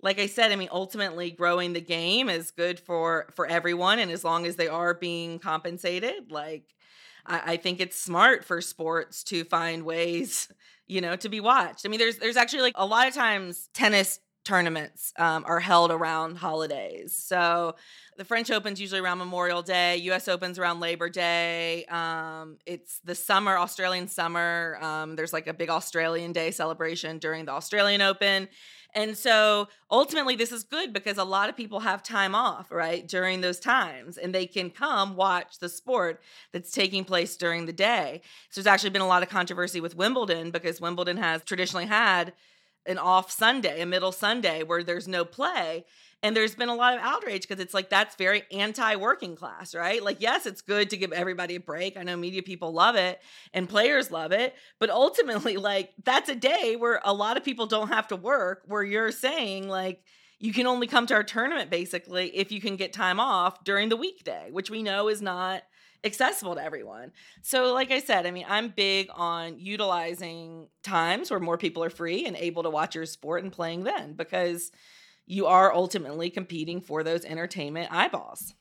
like 0.03 0.21
I 0.21 0.27
said, 0.27 0.53
I 0.53 0.57
mean, 0.57 0.69
ultimately 0.71 1.33
growing 1.33 1.73
the 1.73 1.81
game 1.81 2.29
is 2.29 2.53
good 2.53 2.79
for 2.79 3.27
for 3.35 3.45
everyone, 3.47 3.99
and 3.99 4.11
as 4.13 4.23
long 4.25 4.47
as 4.47 4.55
they 4.57 4.69
are 4.69 4.95
being 4.95 5.41
compensated, 5.41 6.31
like 6.31 6.65
I, 7.27 7.55
I 7.55 7.57
think 7.57 7.81
it's 7.81 8.01
smart 8.01 8.45
for 8.45 8.61
sports 8.61 9.25
to 9.25 9.45
find 9.45 9.85
ways, 9.85 10.49
you 10.87 11.01
know, 11.01 11.17
to 11.17 11.29
be 11.29 11.41
watched. 11.41 11.85
I 11.85 11.89
mean, 11.89 11.99
there's 11.99 12.19
there's 12.19 12.37
actually 12.37 12.63
like 12.63 12.75
a 12.77 12.87
lot 12.87 13.09
of 13.09 13.15
times 13.15 13.69
tennis 13.75 14.21
tournaments 14.45 15.13
um, 15.19 15.45
are 15.47 15.61
held 15.61 15.91
around 15.91 16.37
holidays. 16.37 17.15
So 17.15 17.77
the 18.17 18.25
French 18.25 18.51
Open's 18.51 18.81
usually 18.81 19.01
around 19.01 19.19
Memorial 19.19 19.63
Day. 19.63 19.97
U.S. 19.97 20.29
Open's 20.29 20.59
around 20.59 20.81
Labor 20.81 21.09
Day. 21.09 21.85
Um, 21.87 22.59
it's 22.67 23.01
the 23.05 23.15
summer, 23.15 23.59
Australian 23.59 24.09
summer. 24.09 24.79
Um, 24.81 25.17
there's 25.17 25.33
like 25.33 25.47
a 25.47 25.55
big 25.55 25.71
Australian 25.71 26.33
Day 26.33 26.51
celebration 26.51 27.19
during 27.19 27.45
the 27.45 27.53
Australian 27.53 28.01
Open. 28.01 28.49
And 28.95 29.17
so 29.17 29.69
ultimately, 29.91 30.37
this 30.37 30.53
is 30.53 30.65
good 30.65 30.93
because 30.93 31.19
a 31.19 31.25
lot 31.25 31.49
of 31.49 31.57
people 31.57 31.81
have 31.81 32.03
time 32.03 32.35
off, 32.35 32.71
right, 32.71 33.07
during 33.07 33.41
those 33.41 33.61
times, 33.61 34.19
and 34.19 34.35
they 34.35 34.47
can 34.47 34.71
come 34.71 35.17
watch 35.17 35.59
the 35.59 35.69
sport 35.69 36.21
that's 36.53 36.73
taking 36.73 37.05
place 37.05 37.37
during 37.37 37.67
the 37.67 37.73
day. 37.73 38.21
So 38.51 38.61
there's 38.61 38.67
actually 38.67 38.91
been 38.91 39.03
a 39.03 39.07
lot 39.07 39.23
of 39.23 39.29
controversy 39.29 39.81
with 39.81 39.97
Wimbledon 39.97 40.51
because 40.51 40.81
Wimbledon 40.81 41.19
has 41.19 41.45
traditionally 41.45 41.87
had 41.87 42.33
an 42.87 42.99
off 42.99 43.31
Sunday, 43.31 43.81
a 43.81 43.87
middle 43.87 44.13
Sunday 44.13 44.63
where 44.63 44.83
there's 44.83 45.09
no 45.09 45.25
play. 45.25 45.85
And 46.23 46.37
there's 46.37 46.55
been 46.55 46.69
a 46.69 46.75
lot 46.75 46.95
of 46.95 47.01
outrage 47.01 47.43
because 47.43 47.63
it's 47.63 47.73
like 47.73 47.89
that's 47.89 48.15
very 48.17 48.43
anti 48.53 48.97
working 48.97 49.37
class, 49.37 49.75
right? 49.75 50.03
Like, 50.03 50.21
yes, 50.21 50.45
it's 50.45 50.61
good 50.61 50.91
to 50.91 50.99
give 50.99 51.13
everybody 51.13 51.55
a 51.55 51.61
break. 51.61 51.97
I 51.97 52.03
know 52.03 52.17
media 52.17 52.43
people 52.43 52.73
love 52.73 52.95
it 52.97 53.21
and 53.55 53.69
players 53.69 54.11
love 54.11 54.33
it. 54.33 54.55
But 54.79 54.91
ultimately, 54.91 55.57
like, 55.57 55.93
that's 56.05 56.29
a 56.29 56.35
day 56.35 56.77
where 56.77 57.01
a 57.05 57.15
lot 57.15 57.39
of 57.39 57.45
people 57.45 57.67
don't 57.67 57.89
have 57.89 58.09
to 58.09 58.17
work, 58.17 58.65
where 58.67 58.83
you're 58.83 59.13
saying, 59.13 59.69
like, 59.69 60.03
you 60.39 60.53
can 60.53 60.67
only 60.67 60.87
come 60.87 61.07
to 61.07 61.15
our 61.15 61.23
tournament 61.23 61.71
basically 61.71 62.35
if 62.35 62.51
you 62.51 62.61
can 62.61 62.77
get 62.77 62.93
time 62.93 63.21
off 63.21 63.63
during 63.63 63.91
the 63.91 63.97
weekday, 63.97 64.49
which 64.51 64.71
we 64.71 64.83
know 64.83 65.09
is 65.09 65.23
not 65.23 65.63
accessible 66.05 66.55
to 66.55 66.63
everyone. 66.63 67.13
So, 67.43 67.73
like 67.75 67.91
I 67.91 68.01
said, 68.01 68.27
I 68.27 68.31
mean, 68.31 68.47
I'm 68.49 68.69
big 68.69 69.09
on 69.15 69.59
utilizing 69.59 70.69
times 70.83 71.31
where 71.31 71.41
more 71.41 71.59
people 71.59 71.85
are 71.85 71.91
free 71.91 72.27
and 72.27 72.37
able 72.37 72.63
to 72.63 72.71
watch 72.71 72.95
your 72.95 73.07
sport 73.07 73.43
and 73.43 73.53
playing 73.53 73.85
then 73.85 74.15
because 74.15 74.73
you 75.27 75.47
are 75.47 75.73
ultimately 75.73 76.31
competing 76.31 76.81
for 76.81 77.03
those 77.03 77.25
entertainment 77.25 77.93
eyeballs. 77.93 78.55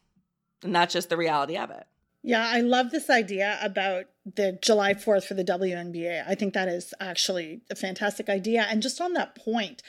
And 0.63 0.75
that's 0.75 0.93
just 0.93 1.10
the 1.10 1.17
reality 1.17 1.58
of 1.58 1.71
it. 1.71 1.86
Yeah, 2.21 2.45
I 2.45 2.62
love 2.62 2.91
this 2.91 3.10
idea 3.10 3.58
about 3.62 4.06
the 4.25 4.60
July 4.62 4.93
4th 4.93 5.23
for 5.23 5.34
the 5.34 5.43
WNBA. 5.43 6.23
I 6.28 6.36
think 6.36 6.54
that 6.54 6.67
is 6.67 6.93
actually 6.99 7.62
a 7.71 7.75
fantastic 7.75 8.28
idea. 8.28 8.67
And 8.69 8.82
just 8.82 8.99
on 8.99 9.13
that 9.13 9.36
point, 9.36 9.82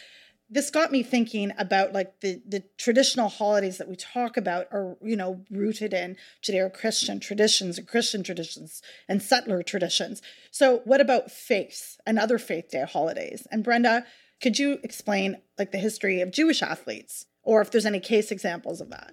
this 0.50 0.70
got 0.70 0.90
me 0.90 1.02
thinking 1.02 1.52
about 1.56 1.92
like 1.92 2.20
the 2.20 2.42
the 2.46 2.64
traditional 2.76 3.28
holidays 3.28 3.78
that 3.78 3.88
we 3.88 3.96
talk 3.96 4.36
about 4.36 4.66
are 4.72 4.96
you 5.02 5.16
know 5.16 5.44
rooted 5.50 5.94
in 5.94 6.16
Judeo-Christian 6.42 7.20
traditions 7.20 7.78
and 7.78 7.86
Christian 7.86 8.22
traditions 8.22 8.82
and 9.08 9.22
settler 9.22 9.62
traditions. 9.62 10.20
So 10.50 10.82
what 10.84 11.00
about 11.00 11.30
faith 11.30 11.96
and 12.06 12.18
other 12.18 12.38
faith 12.38 12.70
day 12.70 12.84
holidays? 12.84 13.46
And 13.50 13.62
Brenda, 13.62 14.04
Could 14.40 14.58
you 14.58 14.78
explain 14.82 15.38
like 15.58 15.70
the 15.70 15.78
history 15.78 16.20
of 16.20 16.32
Jewish 16.32 16.62
athletes 16.62 17.26
or 17.42 17.60
if 17.60 17.70
there's 17.70 17.86
any 17.86 18.00
case 18.00 18.30
examples 18.30 18.80
of 18.80 18.90
that? 18.90 19.12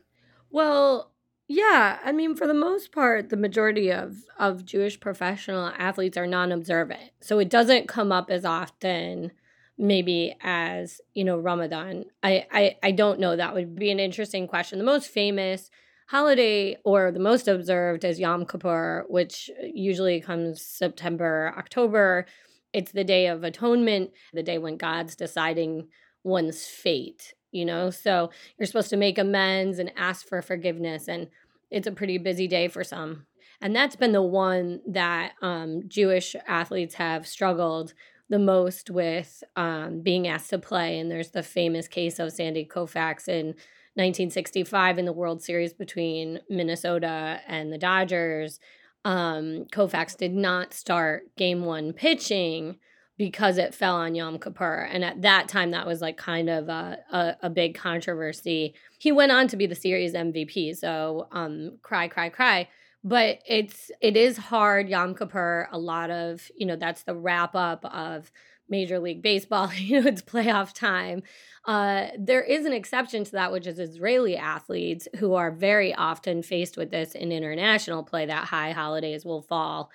Well, 0.49 1.11
yeah, 1.49 1.99
I 2.03 2.11
mean, 2.11 2.35
for 2.35 2.47
the 2.47 2.53
most 2.53 2.91
part, 2.91 3.29
the 3.29 3.37
majority 3.37 3.91
of 3.91 4.23
of 4.37 4.65
Jewish 4.65 4.99
professional 4.99 5.71
athletes 5.77 6.17
are 6.17 6.27
non-observant, 6.27 7.11
so 7.21 7.39
it 7.39 7.49
doesn't 7.49 7.87
come 7.87 8.11
up 8.11 8.29
as 8.29 8.43
often, 8.45 9.31
maybe 9.77 10.35
as 10.41 11.01
you 11.13 11.23
know 11.23 11.37
Ramadan. 11.37 12.05
I 12.23 12.45
I, 12.51 12.77
I 12.83 12.91
don't 12.91 13.19
know. 13.19 13.35
That 13.35 13.53
would 13.53 13.75
be 13.75 13.91
an 13.91 13.99
interesting 13.99 14.47
question. 14.47 14.79
The 14.79 14.85
most 14.85 15.09
famous 15.09 15.69
holiday 16.09 16.77
or 16.85 17.11
the 17.11 17.19
most 17.19 17.47
observed 17.47 18.05
is 18.05 18.19
Yom 18.19 18.45
Kippur, 18.45 19.05
which 19.09 19.49
usually 19.61 20.21
comes 20.21 20.61
September 20.61 21.53
October. 21.57 22.25
It's 22.73 22.91
the 22.91 23.03
day 23.03 23.27
of 23.27 23.43
atonement, 23.43 24.11
the 24.33 24.43
day 24.43 24.57
when 24.57 24.77
God's 24.77 25.15
deciding 25.15 25.87
one's 26.23 26.65
fate 26.65 27.33
you 27.51 27.65
know 27.65 27.89
so 27.89 28.29
you're 28.57 28.67
supposed 28.67 28.89
to 28.89 28.97
make 28.97 29.17
amends 29.17 29.79
and 29.79 29.91
ask 29.95 30.27
for 30.27 30.41
forgiveness 30.41 31.07
and 31.07 31.27
it's 31.71 31.87
a 31.87 31.91
pretty 31.91 32.17
busy 32.17 32.47
day 32.47 32.67
for 32.67 32.83
some 32.83 33.25
and 33.61 33.75
that's 33.75 33.95
been 33.95 34.11
the 34.11 34.21
one 34.21 34.81
that 34.87 35.33
um, 35.41 35.81
jewish 35.87 36.35
athletes 36.47 36.95
have 36.95 37.25
struggled 37.25 37.93
the 38.29 38.39
most 38.39 38.89
with 38.89 39.43
um, 39.55 40.01
being 40.01 40.27
asked 40.27 40.49
to 40.49 40.59
play 40.59 40.99
and 40.99 41.09
there's 41.09 41.31
the 41.31 41.43
famous 41.43 41.87
case 41.87 42.19
of 42.19 42.31
sandy 42.31 42.65
koufax 42.65 43.27
in 43.27 43.47
1965 43.95 44.99
in 44.99 45.05
the 45.05 45.13
world 45.13 45.41
series 45.41 45.73
between 45.73 46.39
minnesota 46.49 47.39
and 47.47 47.71
the 47.71 47.77
dodgers 47.77 48.59
um, 49.05 49.65
koufax 49.71 50.17
did 50.17 50.33
not 50.33 50.73
start 50.73 51.35
game 51.37 51.63
one 51.63 51.93
pitching 51.93 52.77
because 53.17 53.57
it 53.57 53.73
fell 53.73 53.95
on 53.95 54.13
Yom 54.15 54.37
Kippur. 54.37 54.87
And 54.91 55.03
at 55.03 55.23
that 55.23 55.47
time, 55.47 55.71
that 55.71 55.87
was 55.87 56.01
like 56.01 56.17
kind 56.17 56.49
of 56.49 56.69
a, 56.69 56.99
a, 57.11 57.35
a, 57.43 57.49
big 57.49 57.75
controversy. 57.75 58.75
He 58.99 59.11
went 59.11 59.31
on 59.31 59.47
to 59.47 59.57
be 59.57 59.65
the 59.65 59.75
series 59.75 60.13
MVP. 60.13 60.77
So 60.77 61.27
um, 61.31 61.79
cry, 61.81 62.07
cry, 62.07 62.29
cry. 62.29 62.67
But 63.03 63.39
it's 63.47 63.91
it 64.01 64.17
is 64.17 64.37
hard. 64.37 64.89
Yom 64.89 65.15
Kippur, 65.15 65.69
a 65.71 65.77
lot 65.79 66.11
of 66.11 66.49
you 66.55 66.65
know 66.65 66.75
that's 66.75 67.03
the 67.03 67.15
wrap 67.15 67.55
up 67.55 67.85
of 67.85 68.31
Major 68.69 68.99
League 68.99 69.21
Baseball. 69.21 69.71
you 69.75 70.01
know 70.01 70.07
it's 70.07 70.21
playoff 70.21 70.73
time. 70.73 71.23
Uh, 71.65 72.07
there 72.17 72.43
is 72.43 72.65
an 72.65 72.73
exception 72.73 73.23
to 73.25 73.31
that, 73.33 73.51
which 73.51 73.67
is 73.67 73.79
Israeli 73.79 74.37
athletes 74.37 75.07
who 75.17 75.33
are 75.35 75.51
very 75.51 75.93
often 75.93 76.41
faced 76.41 76.77
with 76.77 76.91
this 76.91 77.13
in 77.13 77.31
international 77.31 78.03
play. 78.03 78.25
That 78.25 78.45
high 78.45 78.71
holidays 78.71 79.25
will 79.25 79.41
fall 79.41 79.91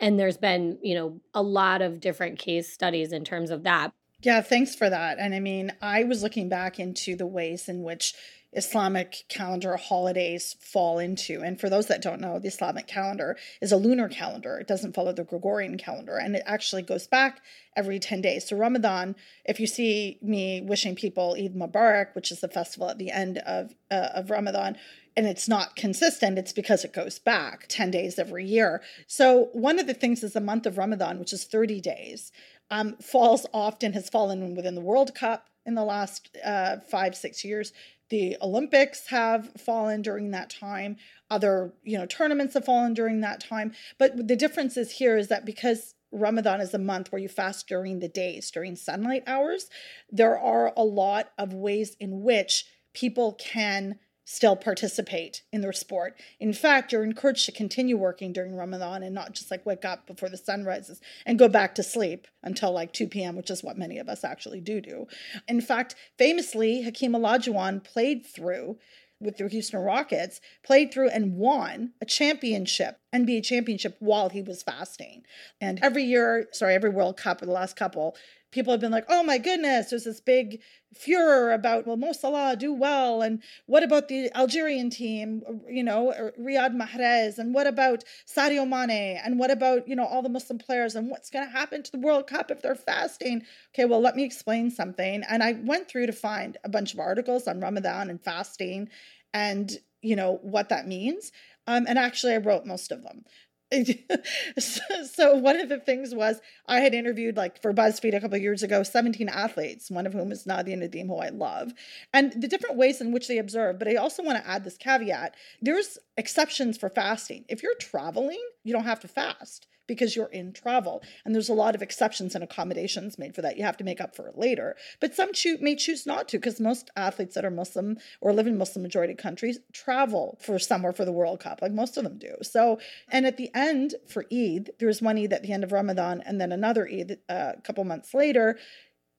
and 0.00 0.18
there's 0.18 0.38
been 0.38 0.78
you 0.82 0.94
know 0.94 1.20
a 1.34 1.42
lot 1.42 1.82
of 1.82 2.00
different 2.00 2.38
case 2.38 2.72
studies 2.72 3.12
in 3.12 3.24
terms 3.24 3.50
of 3.50 3.62
that 3.62 3.92
yeah 4.22 4.40
thanks 4.40 4.74
for 4.74 4.90
that 4.90 5.18
and 5.18 5.34
i 5.34 5.40
mean 5.40 5.72
i 5.80 6.02
was 6.04 6.22
looking 6.22 6.48
back 6.48 6.80
into 6.80 7.14
the 7.14 7.26
ways 7.26 7.68
in 7.68 7.82
which 7.82 8.14
Islamic 8.52 9.24
calendar 9.28 9.76
holidays 9.76 10.56
fall 10.60 10.98
into. 10.98 11.40
And 11.42 11.60
for 11.60 11.70
those 11.70 11.86
that 11.86 12.02
don't 12.02 12.20
know, 12.20 12.38
the 12.38 12.48
Islamic 12.48 12.86
calendar 12.86 13.36
is 13.60 13.70
a 13.70 13.76
lunar 13.76 14.08
calendar. 14.08 14.58
It 14.58 14.66
doesn't 14.66 14.94
follow 14.94 15.12
the 15.12 15.24
Gregorian 15.24 15.78
calendar 15.78 16.16
and 16.16 16.34
it 16.34 16.42
actually 16.46 16.82
goes 16.82 17.06
back 17.06 17.42
every 17.76 18.00
10 18.00 18.20
days. 18.20 18.48
So, 18.48 18.56
Ramadan, 18.56 19.14
if 19.44 19.60
you 19.60 19.66
see 19.66 20.18
me 20.20 20.60
wishing 20.60 20.96
people 20.96 21.36
Eid 21.38 21.54
Mubarak, 21.54 22.14
which 22.14 22.32
is 22.32 22.40
the 22.40 22.48
festival 22.48 22.90
at 22.90 22.98
the 22.98 23.10
end 23.10 23.38
of, 23.38 23.74
uh, 23.90 24.08
of 24.14 24.30
Ramadan, 24.30 24.76
and 25.16 25.26
it's 25.26 25.48
not 25.48 25.76
consistent, 25.76 26.38
it's 26.38 26.52
because 26.52 26.84
it 26.84 26.92
goes 26.92 27.18
back 27.18 27.66
10 27.68 27.90
days 27.90 28.18
every 28.18 28.44
year. 28.44 28.82
So, 29.06 29.50
one 29.52 29.78
of 29.78 29.86
the 29.86 29.94
things 29.94 30.24
is 30.24 30.32
the 30.32 30.40
month 30.40 30.66
of 30.66 30.78
Ramadan, 30.78 31.18
which 31.18 31.32
is 31.32 31.44
30 31.44 31.80
days, 31.80 32.32
um, 32.70 32.96
falls 32.96 33.46
often, 33.52 33.92
has 33.92 34.08
fallen 34.08 34.54
within 34.54 34.74
the 34.74 34.80
World 34.80 35.14
Cup 35.14 35.48
in 35.66 35.74
the 35.74 35.84
last 35.84 36.36
uh, 36.44 36.76
five, 36.90 37.14
six 37.14 37.44
years. 37.44 37.72
The 38.10 38.36
Olympics 38.42 39.06
have 39.08 39.52
fallen 39.56 40.02
during 40.02 40.32
that 40.32 40.50
time. 40.50 40.96
Other, 41.30 41.72
you 41.82 41.96
know, 41.96 42.06
tournaments 42.06 42.54
have 42.54 42.64
fallen 42.64 42.92
during 42.92 43.20
that 43.20 43.40
time. 43.40 43.72
But 43.98 44.28
the 44.28 44.36
difference 44.36 44.76
is 44.76 44.92
here 44.92 45.16
is 45.16 45.28
that 45.28 45.44
because 45.44 45.94
Ramadan 46.12 46.60
is 46.60 46.74
a 46.74 46.78
month 46.78 47.12
where 47.12 47.20
you 47.20 47.28
fast 47.28 47.68
during 47.68 48.00
the 48.00 48.08
days, 48.08 48.50
during 48.50 48.74
sunlight 48.74 49.22
hours, 49.26 49.70
there 50.10 50.38
are 50.38 50.72
a 50.76 50.82
lot 50.82 51.30
of 51.38 51.54
ways 51.54 51.96
in 52.00 52.22
which 52.22 52.66
people 52.92 53.34
can 53.34 53.98
still 54.30 54.54
participate 54.54 55.42
in 55.52 55.60
their 55.60 55.72
sport. 55.72 56.16
In 56.38 56.52
fact, 56.52 56.92
you're 56.92 57.02
encouraged 57.02 57.46
to 57.46 57.52
continue 57.52 57.96
working 57.96 58.32
during 58.32 58.54
Ramadan 58.54 59.02
and 59.02 59.12
not 59.12 59.32
just 59.32 59.50
like 59.50 59.66
wake 59.66 59.84
up 59.84 60.06
before 60.06 60.28
the 60.28 60.36
sun 60.36 60.64
rises 60.64 61.00
and 61.26 61.36
go 61.36 61.48
back 61.48 61.74
to 61.74 61.82
sleep 61.82 62.28
until 62.40 62.70
like 62.70 62.92
2 62.92 63.08
p.m., 63.08 63.34
which 63.34 63.50
is 63.50 63.64
what 63.64 63.76
many 63.76 63.98
of 63.98 64.08
us 64.08 64.22
actually 64.22 64.60
do 64.60 64.80
do. 64.80 65.08
In 65.48 65.60
fact, 65.60 65.96
famously, 66.16 66.82
Hakeem 66.82 67.10
Olajuwon 67.10 67.82
played 67.82 68.24
through 68.24 68.78
with 69.20 69.36
the 69.36 69.48
Houston 69.48 69.80
Rockets, 69.80 70.40
played 70.62 70.94
through 70.94 71.08
and 71.08 71.36
won 71.36 71.92
a 72.00 72.06
championship, 72.06 73.00
NBA 73.12 73.42
championship 73.42 73.96
while 73.98 74.28
he 74.28 74.42
was 74.42 74.62
fasting. 74.62 75.24
And 75.60 75.80
every 75.82 76.04
year, 76.04 76.46
sorry, 76.52 76.76
every 76.76 76.90
World 76.90 77.16
Cup, 77.16 77.40
the 77.40 77.50
last 77.50 77.74
couple, 77.74 78.16
people 78.50 78.72
have 78.72 78.80
been 78.80 78.90
like, 78.90 79.06
oh 79.08 79.22
my 79.22 79.38
goodness, 79.38 79.90
there's 79.90 80.04
this 80.04 80.20
big 80.20 80.60
furor 80.94 81.52
about, 81.52 81.86
well, 81.86 81.96
Mo 81.96 82.12
Salah 82.12 82.56
do 82.56 82.72
well. 82.72 83.22
And 83.22 83.42
what 83.66 83.82
about 83.82 84.08
the 84.08 84.30
Algerian 84.36 84.90
team, 84.90 85.42
you 85.68 85.84
know, 85.84 86.32
Riyad 86.38 86.76
Mahrez? 86.76 87.38
And 87.38 87.54
what 87.54 87.66
about 87.66 88.04
Sadio 88.26 88.68
Mane? 88.68 89.20
And 89.24 89.38
what 89.38 89.50
about, 89.50 89.86
you 89.86 89.94
know, 89.94 90.04
all 90.04 90.22
the 90.22 90.28
Muslim 90.28 90.58
players? 90.58 90.94
And 90.94 91.10
what's 91.10 91.30
going 91.30 91.46
to 91.46 91.52
happen 91.52 91.82
to 91.82 91.92
the 91.92 92.00
World 92.00 92.26
Cup 92.26 92.50
if 92.50 92.62
they're 92.62 92.74
fasting? 92.74 93.42
Okay, 93.74 93.84
well, 93.84 94.00
let 94.00 94.16
me 94.16 94.24
explain 94.24 94.70
something. 94.70 95.22
And 95.28 95.42
I 95.42 95.52
went 95.52 95.88
through 95.88 96.06
to 96.06 96.12
find 96.12 96.56
a 96.64 96.68
bunch 96.68 96.92
of 96.92 97.00
articles 97.00 97.46
on 97.46 97.60
Ramadan 97.60 98.10
and 98.10 98.22
fasting 98.22 98.88
and, 99.32 99.70
you 100.02 100.16
know, 100.16 100.40
what 100.42 100.70
that 100.70 100.88
means. 100.88 101.30
Um, 101.66 101.86
and 101.88 101.98
actually, 101.98 102.32
I 102.32 102.38
wrote 102.38 102.66
most 102.66 102.90
of 102.90 103.04
them. 103.04 103.24
so, 104.58 105.34
one 105.36 105.60
of 105.60 105.68
the 105.68 105.78
things 105.78 106.14
was 106.14 106.40
I 106.66 106.80
had 106.80 106.92
interviewed 106.92 107.36
like 107.36 107.62
for 107.62 107.72
BuzzFeed 107.72 108.14
a 108.14 108.20
couple 108.20 108.36
years 108.38 108.62
ago 108.62 108.82
17 108.82 109.28
athletes, 109.28 109.90
one 109.90 110.06
of 110.06 110.12
whom 110.12 110.32
is 110.32 110.46
Nadia 110.46 110.76
Nadim, 110.76 111.06
who 111.06 111.16
I 111.18 111.28
love, 111.28 111.72
and 112.12 112.32
the 112.32 112.48
different 112.48 112.76
ways 112.76 113.00
in 113.00 113.12
which 113.12 113.28
they 113.28 113.38
observe. 113.38 113.78
But 113.78 113.88
I 113.88 113.94
also 113.94 114.22
want 114.22 114.42
to 114.42 114.50
add 114.50 114.64
this 114.64 114.76
caveat: 114.76 115.34
there's 115.62 115.98
exceptions 116.16 116.78
for 116.78 116.88
fasting. 116.88 117.44
If 117.48 117.62
you're 117.62 117.76
traveling, 117.76 118.42
you 118.64 118.72
don't 118.72 118.84
have 118.84 119.00
to 119.00 119.08
fast 119.08 119.66
because 119.90 120.14
you're 120.14 120.26
in 120.26 120.52
travel. 120.52 121.02
And 121.24 121.34
there's 121.34 121.48
a 121.48 121.52
lot 121.52 121.74
of 121.74 121.82
exceptions 121.82 122.36
and 122.36 122.44
accommodations 122.44 123.18
made 123.18 123.34
for 123.34 123.42
that. 123.42 123.56
You 123.56 123.64
have 123.64 123.76
to 123.78 123.84
make 123.84 124.00
up 124.00 124.14
for 124.14 124.28
it 124.28 124.38
later. 124.38 124.76
But 125.00 125.16
some 125.16 125.32
cho- 125.32 125.56
may 125.60 125.74
choose 125.74 126.06
not 126.06 126.28
to 126.28 126.38
because 126.38 126.60
most 126.60 126.90
athletes 126.94 127.34
that 127.34 127.44
are 127.44 127.50
Muslim 127.50 127.98
or 128.20 128.32
live 128.32 128.46
in 128.46 128.56
Muslim 128.56 128.84
majority 128.84 129.14
countries 129.14 129.58
travel 129.72 130.38
for 130.40 130.60
somewhere 130.60 130.92
for 130.92 131.04
the 131.04 131.10
World 131.10 131.40
Cup, 131.40 131.60
like 131.60 131.72
most 131.72 131.96
of 131.96 132.04
them 132.04 132.18
do. 132.18 132.36
So, 132.42 132.78
and 133.10 133.26
at 133.26 133.36
the 133.36 133.50
end 133.52 133.96
for 134.06 134.26
Eid, 134.32 134.70
there's 134.78 135.02
one 135.02 135.18
Eid 135.18 135.32
at 135.32 135.42
the 135.42 135.52
end 135.52 135.64
of 135.64 135.72
Ramadan 135.72 136.22
and 136.24 136.40
then 136.40 136.52
another 136.52 136.88
Eid 136.88 137.18
uh, 137.28 137.54
a 137.56 137.60
couple 137.62 137.82
months 137.82 138.14
later. 138.14 138.58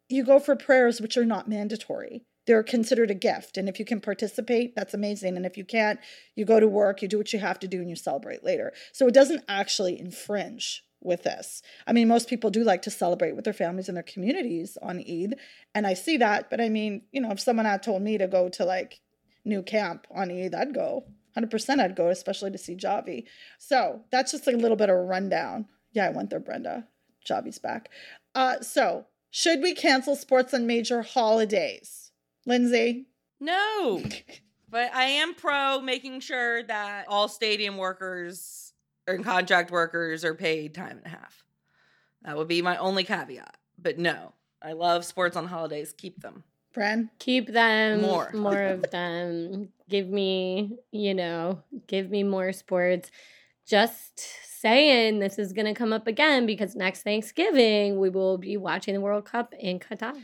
You 0.07 0.23
go 0.23 0.39
for 0.39 0.55
prayers 0.55 1.01
which 1.01 1.17
are 1.17 1.25
not 1.25 1.49
mandatory 1.49 2.23
they're 2.47 2.63
considered 2.63 3.11
a 3.11 3.15
gift. 3.15 3.57
And 3.57 3.69
if 3.69 3.79
you 3.79 3.85
can 3.85 4.01
participate, 4.01 4.75
that's 4.75 4.93
amazing. 4.93 5.37
And 5.37 5.45
if 5.45 5.57
you 5.57 5.65
can't, 5.65 5.99
you 6.35 6.45
go 6.45 6.59
to 6.59 6.67
work, 6.67 7.01
you 7.01 7.07
do 7.07 7.17
what 7.17 7.33
you 7.33 7.39
have 7.39 7.59
to 7.59 7.67
do, 7.67 7.79
and 7.79 7.89
you 7.89 7.95
celebrate 7.95 8.43
later. 8.43 8.73
So 8.91 9.07
it 9.07 9.13
doesn't 9.13 9.43
actually 9.47 9.99
infringe 9.99 10.83
with 11.03 11.23
this. 11.23 11.61
I 11.87 11.93
mean, 11.93 12.07
most 12.07 12.29
people 12.29 12.49
do 12.49 12.63
like 12.63 12.83
to 12.83 12.91
celebrate 12.91 13.35
with 13.35 13.45
their 13.45 13.53
families 13.53 13.87
and 13.87 13.95
their 13.95 14.03
communities 14.03 14.77
on 14.81 14.99
Eid. 14.99 15.35
And 15.73 15.87
I 15.87 15.93
see 15.93 16.17
that. 16.17 16.49
But 16.49 16.61
I 16.61 16.69
mean, 16.69 17.03
you 17.11 17.21
know, 17.21 17.31
if 17.31 17.39
someone 17.39 17.65
had 17.65 17.83
told 17.83 18.01
me 18.01 18.17
to 18.17 18.27
go 18.27 18.49
to 18.49 18.65
like 18.65 19.01
Nou 19.45 19.63
Camp 19.63 20.07
on 20.13 20.31
Eid, 20.31 20.55
I'd 20.55 20.73
go. 20.73 21.05
100% 21.37 21.79
I'd 21.79 21.95
go, 21.95 22.09
especially 22.09 22.51
to 22.51 22.57
see 22.57 22.75
Xavi. 22.75 23.23
So 23.57 24.01
that's 24.11 24.31
just 24.31 24.47
a 24.47 24.51
little 24.51 24.75
bit 24.77 24.89
of 24.89 24.97
a 24.97 25.01
rundown. 25.01 25.67
Yeah, 25.93 26.07
I 26.07 26.09
went 26.09 26.29
there, 26.29 26.39
Brenda. 26.39 26.87
Xavi's 27.27 27.59
back. 27.59 27.89
Uh, 28.35 28.61
so, 28.61 29.05
should 29.29 29.61
we 29.61 29.73
cancel 29.73 30.15
sports 30.15 30.53
on 30.53 30.67
major 30.67 31.01
holidays? 31.03 32.00
Lindsay? 32.45 33.07
No. 33.39 34.03
but 34.69 34.93
I 34.93 35.05
am 35.05 35.33
pro 35.35 35.81
making 35.81 36.21
sure 36.21 36.63
that 36.63 37.05
all 37.07 37.27
stadium 37.27 37.77
workers 37.77 38.73
and 39.07 39.23
contract 39.23 39.71
workers 39.71 40.23
are 40.23 40.35
paid 40.35 40.73
time 40.73 40.97
and 40.97 41.05
a 41.05 41.09
half. 41.09 41.43
That 42.23 42.37
would 42.37 42.47
be 42.47 42.61
my 42.61 42.77
only 42.77 43.03
caveat. 43.03 43.57
But 43.77 43.97
no, 43.97 44.33
I 44.61 44.73
love 44.73 45.05
sports 45.05 45.35
on 45.35 45.47
holidays. 45.47 45.93
Keep 45.97 46.21
them. 46.21 46.43
Bren? 46.75 47.09
Keep 47.19 47.47
them. 47.47 48.01
More. 48.01 48.31
More 48.33 48.61
of 48.61 48.89
them. 48.91 49.69
Give 49.89 50.07
me, 50.07 50.77
you 50.91 51.13
know, 51.13 51.63
give 51.87 52.09
me 52.09 52.23
more 52.23 52.53
sports. 52.53 53.11
Just 53.65 54.21
saying 54.61 55.19
this 55.19 55.37
is 55.37 55.51
going 55.51 55.65
to 55.65 55.73
come 55.73 55.91
up 55.91 56.07
again 56.07 56.45
because 56.45 56.75
next 56.75 57.03
Thanksgiving 57.03 57.99
we 57.99 58.09
will 58.09 58.37
be 58.37 58.55
watching 58.55 58.93
the 58.93 59.01
World 59.01 59.25
Cup 59.25 59.53
in 59.59 59.79
Qatar. 59.79 60.15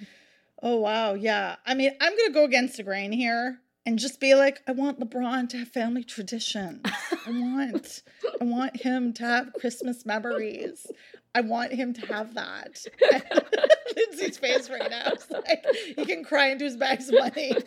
Oh 0.62 0.78
wow, 0.78 1.14
yeah. 1.14 1.58
I 1.66 1.74
mean, 1.74 1.92
I'm 2.02 2.18
gonna 2.18 2.34
go 2.34 2.44
against 2.46 2.78
the 2.78 2.84
grain 2.84 3.12
here 3.12 3.60
and 3.86 4.00
just 4.00 4.20
be 4.20 4.36
like, 4.36 4.62
I 4.68 4.72
want 4.72 5.00
LeBron 5.00 5.50
to 5.50 5.58
have 5.60 5.70
family 5.70 6.04
traditions. 6.04 6.82
I 7.26 7.32
want, 7.32 8.04
I 8.42 8.44
want 8.44 8.82
him 8.82 9.14
to 9.14 9.24
have 9.24 9.54
Christmas 9.54 10.06
memories. 10.06 10.88
I 11.36 11.42
want 11.42 11.72
him 11.72 11.94
to 11.94 12.02
have 12.08 12.34
that. 12.34 12.84
Lindsay's 13.96 14.38
face 14.38 14.70
right 14.70 14.90
now 14.90 15.12
is 15.12 15.30
like 15.30 15.66
he 15.96 16.06
can 16.06 16.24
cry 16.24 16.48
into 16.50 16.66
his 16.66 16.76
bags 16.76 17.10
of 17.10 17.16
money. 17.16 17.52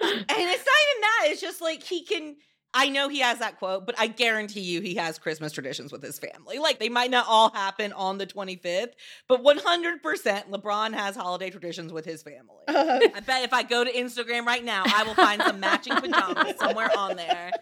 And 0.00 0.24
it's 0.30 0.30
not 0.30 0.40
even 0.40 1.00
that. 1.02 1.24
It's 1.26 1.40
just 1.40 1.60
like 1.60 1.82
he 1.82 2.02
can. 2.02 2.36
I 2.74 2.90
know 2.90 3.08
he 3.08 3.20
has 3.20 3.38
that 3.38 3.58
quote, 3.58 3.86
but 3.86 3.94
I 3.98 4.08
guarantee 4.08 4.60
you 4.60 4.80
he 4.80 4.96
has 4.96 5.18
Christmas 5.18 5.52
traditions 5.52 5.90
with 5.90 6.02
his 6.02 6.18
family. 6.18 6.58
Like 6.58 6.78
they 6.78 6.90
might 6.90 7.10
not 7.10 7.26
all 7.26 7.50
happen 7.50 7.92
on 7.94 8.18
the 8.18 8.26
25th, 8.26 8.92
but 9.26 9.42
100% 9.42 10.50
LeBron 10.50 10.94
has 10.94 11.16
holiday 11.16 11.50
traditions 11.50 11.92
with 11.92 12.04
his 12.04 12.22
family. 12.22 12.64
Uh, 12.68 13.00
I 13.14 13.20
bet 13.20 13.44
if 13.44 13.52
I 13.54 13.62
go 13.62 13.84
to 13.84 13.92
Instagram 13.92 14.44
right 14.44 14.64
now, 14.64 14.84
I 14.86 15.04
will 15.04 15.14
find 15.14 15.40
some 15.42 15.60
matching 15.60 15.96
pajamas 15.96 16.58
somewhere 16.58 16.90
on 16.96 17.16
there. 17.16 17.52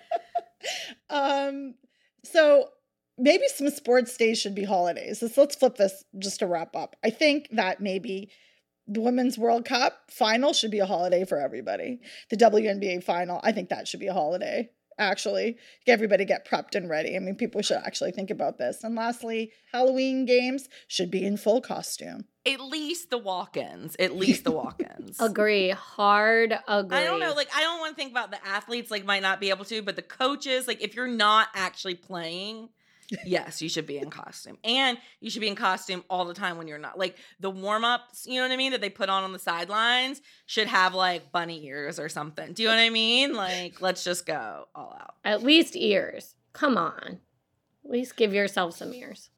um, 1.09 1.75
so 2.25 2.71
maybe 3.17 3.45
some 3.55 3.71
sports 3.71 4.17
days 4.17 4.41
should 4.41 4.55
be 4.55 4.65
holidays. 4.65 5.23
Let's 5.23 5.37
let's 5.37 5.55
flip 5.55 5.77
this 5.77 6.05
just 6.19 6.41
to 6.41 6.47
wrap 6.47 6.75
up. 6.75 6.97
I 7.05 7.11
think 7.11 7.49
that 7.53 7.81
maybe 7.81 8.31
the 8.89 9.01
Women's 9.01 9.39
World 9.39 9.65
Cup 9.65 9.95
final 10.11 10.53
should 10.53 10.71
be 10.71 10.79
a 10.79 10.87
holiday 10.87 11.25
for 11.25 11.39
everybody. 11.39 12.01
The 12.31 12.37
WNBA 12.37 13.03
final, 13.03 13.41
I 13.43 13.53
think 13.53 13.69
that 13.69 13.89
should 13.89 14.01
be 14.01 14.07
a 14.07 14.13
holiday. 14.13 14.71
Actually, 14.99 15.57
everybody 15.87 16.25
get 16.25 16.49
prepped 16.49 16.75
and 16.75 16.89
ready. 16.89 17.17
I 17.17 17.19
mean, 17.19 17.35
people 17.35 17.61
should 17.61 17.77
actually 17.79 18.13
think 18.13 18.31
about 18.31 18.57
this. 18.57 18.83
And 18.83 18.95
lastly, 18.95 19.53
Halloween 19.73 20.25
games 20.25 20.69
should 20.89 21.11
be 21.11 21.25
in 21.25 21.37
full 21.37 21.61
costume. 21.61 22.25
At 22.47 22.61
least 22.61 23.11
the 23.11 23.19
walk-ins. 23.19 23.97
At 23.99 24.17
least 24.17 24.45
the 24.45 24.53
walk-ins. 24.53 25.21
Agree. 25.21 25.71
Hard 25.71 26.59
agree. 26.69 26.97
I 26.97 27.05
don't 27.05 27.21
know. 27.21 27.33
Like, 27.35 27.49
I 27.55 27.61
don't 27.61 27.81
want 27.81 27.97
to 27.97 27.97
think 27.97 28.13
about 28.13 28.31
the 28.31 28.47
athletes. 28.47 28.91
Like, 28.91 29.05
might 29.05 29.23
not 29.23 29.41
be 29.41 29.51
able 29.51 29.65
to, 29.67 29.83
but 29.83 29.97
the 29.97 30.03
coaches. 30.03 30.67
Like, 30.67 30.81
if 30.81 30.95
you're 30.95 31.09
not 31.09 31.49
actually 31.55 31.97
playing, 31.97 32.69
yes, 33.25 33.63
you 33.63 33.69
should 33.69 33.87
be 33.87 33.99
in 33.99 34.11
costume, 34.11 34.59
and 34.65 34.99
you 35.21 35.31
should 35.31 35.41
be 35.41 35.49
in 35.49 35.55
costume 35.55 36.05
all 36.11 36.25
the 36.25 36.35
time 36.35 36.59
when 36.59 36.69
you're 36.69 36.79
not. 36.79 36.99
Like 36.99 37.17
the 37.41 37.51
warm-ups, 37.51 38.27
you 38.27 38.37
know 38.37 38.43
what 38.43 38.53
I 38.53 38.57
mean, 38.57 38.73
that 38.73 38.81
they 38.81 38.91
put 38.91 39.09
on 39.09 39.25
on 39.25 39.33
the 39.33 39.39
sidelines 39.39 40.21
should 40.47 40.67
have 40.67 40.95
like 40.95 41.33
bunny 41.33 41.65
ears 41.67 41.99
or 41.99 42.09
something. 42.09 42.53
Do 42.53 42.63
you 42.63 42.69
know 42.69 42.75
what 42.75 42.83
I 42.83 42.91
mean? 42.91 43.35
Like, 43.35 43.81
let's 43.81 44.05
just 44.05 44.27
go 44.27 44.67
all 44.75 44.97
out. 45.01 45.15
At 45.25 45.43
least 45.43 45.77
ears. 45.77 46.35
Come 46.53 46.77
on. 46.77 47.21
At 47.85 47.91
least 47.91 48.17
give 48.17 48.33
yourself 48.33 48.77
some 48.77 48.93
ears. 48.93 49.31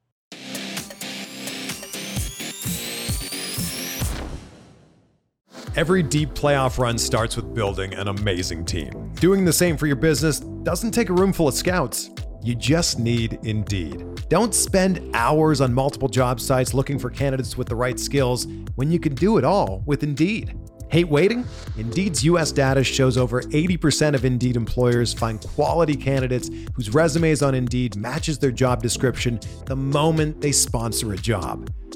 Every 5.77 6.03
deep 6.03 6.31
playoff 6.31 6.79
run 6.79 6.99
starts 6.99 7.37
with 7.37 7.55
building 7.55 7.95
an 7.95 8.09
amazing 8.09 8.65
team. 8.65 9.13
Doing 9.21 9.45
the 9.45 9.53
same 9.53 9.77
for 9.77 9.87
your 9.87 9.97
business 9.97 10.41
doesn't 10.41 10.91
take 10.91 11.09
a 11.09 11.13
room 11.13 11.33
full 11.33 11.47
of 11.47 11.55
scouts. 11.55 12.11
You 12.43 12.55
just 12.55 12.99
need 12.99 13.39
Indeed. 13.43 14.05
Don't 14.29 14.55
spend 14.55 15.11
hours 15.15 15.61
on 15.61 15.75
multiple 15.75 16.09
job 16.09 16.41
sites 16.41 16.73
looking 16.73 16.99
for 16.99 17.11
candidates 17.11 17.57
with 17.57 17.69
the 17.69 17.77
right 17.77 17.99
skills 17.99 18.47
when 18.77 18.91
you 18.91 19.01
can 19.01 19.15
do 19.15 19.39
it 19.39 19.45
all 19.45 19.83
with 19.87 20.03
Indeed. 20.03 20.57
Hate 20.91 21.09
waiting? 21.09 21.45
Indeed's 21.77 22.25
US 22.25 22.51
data 22.51 22.83
shows 22.83 23.19
over 23.19 23.43
80% 23.43 24.15
of 24.15 24.25
Indeed 24.25 24.57
employers 24.57 25.13
find 25.13 25.41
quality 25.41 25.95
candidates 25.95 26.49
whose 26.75 26.95
resumes 26.95 27.43
on 27.43 27.55
Indeed 27.55 27.97
matches 27.97 28.39
their 28.39 28.53
job 28.53 28.83
description 28.83 29.39
the 29.67 29.77
moment 29.77 30.41
they 30.41 30.53
sponsor 30.53 31.13
a 31.13 31.17
job. 31.17 31.71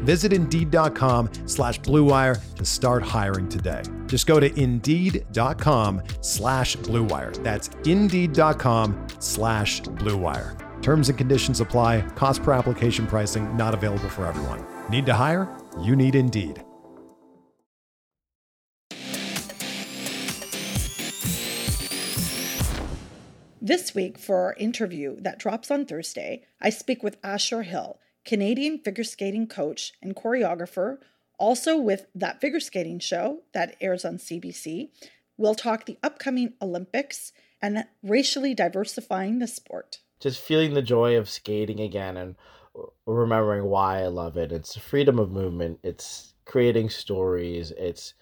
Visit 0.00 0.32
Indeed.com 0.32 1.30
slash 1.46 1.80
BlueWire 1.80 2.54
to 2.54 2.64
start 2.64 3.02
hiring 3.02 3.48
today. 3.48 3.82
Just 4.06 4.26
go 4.26 4.40
to 4.40 4.60
Indeed.com 4.60 6.02
slash 6.22 6.76
BlueWire. 6.76 7.42
That's 7.44 7.70
Indeed.com 7.84 9.06
slash 9.20 9.82
BlueWire. 9.82 10.82
Terms 10.82 11.08
and 11.08 11.18
conditions 11.18 11.60
apply. 11.60 12.02
Cost 12.16 12.42
per 12.42 12.52
application 12.52 13.06
pricing 13.06 13.56
not 13.56 13.74
available 13.74 14.08
for 14.08 14.26
everyone. 14.26 14.64
Need 14.88 15.06
to 15.06 15.14
hire? 15.14 15.48
You 15.80 15.94
need 15.94 16.14
Indeed. 16.14 16.64
This 23.62 23.94
week, 23.94 24.16
for 24.18 24.36
our 24.36 24.54
interview 24.54 25.20
that 25.20 25.38
drops 25.38 25.70
on 25.70 25.84
Thursday, 25.84 26.44
I 26.62 26.70
speak 26.70 27.02
with 27.02 27.18
Asher 27.22 27.62
Hill, 27.62 28.00
Canadian 28.30 28.78
figure 28.78 29.02
skating 29.02 29.48
coach 29.48 29.92
and 30.00 30.14
choreographer, 30.14 30.98
also 31.36 31.76
with 31.76 32.06
that 32.14 32.40
figure 32.40 32.60
skating 32.60 33.00
show 33.00 33.40
that 33.54 33.74
airs 33.80 34.04
on 34.04 34.18
CBC. 34.18 34.90
We'll 35.36 35.56
talk 35.56 35.84
the 35.84 35.98
upcoming 36.00 36.52
Olympics 36.62 37.32
and 37.60 37.86
racially 38.04 38.54
diversifying 38.54 39.40
the 39.40 39.48
sport. 39.48 39.98
just 40.20 40.40
feeling 40.40 40.74
the 40.74 40.80
joy 40.80 41.16
of 41.16 41.28
skating 41.28 41.80
again 41.80 42.16
and 42.16 42.36
remembering 43.04 43.64
why 43.64 44.02
I 44.02 44.06
love 44.06 44.36
it. 44.36 44.52
It's 44.52 44.76
freedom 44.76 45.18
of 45.18 45.32
movement. 45.32 45.80
It's 45.82 46.32
creating 46.44 46.90
stories. 46.90 47.72
It's 47.76 48.14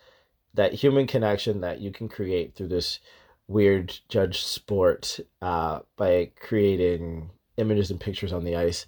that 0.55 0.73
human 0.73 1.07
connection 1.07 1.61
that 1.61 1.83
you 1.83 1.93
can 1.93 2.09
create 2.09 2.55
through 2.55 2.69
this 2.69 2.99
weird 3.47 3.95
judge 4.09 4.43
sport 4.43 5.21
uh, 5.43 5.81
by 5.97 6.31
creating 6.41 7.29
images 7.59 7.91
and 7.91 8.01
pictures 8.01 8.33
on 8.33 8.45
the 8.45 8.57
ice 8.57 8.87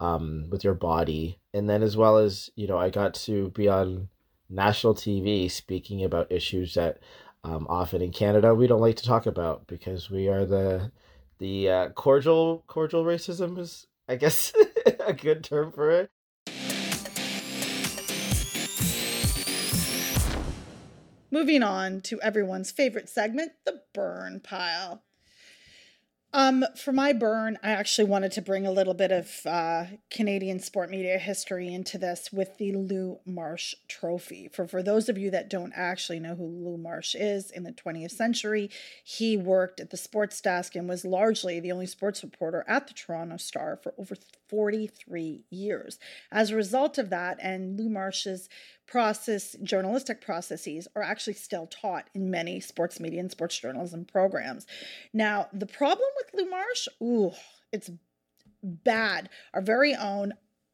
um, 0.00 0.46
with 0.50 0.64
your 0.64 0.74
body. 0.74 1.38
And 1.52 1.68
then 1.68 1.82
as 1.82 1.96
well 1.96 2.18
as, 2.18 2.50
you 2.54 2.66
know, 2.66 2.78
I 2.78 2.90
got 2.90 3.14
to 3.14 3.50
be 3.50 3.68
on 3.68 4.08
national 4.48 4.94
TV 4.94 5.50
speaking 5.50 6.04
about 6.04 6.32
issues 6.32 6.74
that 6.74 6.98
um, 7.44 7.66
often 7.68 8.02
in 8.02 8.12
Canada 8.12 8.54
we 8.54 8.66
don't 8.66 8.80
like 8.80 8.96
to 8.96 9.04
talk 9.04 9.26
about 9.26 9.66
because 9.66 10.10
we 10.10 10.28
are 10.28 10.44
the 10.44 10.90
the 11.38 11.70
uh, 11.70 11.88
cordial 11.90 12.64
cordial 12.66 13.04
racism 13.04 13.58
is 13.58 13.86
I 14.08 14.16
guess 14.16 14.52
a 15.06 15.12
good 15.12 15.44
term 15.44 15.70
for 15.72 15.90
it. 15.90 16.10
Moving 21.30 21.62
on 21.62 22.00
to 22.02 22.20
everyone's 22.22 22.70
favorite 22.70 23.08
segment, 23.08 23.52
the 23.66 23.82
burn 23.92 24.40
pile. 24.40 25.02
Um, 26.30 26.62
for 26.76 26.92
my 26.92 27.14
burn, 27.14 27.58
I 27.62 27.70
actually 27.70 28.04
wanted 28.04 28.32
to 28.32 28.42
bring 28.42 28.66
a 28.66 28.70
little 28.70 28.92
bit 28.92 29.10
of 29.10 29.40
uh, 29.46 29.84
Canadian 30.10 30.60
sport 30.60 30.90
media 30.90 31.16
history 31.16 31.72
into 31.72 31.96
this 31.96 32.30
with 32.30 32.58
the 32.58 32.72
Lou 32.72 33.18
Marsh 33.24 33.74
Trophy. 33.88 34.48
For 34.52 34.68
for 34.68 34.82
those 34.82 35.08
of 35.08 35.16
you 35.16 35.30
that 35.30 35.48
don't 35.48 35.72
actually 35.74 36.20
know 36.20 36.34
who 36.34 36.44
Lou 36.44 36.76
Marsh 36.76 37.14
is, 37.14 37.50
in 37.50 37.62
the 37.62 37.72
20th 37.72 38.10
century, 38.10 38.68
he 39.02 39.38
worked 39.38 39.80
at 39.80 39.88
the 39.88 39.96
sports 39.96 40.38
desk 40.42 40.76
and 40.76 40.86
was 40.86 41.06
largely 41.06 41.60
the 41.60 41.72
only 41.72 41.86
sports 41.86 42.22
reporter 42.22 42.62
at 42.68 42.88
the 42.88 42.94
Toronto 42.94 43.38
Star 43.38 43.78
for 43.82 43.94
over 43.96 44.14
43 44.48 45.44
years. 45.48 45.98
As 46.30 46.50
a 46.50 46.56
result 46.56 46.98
of 46.98 47.08
that, 47.08 47.38
and 47.40 47.78
Lou 47.78 47.88
Marsh's 47.88 48.50
process 48.88 49.54
journalistic 49.62 50.20
processes 50.20 50.88
are 50.96 51.02
actually 51.02 51.34
still 51.34 51.66
taught 51.66 52.08
in 52.14 52.30
many 52.30 52.58
sports 52.58 52.98
media 52.98 53.20
and 53.20 53.30
sports 53.30 53.58
journalism 53.58 54.04
programs. 54.04 54.66
Now, 55.12 55.48
the 55.52 55.66
problem 55.66 56.08
with 56.16 56.40
Lou 56.40 56.50
Marsh, 56.50 56.88
ooh, 57.02 57.32
it's 57.72 57.90
bad. 58.62 59.28
Our 59.54 59.60
very 59.60 59.94
own 59.94 60.32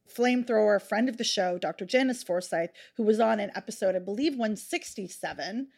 flamethrower 0.09 0.81
friend 0.81 1.09
of 1.09 1.17
the 1.17 1.25
show, 1.25 1.59
Dr. 1.59 1.85
Janice 1.85 2.23
Forsyth, 2.23 2.71
who 2.97 3.03
was 3.03 3.21
on 3.21 3.41
an 3.41 3.51
episode, 3.55 3.97
I 3.97 4.01
believe 4.01 4.33
167, 4.33 5.69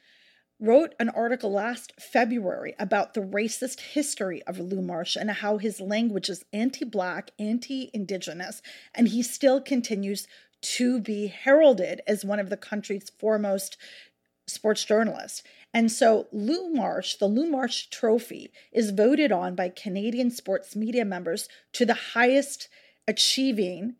wrote 0.59 0.94
an 0.99 1.09
article 1.11 1.53
last 1.53 1.92
February 2.01 2.75
about 2.79 3.14
the 3.14 3.20
racist 3.20 3.81
history 3.81 4.42
of 4.44 4.59
Lou 4.59 4.81
Marsh 4.81 5.16
and 5.16 5.31
how 5.31 5.59
his 5.59 5.81
language 5.81 6.29
is 6.29 6.44
anti 6.53 6.85
Black, 6.85 7.31
anti 7.38 7.90
Indigenous, 7.92 8.62
and 8.94 9.09
he 9.09 9.22
still 9.22 9.61
continues 9.61 10.27
to 10.74 11.00
be 11.00 11.29
heralded 11.29 12.00
as 12.07 12.24
one 12.24 12.40
of 12.40 12.50
the 12.50 12.57
country's 12.57 13.11
foremost 13.11 13.76
sports 14.46 14.85
journalists. 14.85 15.42
And 15.72 15.90
so, 15.90 16.29
Lou 16.33 16.72
Marsh, 16.72 17.16
the 17.16 17.26
Lou 17.26 17.46
Marsh 17.46 17.87
Trophy, 17.87 18.52
is 18.72 18.90
voted 18.90 19.33
on 19.33 19.55
by 19.55 19.68
Canadian 19.68 20.31
sports 20.31 20.74
media 20.74 21.05
members 21.05 21.48
to 21.72 21.85
the 21.85 21.94
highest 22.14 22.68
achieving 23.07 23.96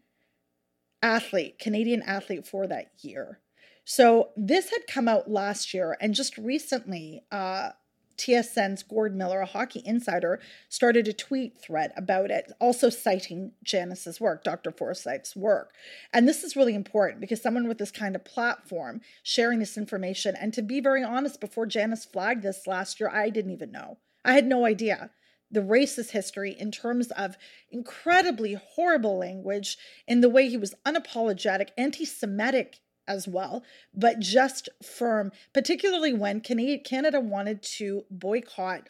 athlete, 1.03 1.59
Canadian 1.59 2.03
athlete 2.03 2.47
for 2.47 2.67
that 2.67 2.91
year. 3.01 3.41
So, 3.85 4.31
this 4.37 4.71
had 4.71 4.87
come 4.89 5.07
out 5.07 5.31
last 5.31 5.75
year, 5.75 5.97
and 6.01 6.15
just 6.15 6.37
recently, 6.39 7.23
uh, 7.31 7.71
TSN's 8.17 8.83
Gord 8.83 9.15
Miller, 9.15 9.41
a 9.41 9.47
hockey 9.47 9.83
insider, 9.85 10.41
started 10.69 11.09
a 11.09 11.13
tweet 11.13 11.61
thread 11.61 11.93
about 11.97 12.31
it, 12.31 12.53
also 12.61 12.91
citing 12.91 13.53
Janice's 13.63 14.21
work, 14.21 14.45
Dr. 14.45 14.71
Forsyth's 14.71 15.37
work. 15.37 15.73
And 16.13 16.29
this 16.29 16.43
is 16.43 16.57
really 16.57 16.75
important 16.75 17.21
because 17.21 17.43
someone 17.43 17.69
with 17.69 17.79
this 17.79 17.91
kind 17.91 18.17
of 18.17 18.25
platform 18.25 19.01
sharing 19.23 19.59
this 19.59 19.77
information, 19.77 20.35
and 20.35 20.53
to 20.55 20.63
be 20.63 20.81
very 20.81 21.03
honest, 21.05 21.41
before 21.41 21.67
Janice 21.67 22.05
flagged 22.05 22.43
this 22.43 22.67
last 22.67 23.01
year, 23.01 23.11
I 23.11 23.31
didn't 23.31 23.53
even 23.53 23.73
know. 23.73 23.99
I 24.25 24.33
had 24.33 24.47
no 24.47 24.67
idea 24.67 25.11
the 25.51 25.61
racist 25.61 26.11
history 26.11 26.57
in 26.59 26.71
terms 26.73 27.11
of 27.13 27.37
incredibly 27.71 28.55
horrible 28.55 29.19
language 29.19 29.79
in 30.07 30.21
the 30.21 30.29
way 30.29 30.49
he 30.49 30.57
was 30.57 30.75
unapologetic, 30.85 31.69
anti 31.79 32.05
Semitic 32.05 32.81
as 33.09 33.29
well, 33.29 33.63
but 33.95 34.21
just 34.21 34.69
firm, 34.83 35.33
particularly 35.53 36.13
when 36.13 36.41
Canada 36.41 37.21
wanted 37.21 37.63
to 37.63 38.05
boycott 38.11 38.89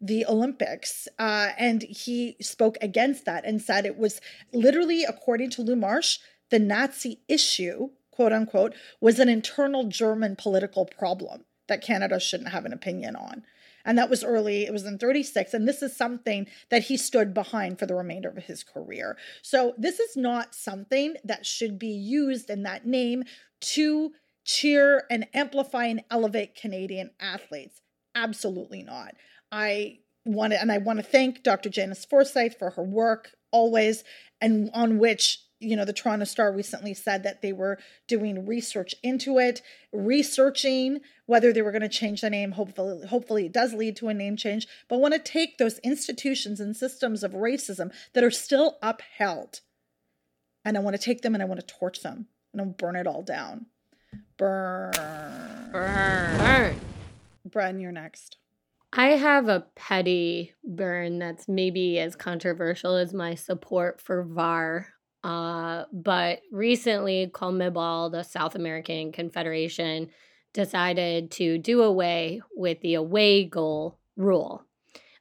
the 0.00 0.26
Olympics. 0.26 1.08
Uh, 1.18 1.50
and 1.58 1.82
he 1.82 2.36
spoke 2.40 2.76
against 2.80 3.24
that 3.24 3.44
and 3.44 3.62
said 3.62 3.86
it 3.86 3.96
was 3.96 4.20
literally, 4.52 5.04
according 5.04 5.50
to 5.50 5.62
Lou 5.62 5.76
Marsh, 5.76 6.18
the 6.50 6.58
Nazi 6.58 7.20
issue, 7.28 7.90
quote 8.10 8.32
unquote, 8.32 8.74
was 9.00 9.18
an 9.18 9.28
internal 9.28 9.84
German 9.84 10.36
political 10.36 10.86
problem 10.86 11.44
that 11.68 11.82
Canada 11.82 12.20
shouldn't 12.20 12.50
have 12.50 12.64
an 12.64 12.72
opinion 12.72 13.16
on. 13.16 13.42
And 13.86 13.96
that 13.96 14.10
was 14.10 14.22
early, 14.22 14.66
it 14.66 14.72
was 14.72 14.84
in 14.84 14.98
36. 14.98 15.54
And 15.54 15.66
this 15.66 15.80
is 15.80 15.96
something 15.96 16.46
that 16.68 16.82
he 16.82 16.98
stood 16.98 17.32
behind 17.32 17.78
for 17.78 17.86
the 17.86 17.94
remainder 17.94 18.28
of 18.28 18.44
his 18.44 18.62
career. 18.62 19.16
So 19.40 19.72
this 19.78 20.00
is 20.00 20.16
not 20.16 20.54
something 20.54 21.16
that 21.24 21.46
should 21.46 21.78
be 21.78 21.88
used 21.88 22.50
in 22.50 22.64
that 22.64 22.84
name 22.84 23.24
to 23.60 24.12
cheer 24.44 25.04
and 25.10 25.26
amplify 25.32 25.86
and 25.86 26.04
elevate 26.10 26.54
Canadian 26.54 27.10
athletes. 27.20 27.80
Absolutely 28.14 28.82
not. 28.82 29.14
I 29.50 30.00
want 30.24 30.52
to, 30.52 30.60
and 30.60 30.72
I 30.72 30.78
want 30.78 30.98
to 30.98 31.04
thank 31.04 31.42
Dr. 31.42 31.68
Janice 31.68 32.04
Forsyth 32.04 32.58
for 32.58 32.70
her 32.70 32.82
work 32.82 33.30
always, 33.52 34.04
and 34.40 34.70
on 34.74 34.98
which 34.98 35.45
you 35.60 35.76
know 35.76 35.84
the 35.84 35.92
Toronto 35.92 36.24
Star 36.24 36.52
recently 36.52 36.94
said 36.94 37.22
that 37.22 37.42
they 37.42 37.52
were 37.52 37.78
doing 38.06 38.46
research 38.46 38.94
into 39.02 39.38
it, 39.38 39.62
researching 39.92 41.00
whether 41.26 41.52
they 41.52 41.62
were 41.62 41.72
going 41.72 41.82
to 41.82 41.88
change 41.88 42.20
the 42.20 42.30
name. 42.30 42.52
Hopefully, 42.52 43.06
hopefully 43.06 43.46
it 43.46 43.52
does 43.52 43.72
lead 43.72 43.96
to 43.96 44.08
a 44.08 44.14
name 44.14 44.36
change. 44.36 44.66
But 44.88 44.96
I 44.96 44.98
want 44.98 45.14
to 45.14 45.20
take 45.20 45.58
those 45.58 45.78
institutions 45.78 46.60
and 46.60 46.76
systems 46.76 47.22
of 47.22 47.32
racism 47.32 47.92
that 48.12 48.24
are 48.24 48.30
still 48.30 48.78
upheld, 48.82 49.60
and 50.64 50.76
I 50.76 50.80
want 50.80 50.96
to 50.96 51.02
take 51.02 51.22
them 51.22 51.34
and 51.34 51.42
I 51.42 51.46
want 51.46 51.60
to 51.60 51.66
torch 51.66 52.02
them 52.02 52.26
and 52.56 52.68
I'll 52.68 52.74
burn 52.74 52.96
it 52.96 53.06
all 53.06 53.22
down. 53.22 53.66
Burn. 54.38 54.92
Burn. 55.72 56.38
Burn. 56.38 56.80
Bren, 57.48 57.80
you're 57.80 57.92
next. 57.92 58.38
I 58.92 59.08
have 59.08 59.48
a 59.48 59.66
petty 59.74 60.54
burn 60.64 61.18
that's 61.18 61.48
maybe 61.48 61.98
as 61.98 62.16
controversial 62.16 62.96
as 62.96 63.12
my 63.12 63.34
support 63.34 64.00
for 64.00 64.22
VAR. 64.22 64.88
Uh, 65.26 65.86
but 65.92 66.40
recently, 66.52 67.26
CONMEBOL, 67.26 68.12
the 68.12 68.22
South 68.22 68.54
American 68.54 69.10
Confederation, 69.10 70.08
decided 70.54 71.32
to 71.32 71.58
do 71.58 71.82
away 71.82 72.40
with 72.54 72.80
the 72.80 72.94
away 72.94 73.44
goal 73.44 73.98
rule 74.16 74.64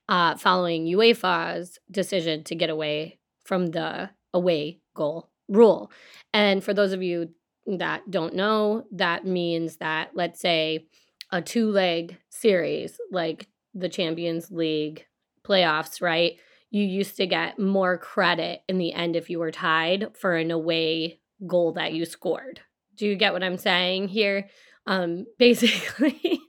uh, 0.08 0.36
following 0.38 0.86
UEFA's 0.86 1.80
decision 1.90 2.44
to 2.44 2.54
get 2.54 2.70
away 2.70 3.18
from 3.44 3.68
the 3.68 4.12
away 4.32 4.80
goal 4.94 5.32
rule. 5.50 5.92
And 6.32 6.64
for 6.64 6.74
those 6.74 6.94
of 6.94 7.02
you 7.02 7.32
that 7.66 8.10
don't 8.12 8.36
know, 8.36 8.86
that 8.92 9.26
means 9.26 9.78
that, 9.78 10.12
let's 10.14 10.40
say, 10.40 10.86
a 11.32 11.42
two 11.42 11.72
leg 11.72 12.16
series 12.30 13.00
like 13.12 13.48
the 13.74 13.90
Champions 13.90 14.52
League 14.52 15.08
playoffs, 15.44 16.00
right? 16.00 16.38
You 16.76 16.84
used 16.84 17.16
to 17.16 17.26
get 17.26 17.58
more 17.58 17.98
credit 17.98 18.62
in 18.68 18.80
the 18.80 18.92
end 18.92 19.16
if 19.16 19.30
you 19.30 19.40
were 19.40 19.50
tied 19.50 20.10
for 20.14 20.36
an 20.36 20.52
away 20.52 21.22
goal 21.48 21.72
that 21.72 21.94
you 21.94 22.04
scored. 22.04 22.60
Do 22.98 23.06
you 23.06 23.16
get 23.16 23.32
what 23.32 23.46
I'm 23.46 23.58
saying 23.58 24.10
here? 24.10 24.50
Um, 24.86 25.26
basically, 25.40 26.42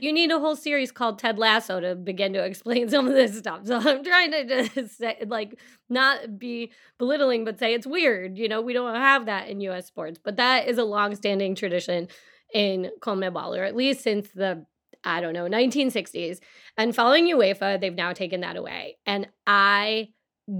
you 0.00 0.14
need 0.14 0.30
a 0.30 0.38
whole 0.38 0.56
series 0.56 0.90
called 0.90 1.18
Ted 1.18 1.38
Lasso 1.38 1.78
to 1.78 1.94
begin 1.94 2.32
to 2.32 2.42
explain 2.42 2.88
some 2.88 3.06
of 3.06 3.12
this 3.12 3.36
stuff. 3.36 3.66
So 3.66 3.76
I'm 3.76 4.02
trying 4.02 4.30
to 4.30 4.68
just 4.70 4.96
say, 4.96 5.22
like, 5.26 5.60
not 5.90 6.38
be 6.38 6.72
belittling, 6.98 7.44
but 7.44 7.58
say 7.58 7.74
it's 7.74 7.86
weird. 7.86 8.38
You 8.38 8.48
know, 8.48 8.62
we 8.62 8.72
don't 8.72 8.96
have 8.96 9.26
that 9.26 9.50
in 9.50 9.60
U.S. 9.60 9.84
sports, 9.84 10.18
but 10.24 10.36
that 10.36 10.68
is 10.68 10.78
a 10.78 10.84
long-standing 10.84 11.54
tradition 11.54 12.08
in 12.54 12.92
CONMEBOL, 13.00 13.58
or 13.58 13.64
at 13.64 13.76
least 13.76 14.00
since 14.00 14.30
the 14.30 14.64
I 15.04 15.20
don't 15.20 15.34
know 15.34 15.44
1960s. 15.44 16.38
And 16.76 16.94
following 16.94 17.26
UEFA, 17.26 17.80
they've 17.80 17.94
now 17.94 18.12
taken 18.12 18.40
that 18.40 18.56
away, 18.56 18.96
and 19.06 19.28
I 19.46 20.08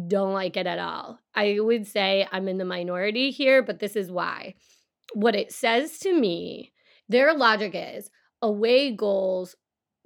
don't 0.09 0.33
like 0.33 0.57
it 0.57 0.67
at 0.67 0.79
all. 0.79 1.19
I 1.35 1.59
would 1.61 1.87
say 1.87 2.27
I'm 2.33 2.49
in 2.49 2.59
the 2.59 2.65
minority 2.65 3.31
here, 3.31 3.63
but 3.63 3.81
this 3.81 3.97
is 3.97 4.11
why. 4.11 4.55
What 5.13 5.37
it 5.37 5.53
says 5.53 5.99
to 6.01 6.13
me 6.13 6.73
their 7.09 7.35
logic 7.35 7.73
is 7.75 8.11
away 8.41 8.91
goals 8.91 9.57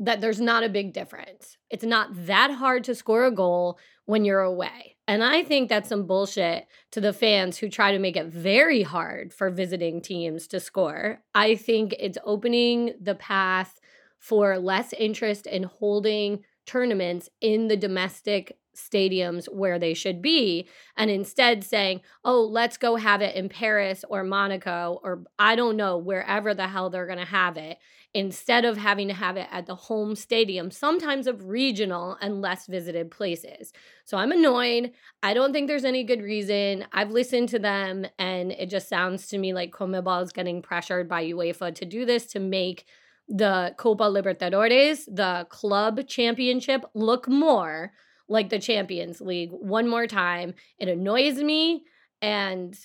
that 0.01 0.21
there's 0.21 0.41
not 0.41 0.65
a 0.65 0.69
big 0.69 0.93
difference. 0.93 1.57
It's 1.71 1.85
not 1.85 2.09
that 2.27 2.53
hard 2.53 2.85
to 2.85 2.95
score 2.95 3.25
a 3.25 3.33
goal 3.33 3.79
when 4.07 4.25
you're 4.25 4.41
away. 4.41 4.97
And 5.09 5.25
I 5.25 5.43
think 5.43 5.69
that's 5.69 5.89
some 5.89 6.07
bullshit 6.07 6.67
to 6.93 7.01
the 7.01 7.13
fans 7.13 7.59
who 7.59 7.69
try 7.69 7.93
to 7.93 7.99
make 7.99 8.17
it 8.17 8.27
very 8.27 8.83
hard 8.83 9.33
for 9.33 9.51
visiting 9.51 10.01
teams 10.01 10.47
to 10.49 10.61
score. 10.61 11.21
I 11.35 11.57
think 11.57 11.95
it's 11.99 12.19
opening 12.25 12.95
the 13.01 13.15
path 13.15 13.81
for 14.19 14.59
less 14.59 14.93
interest 14.93 15.47
in 15.47 15.65
holding 15.65 16.45
tournaments 16.67 17.29
in 17.41 17.69
the 17.69 17.77
domestic 17.77 18.59
stadiums 18.79 19.53
where 19.53 19.79
they 19.79 19.93
should 19.93 20.23
be 20.23 20.69
and 20.97 21.11
instead 21.11 21.65
saying, 21.65 22.01
oh, 22.25 22.43
let's 22.43 22.77
go 22.77 22.97
have 22.97 23.21
it 23.21 23.35
in 23.35 23.49
Paris 23.49 24.05
or 24.09 24.23
Monaco 24.23 25.01
or 25.03 25.25
I 25.39 25.57
don't 25.57 25.77
know, 25.77 25.99
wherever 25.99 26.55
the 26.55 26.69
hell 26.69 26.89
they're 26.89 27.07
going 27.07 27.19
to 27.19 27.25
have 27.25 27.57
it, 27.57 27.79
instead 28.15 28.65
of 28.65 28.77
having 28.77 29.09
to 29.09 29.15
have 29.15 29.37
it 29.37 29.49
at 29.51 29.67
the 29.67 29.75
home 29.75 30.15
stadium, 30.15 30.71
sometimes 30.71 31.27
of 31.27 31.47
regional 31.47 32.17
and 32.21 32.41
less 32.41 32.67
visited 32.67 33.11
places. 33.11 33.73
So 34.05 34.17
I'm 34.17 34.33
annoyed. 34.33 34.93
I 35.23 35.35
don't 35.35 35.53
think 35.53 35.69
there's 35.69 35.85
any 35.85 36.05
good 36.05 36.23
reason. 36.23 36.87
I've 36.93 37.11
listened 37.11 37.49
to 37.51 37.59
them 37.59 38.07
and 38.19 38.53
it 38.53 38.71
just 38.71 38.89
sounds 38.89 39.27
to 39.29 39.39
me 39.39 39.53
like 39.53 39.73
CONMEBOL 39.73 40.25
is 40.25 40.33
getting 40.33 40.63
pressured 40.63 41.09
by 41.09 41.25
UEFA 41.25 41.75
to 41.75 41.85
do 41.85 42.05
this 42.05 42.27
to 42.27 42.41
make 42.41 42.87
the 43.29 43.75
Copa 43.77 44.05
Libertadores, 44.05 45.05
the 45.07 45.47
club 45.51 46.07
championship, 46.07 46.85
look 46.95 47.29
more 47.29 47.93
like 48.29 48.51
the 48.51 48.59
Champions 48.59 49.21
League 49.21 49.51
one 49.53 49.89
more 49.89 50.07
time. 50.07 50.55
It 50.79 50.89
annoys 50.89 51.37
me 51.37 51.85
and 52.21 52.79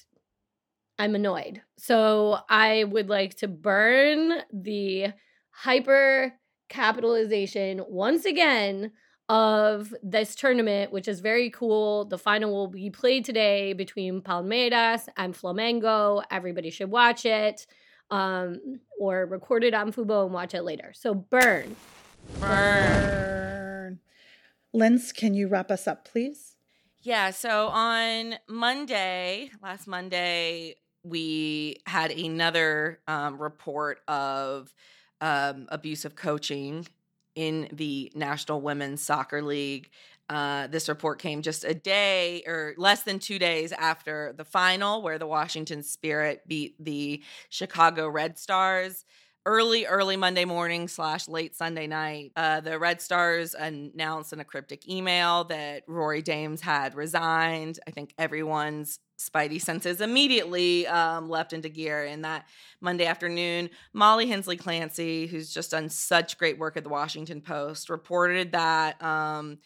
I'm 1.00 1.16
annoyed. 1.16 1.62
So 1.78 2.40
I 2.50 2.84
would 2.86 3.10
like 3.10 3.36
to 3.36 3.48
burn 3.48 4.42
the 4.52 5.08
hyper 5.52 6.34
capitalization 6.70 7.82
once 7.88 8.26
again 8.26 8.92
of 9.30 9.94
this 10.04 10.36
tournament, 10.36 10.92
which 10.92 11.08
is 11.08 11.20
very 11.20 11.50
cool. 11.50 12.06
The 12.06 12.18
final 12.18 12.52
will 12.52 12.68
be 12.68 12.90
played 12.90 13.26
today 13.26 13.74
between 13.74 14.22
Palmeiras 14.22 15.08
and 15.18 15.34
Flamengo. 15.34 16.24
Everybody 16.30 16.70
should 16.70 16.92
watch 16.92 17.26
it 17.26 17.66
um, 18.12 18.80
or 19.00 19.26
record 19.26 19.64
it 19.64 19.74
on 19.74 19.92
Fubo 19.92 20.26
and 20.26 20.34
watch 20.34 20.54
it 20.54 20.64
later. 20.64 20.92
So 20.96 21.14
burn. 21.14 21.76
Burn. 22.40 24.00
Linz, 24.74 25.12
can 25.12 25.34
you 25.34 25.48
wrap 25.48 25.70
us 25.70 25.88
up, 25.88 26.06
please? 26.06 26.56
Yeah, 27.02 27.32
so 27.32 27.68
on 27.68 28.36
Monday, 28.48 29.52
last 29.62 29.88
Monday, 29.88 30.76
we 31.04 31.82
had 31.86 32.12
another 32.12 33.00
um, 33.08 33.42
report 33.42 34.00
of 34.08 34.74
um, 35.20 35.68
abusive 35.70 36.16
coaching 36.16 36.88
in 37.36 37.68
the 37.72 38.12
National 38.16 38.62
Women's 38.62 39.04
Soccer 39.04 39.42
League. 39.42 39.90
Uh, 40.34 40.66
this 40.66 40.90
report 40.90 41.20
came 41.20 41.44
just 41.44 41.64
a 41.64 41.76
day 41.76 42.42
or 42.48 42.74
less 42.78 43.04
than 43.04 43.20
two 43.20 43.38
days 43.38 43.72
after 43.72 44.34
the 44.36 44.44
final, 44.44 45.04
where 45.04 45.20
the 45.20 45.28
Washington 45.28 45.84
Spirit 45.84 46.42
beat 46.48 46.76
the 46.84 47.22
Chicago 47.50 48.10
Red 48.10 48.40
Stars 48.40 49.06
early, 49.46 49.86
early 49.86 50.16
Monday 50.16 50.46
morning 50.46 50.88
slash 50.88 51.28
late 51.28 51.56
Sunday 51.56 51.88
night, 51.88 52.32
uh, 52.36 52.62
the 52.62 52.80
Red 52.80 53.02
Stars 53.02 53.54
announced 53.54 54.34
in 54.34 54.40
a 54.40 54.46
cryptic 54.46 54.88
email 54.88 55.44
that 55.46 55.84
Rory 55.88 56.22
Dames 56.22 56.62
had 56.62 56.96
resigned. 56.96 57.80
I 57.88 57.92
think 57.92 58.14
everyone's 58.18 59.00
spidey 59.20 59.62
senses 59.62 60.02
immediately 60.02 60.88
um, 60.88 61.30
leapt 61.30 61.54
into 61.54 61.70
gear. 61.70 62.06
And 62.06 62.24
that 62.26 62.48
Monday 62.82 63.06
afternoon, 63.06 63.70
Molly 63.94 64.28
Hensley 64.28 64.58
Clancy, 64.58 65.28
who's 65.28 65.54
just 65.54 65.72
done 65.72 65.90
such 65.90 66.38
great 66.38 66.58
work 66.58 66.78
at 66.78 66.84
the 66.84 66.90
Washington 66.90 67.42
Post, 67.42 67.90
reported 67.90 68.54
that 68.54 69.02
um, 69.04 69.60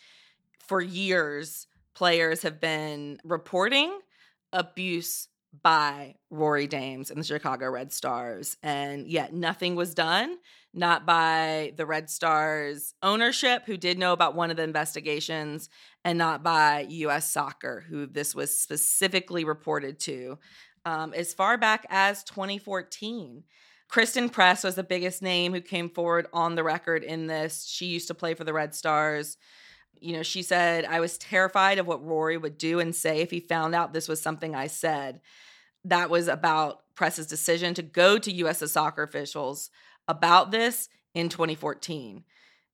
for 0.67 0.81
years, 0.81 1.67
players 1.95 2.43
have 2.43 2.59
been 2.59 3.19
reporting 3.23 3.99
abuse 4.53 5.27
by 5.63 6.15
Rory 6.29 6.67
Dames 6.67 7.09
and 7.09 7.19
the 7.19 7.25
Chicago 7.25 7.69
Red 7.69 7.91
Stars. 7.91 8.57
And 8.61 9.07
yet 9.07 9.33
nothing 9.33 9.75
was 9.75 9.93
done, 9.93 10.37
not 10.73 11.05
by 11.05 11.73
the 11.77 11.85
Red 11.85 12.09
Stars 12.09 12.93
ownership, 13.01 13.63
who 13.65 13.77
did 13.77 13.97
know 13.97 14.13
about 14.13 14.35
one 14.35 14.51
of 14.51 14.57
the 14.57 14.63
investigations, 14.63 15.69
and 16.05 16.17
not 16.17 16.43
by 16.43 16.85
US 16.89 17.31
Soccer, 17.31 17.83
who 17.89 18.05
this 18.05 18.35
was 18.35 18.57
specifically 18.57 19.43
reported 19.43 19.99
to 20.01 20.37
um, 20.85 21.13
as 21.13 21.33
far 21.33 21.57
back 21.57 21.85
as 21.89 22.23
2014. 22.23 23.43
Christen 23.89 24.29
Press 24.29 24.63
was 24.63 24.75
the 24.75 24.83
biggest 24.83 25.21
name 25.21 25.53
who 25.53 25.61
came 25.61 25.89
forward 25.89 26.27
on 26.33 26.55
the 26.55 26.63
record 26.63 27.03
in 27.03 27.27
this. 27.27 27.65
She 27.65 27.85
used 27.85 28.07
to 28.09 28.13
play 28.13 28.33
for 28.33 28.43
the 28.43 28.53
Red 28.53 28.75
Stars. 28.75 29.37
You 30.01 30.13
know, 30.13 30.23
she 30.23 30.41
said, 30.41 30.85
I 30.85 30.99
was 30.99 31.17
terrified 31.17 31.79
of 31.79 31.87
what 31.87 32.05
Rory 32.05 32.37
would 32.37 32.57
do 32.57 32.79
and 32.79 32.95
say 32.95 33.19
if 33.19 33.31
he 33.31 33.39
found 33.39 33.75
out 33.75 33.93
this 33.93 34.07
was 34.07 34.21
something 34.21 34.55
I 34.55 34.67
said. 34.67 35.21
That 35.85 36.09
was 36.09 36.27
about 36.27 36.83
Press's 36.95 37.27
decision 37.27 37.73
to 37.75 37.81
go 37.81 38.17
to 38.17 38.31
US 38.31 38.71
soccer 38.71 39.03
officials 39.03 39.69
about 40.07 40.51
this 40.51 40.89
in 41.13 41.29
2014. 41.29 42.23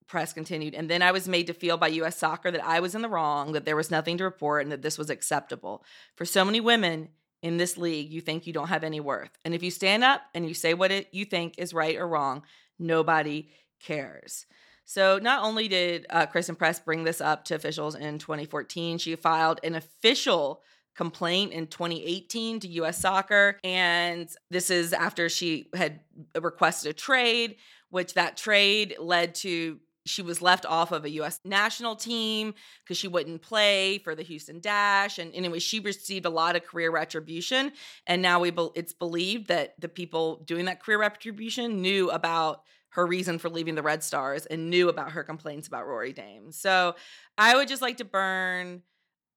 Press 0.07 0.33
continued, 0.33 0.75
and 0.75 0.89
then 0.89 1.01
I 1.01 1.11
was 1.11 1.27
made 1.27 1.47
to 1.47 1.53
feel 1.53 1.77
by 1.77 1.87
US 1.87 2.17
soccer 2.17 2.51
that 2.51 2.65
I 2.65 2.79
was 2.79 2.93
in 2.93 3.01
the 3.01 3.09
wrong, 3.09 3.53
that 3.53 3.65
there 3.65 3.75
was 3.75 3.89
nothing 3.89 4.17
to 4.17 4.23
report, 4.23 4.63
and 4.63 4.71
that 4.71 4.81
this 4.81 4.97
was 4.97 5.09
acceptable. 5.09 5.83
For 6.15 6.25
so 6.25 6.43
many 6.43 6.59
women, 6.59 7.09
in 7.43 7.57
this 7.57 7.77
league, 7.77 8.11
you 8.11 8.21
think 8.21 8.47
you 8.47 8.53
don't 8.53 8.69
have 8.69 8.85
any 8.85 9.01
worth. 9.01 9.37
And 9.43 9.53
if 9.53 9.61
you 9.61 9.69
stand 9.69 10.03
up 10.03 10.21
and 10.33 10.47
you 10.47 10.53
say 10.53 10.73
what 10.73 10.91
it, 10.91 11.09
you 11.11 11.25
think 11.25 11.55
is 11.57 11.73
right 11.73 11.97
or 11.97 12.07
wrong, 12.07 12.43
nobody 12.79 13.49
cares. 13.81 14.45
So 14.85 15.19
not 15.21 15.43
only 15.43 15.67
did 15.67 16.05
uh, 16.09 16.25
Christen 16.25 16.55
Press 16.55 16.79
bring 16.79 17.03
this 17.03 17.21
up 17.21 17.45
to 17.45 17.55
officials 17.55 17.95
in 17.95 18.19
2014, 18.19 18.97
she 18.97 19.15
filed 19.15 19.59
an 19.63 19.75
official 19.75 20.61
complaint 20.95 21.53
in 21.53 21.67
2018 21.67 22.59
to 22.61 22.67
US 22.67 22.99
Soccer. 22.99 23.59
And 23.63 24.29
this 24.49 24.69
is 24.69 24.93
after 24.93 25.29
she 25.29 25.69
had 25.73 26.01
requested 26.39 26.91
a 26.91 26.93
trade, 26.93 27.55
which 27.89 28.13
that 28.13 28.37
trade 28.37 28.95
led 28.99 29.35
to 29.35 29.79
she 30.05 30.21
was 30.21 30.41
left 30.41 30.65
off 30.65 30.91
of 30.91 31.05
a 31.05 31.09
US 31.11 31.39
national 31.45 31.95
team 31.95 32.53
because 32.83 32.97
she 32.97 33.07
wouldn't 33.07 33.41
play 33.41 33.99
for 33.99 34.15
the 34.15 34.23
Houston 34.23 34.59
Dash 34.59 35.17
and 35.17 35.33
anyway 35.33 35.59
she 35.59 35.79
received 35.79 36.25
a 36.25 36.29
lot 36.29 36.55
of 36.55 36.65
career 36.65 36.91
retribution 36.91 37.71
and 38.05 38.21
now 38.21 38.39
we 38.39 38.51
be- 38.51 38.69
it's 38.75 38.93
believed 38.93 39.47
that 39.47 39.79
the 39.79 39.87
people 39.87 40.43
doing 40.45 40.65
that 40.65 40.83
career 40.83 40.99
retribution 40.99 41.81
knew 41.81 42.09
about 42.11 42.63
her 42.93 43.05
reason 43.05 43.39
for 43.39 43.49
leaving 43.49 43.75
the 43.75 43.81
Red 43.81 44.03
Stars 44.03 44.45
and 44.45 44.69
knew 44.69 44.89
about 44.89 45.11
her 45.11 45.23
complaints 45.23 45.67
about 45.67 45.87
Rory 45.87 46.13
Dames. 46.13 46.55
So 46.55 46.95
I 47.37 47.55
would 47.55 47.67
just 47.67 47.81
like 47.81 47.97
to 47.97 48.05
burn 48.05 48.81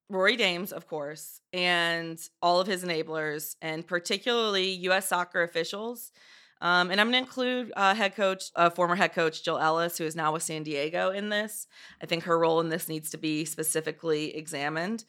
Rory 0.08 0.36
Dames, 0.36 0.72
of 0.72 0.86
course, 0.86 1.40
and 1.52 2.18
all 2.40 2.60
of 2.60 2.66
his 2.66 2.84
enablers, 2.84 3.56
and 3.60 3.86
particularly 3.86 4.70
U.S. 4.70 5.08
soccer 5.08 5.42
officials 5.42 6.12
um, 6.60 6.90
and 6.90 7.00
I'm 7.00 7.10
going 7.10 7.22
to 7.22 7.28
include 7.28 7.72
uh, 7.76 7.94
head 7.94 8.16
coach, 8.16 8.44
uh, 8.56 8.70
former 8.70 8.94
head 8.94 9.12
coach 9.12 9.42
Jill 9.42 9.58
Ellis, 9.58 9.98
who 9.98 10.04
is 10.04 10.16
now 10.16 10.32
with 10.32 10.42
San 10.42 10.62
Diego 10.62 11.10
in 11.10 11.28
this. 11.28 11.66
I 12.02 12.06
think 12.06 12.24
her 12.24 12.38
role 12.38 12.60
in 12.60 12.70
this 12.70 12.88
needs 12.88 13.10
to 13.10 13.18
be 13.18 13.44
specifically 13.44 14.34
examined. 14.34 15.04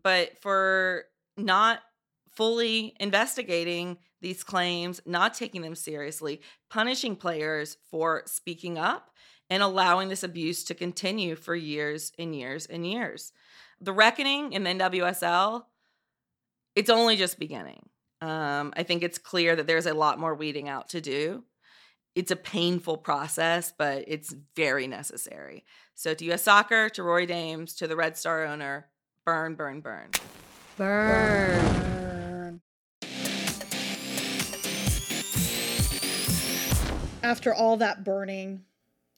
But 0.00 0.40
for 0.40 1.04
not 1.36 1.80
fully 2.34 2.94
investigating 3.00 3.98
these 4.20 4.44
claims, 4.44 5.00
not 5.04 5.34
taking 5.34 5.62
them 5.62 5.74
seriously, 5.74 6.40
punishing 6.70 7.16
players 7.16 7.76
for 7.90 8.22
speaking 8.26 8.78
up, 8.78 9.10
and 9.50 9.62
allowing 9.62 10.08
this 10.08 10.22
abuse 10.22 10.64
to 10.64 10.74
continue 10.74 11.36
for 11.36 11.54
years 11.54 12.12
and 12.18 12.34
years 12.34 12.66
and 12.66 12.86
years. 12.86 13.32
The 13.80 13.92
reckoning 13.92 14.52
in 14.52 14.62
the 14.62 14.70
NWSL, 14.70 15.64
it's 16.74 16.90
only 16.90 17.16
just 17.16 17.38
beginning. 17.38 17.88
Um, 18.22 18.72
I 18.76 18.84
think 18.84 19.02
it's 19.02 19.18
clear 19.18 19.56
that 19.56 19.66
there's 19.66 19.86
a 19.86 19.94
lot 19.94 20.18
more 20.18 20.34
weeding 20.34 20.68
out 20.68 20.90
to 20.90 21.00
do. 21.00 21.44
It's 22.14 22.30
a 22.30 22.36
painful 22.36 22.98
process, 22.98 23.72
but 23.76 24.04
it's 24.06 24.34
very 24.54 24.86
necessary. 24.86 25.64
So, 25.94 26.14
to 26.14 26.32
US 26.32 26.42
Soccer, 26.42 26.88
to 26.90 27.02
Rory 27.02 27.26
Dames, 27.26 27.74
to 27.76 27.88
the 27.88 27.96
Red 27.96 28.16
Star 28.16 28.44
owner, 28.44 28.86
burn, 29.24 29.54
burn, 29.54 29.80
burn. 29.80 30.10
Burn. 30.76 32.01
After 37.22 37.54
all 37.54 37.76
that 37.76 38.02
burning, 38.02 38.64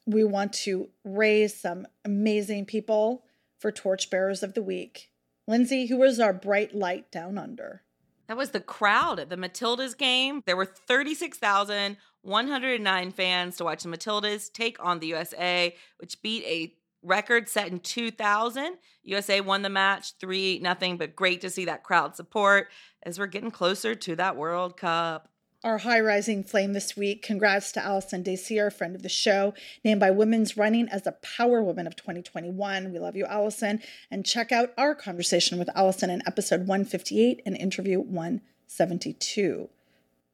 we 0.04 0.24
want 0.24 0.52
to 0.52 0.90
raise 1.04 1.58
some 1.58 1.86
amazing 2.04 2.66
people 2.66 3.24
for 3.58 3.72
Torchbearers 3.72 4.42
of 4.42 4.52
the 4.52 4.62
Week. 4.62 5.10
Lindsay, 5.48 5.86
who 5.86 5.96
was 5.96 6.20
our 6.20 6.34
bright 6.34 6.74
light 6.74 7.10
down 7.10 7.38
under? 7.38 7.80
That 8.26 8.36
was 8.36 8.50
the 8.50 8.60
crowd 8.60 9.18
at 9.18 9.30
the 9.30 9.36
Matildas 9.36 9.96
game. 9.96 10.42
There 10.44 10.56
were 10.56 10.66
36,109 10.66 13.10
fans 13.10 13.56
to 13.56 13.64
watch 13.64 13.82
the 13.82 13.88
Matildas 13.88 14.52
take 14.52 14.76
on 14.84 14.98
the 14.98 15.06
USA, 15.08 15.74
which 15.98 16.20
beat 16.20 16.44
a 16.44 16.74
record 17.02 17.48
set 17.48 17.68
in 17.68 17.80
2000. 17.80 18.76
USA 19.02 19.40
won 19.40 19.62
the 19.62 19.70
match 19.70 20.12
3 20.18 20.60
nothing, 20.62 20.98
but 20.98 21.16
great 21.16 21.40
to 21.40 21.48
see 21.50 21.64
that 21.66 21.82
crowd 21.82 22.16
support 22.16 22.68
as 23.02 23.18
we're 23.18 23.26
getting 23.26 23.50
closer 23.50 23.94
to 23.94 24.16
that 24.16 24.36
World 24.36 24.76
Cup. 24.76 25.30
Our 25.64 25.78
high 25.78 26.00
rising 26.00 26.44
flame 26.44 26.74
this 26.74 26.94
week. 26.94 27.22
Congrats 27.22 27.72
to 27.72 27.82
Allison 27.82 28.22
Désir, 28.22 28.70
friend 28.70 28.94
of 28.94 29.02
the 29.02 29.08
show, 29.08 29.54
named 29.82 29.98
by 29.98 30.10
Women's 30.10 30.58
Running 30.58 30.90
as 30.90 31.06
a 31.06 31.12
Power 31.12 31.62
Woman 31.62 31.86
of 31.86 31.96
2021. 31.96 32.92
We 32.92 32.98
love 32.98 33.16
you, 33.16 33.24
Allison. 33.24 33.80
And 34.10 34.26
check 34.26 34.52
out 34.52 34.74
our 34.76 34.94
conversation 34.94 35.58
with 35.58 35.70
Allison 35.74 36.10
in 36.10 36.20
episode 36.26 36.68
158 36.68 37.40
and 37.46 37.56
interview 37.56 37.98
172. 37.98 39.70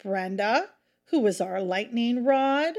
Brenda, 0.02 0.70
who 1.10 1.20
was 1.20 1.40
our 1.40 1.62
lightning 1.62 2.24
rod? 2.24 2.74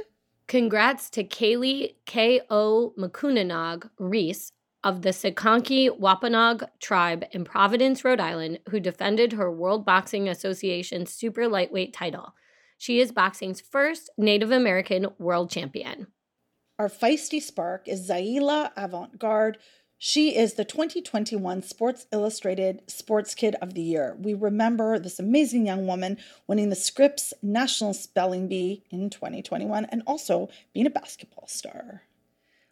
Congrats 0.47 1.10
to 1.12 1.24
Kali 1.24 1.95
K.O. 2.06 2.93
Makunanog 2.97 3.89
Reis 3.97 4.52
of 4.84 5.01
the 5.01 5.09
Seaconke 5.09 5.97
Wampanoag 5.97 6.65
tribe 6.79 7.25
in 7.32 7.43
Providence, 7.43 8.03
Rhode 8.03 8.19
Island, 8.19 8.59
who 8.69 8.79
defended 8.79 9.34
her 9.34 9.51
World 9.51 9.86
Boxing 9.86 10.27
Association 10.27 11.05
super 11.05 11.47
lightweight 11.47 11.93
title. 11.93 12.34
She 12.77 12.99
is 12.99 13.11
boxing's 13.11 13.61
first 13.61 14.09
Native 14.17 14.51
American 14.51 15.07
world 15.19 15.51
champion. 15.51 16.07
Our 16.79 16.89
feisty 16.89 17.39
spark 17.39 17.88
is 17.88 18.09
Zaila 18.09 18.71
Avant 18.75 19.19
Garde. 19.19 19.59
She 19.99 20.36
is 20.36 20.55
the 20.55 20.65
2021 20.65 21.61
Sports 21.61 22.07
Illustrated 22.11 22.82
Sports 22.88 23.36
Kid 23.36 23.55
of 23.61 23.75
the 23.75 23.84
Year. 23.84 24.17
We 24.19 24.34
remember 24.34 24.97
this 24.97 25.19
amazing 25.19 25.67
young 25.67 25.86
woman 25.86 26.17
winning 26.47 26.69
the 26.69 26.75
Scripps 26.75 27.36
National 27.43 27.93
Spelling 27.93 28.47
Bee 28.47 28.82
in 28.89 29.11
2021 29.11 29.86
and 29.86 30.01
also 30.07 30.49
being 30.73 30.88
a 30.88 30.89
basketball 30.89 31.45
star. 31.45 32.01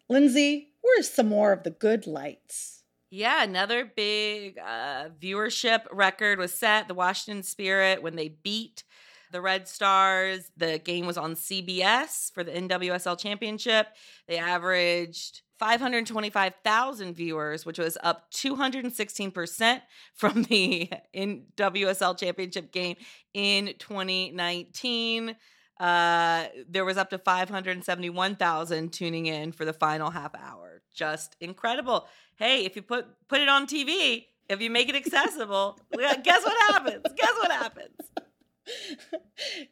Lindsay, 0.08 0.69
where's 0.80 1.10
some 1.10 1.28
more 1.28 1.52
of 1.52 1.62
the 1.62 1.70
good 1.70 2.06
lights? 2.06 2.82
Yeah, 3.10 3.42
another 3.42 3.84
big 3.84 4.58
uh, 4.58 5.08
viewership 5.20 5.82
record 5.90 6.38
was 6.38 6.54
set. 6.54 6.86
The 6.86 6.94
Washington 6.94 7.42
Spirit, 7.42 8.02
when 8.02 8.14
they 8.14 8.28
beat 8.28 8.84
the 9.32 9.40
Red 9.40 9.66
Stars, 9.68 10.50
the 10.56 10.78
game 10.78 11.06
was 11.06 11.16
on 11.16 11.34
CBS 11.34 12.32
for 12.32 12.44
the 12.44 12.52
NWSL 12.52 13.18
Championship. 13.18 13.88
They 14.28 14.38
averaged 14.38 15.42
525,000 15.58 17.14
viewers, 17.14 17.66
which 17.66 17.78
was 17.78 17.98
up 18.02 18.30
216% 18.32 19.80
from 20.14 20.44
the 20.44 20.90
NWSL 21.14 22.18
Championship 22.18 22.72
game 22.72 22.96
in 23.34 23.74
2019. 23.78 25.36
Uh, 25.80 26.44
there 26.68 26.84
was 26.84 26.98
up 26.98 27.08
to 27.08 27.18
571,000 27.18 28.92
tuning 28.92 29.24
in 29.24 29.50
for 29.50 29.64
the 29.64 29.72
final 29.72 30.10
half 30.10 30.34
hour. 30.34 30.82
Just 30.94 31.36
incredible. 31.40 32.06
Hey, 32.36 32.66
if 32.66 32.76
you 32.76 32.82
put 32.82 33.06
put 33.28 33.40
it 33.40 33.48
on 33.48 33.66
TV, 33.66 34.26
if 34.50 34.60
you 34.60 34.68
make 34.68 34.90
it 34.90 34.94
accessible, 34.94 35.80
guess 36.22 36.44
what 36.44 36.72
happens? 36.72 37.02
Guess 37.16 37.32
what 37.32 37.50
happens? 37.50 37.96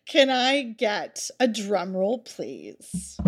Can 0.06 0.30
I 0.30 0.62
get 0.62 1.28
a 1.38 1.46
drum 1.46 1.94
roll, 1.94 2.20
please? 2.20 3.18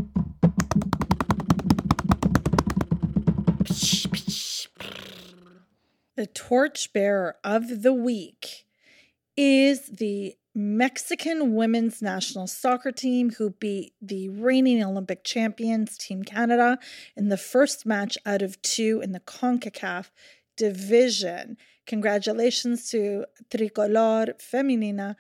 The 6.17 6.27
torchbearer 6.27 7.37
of 7.45 7.83
the 7.83 7.93
week 7.93 8.67
is 9.37 9.87
the 9.87 10.35
Mexican 10.55 11.55
women's 11.55 12.03
national 12.03 12.49
soccer 12.49 12.91
team 12.91 13.31
who 13.31 13.51
beat 13.51 13.95
the 14.03 14.29
reigning 14.29 14.83
Olympic 14.83 15.23
champions, 15.23 15.97
Team 15.97 16.25
Canada, 16.25 16.79
in 17.17 17.29
the 17.29 17.37
first 17.37 17.87
match 17.87 18.19
out 18.27 18.43
of 18.43 18.61
two 18.63 19.01
in 19.03 19.13
the 19.13 19.21
CONCACAF 19.21 20.11
division. 20.57 21.57
Congratulations 21.87 22.91
to 22.91 23.27
Tricolor 23.51 24.35
Femenina, 24.39 25.15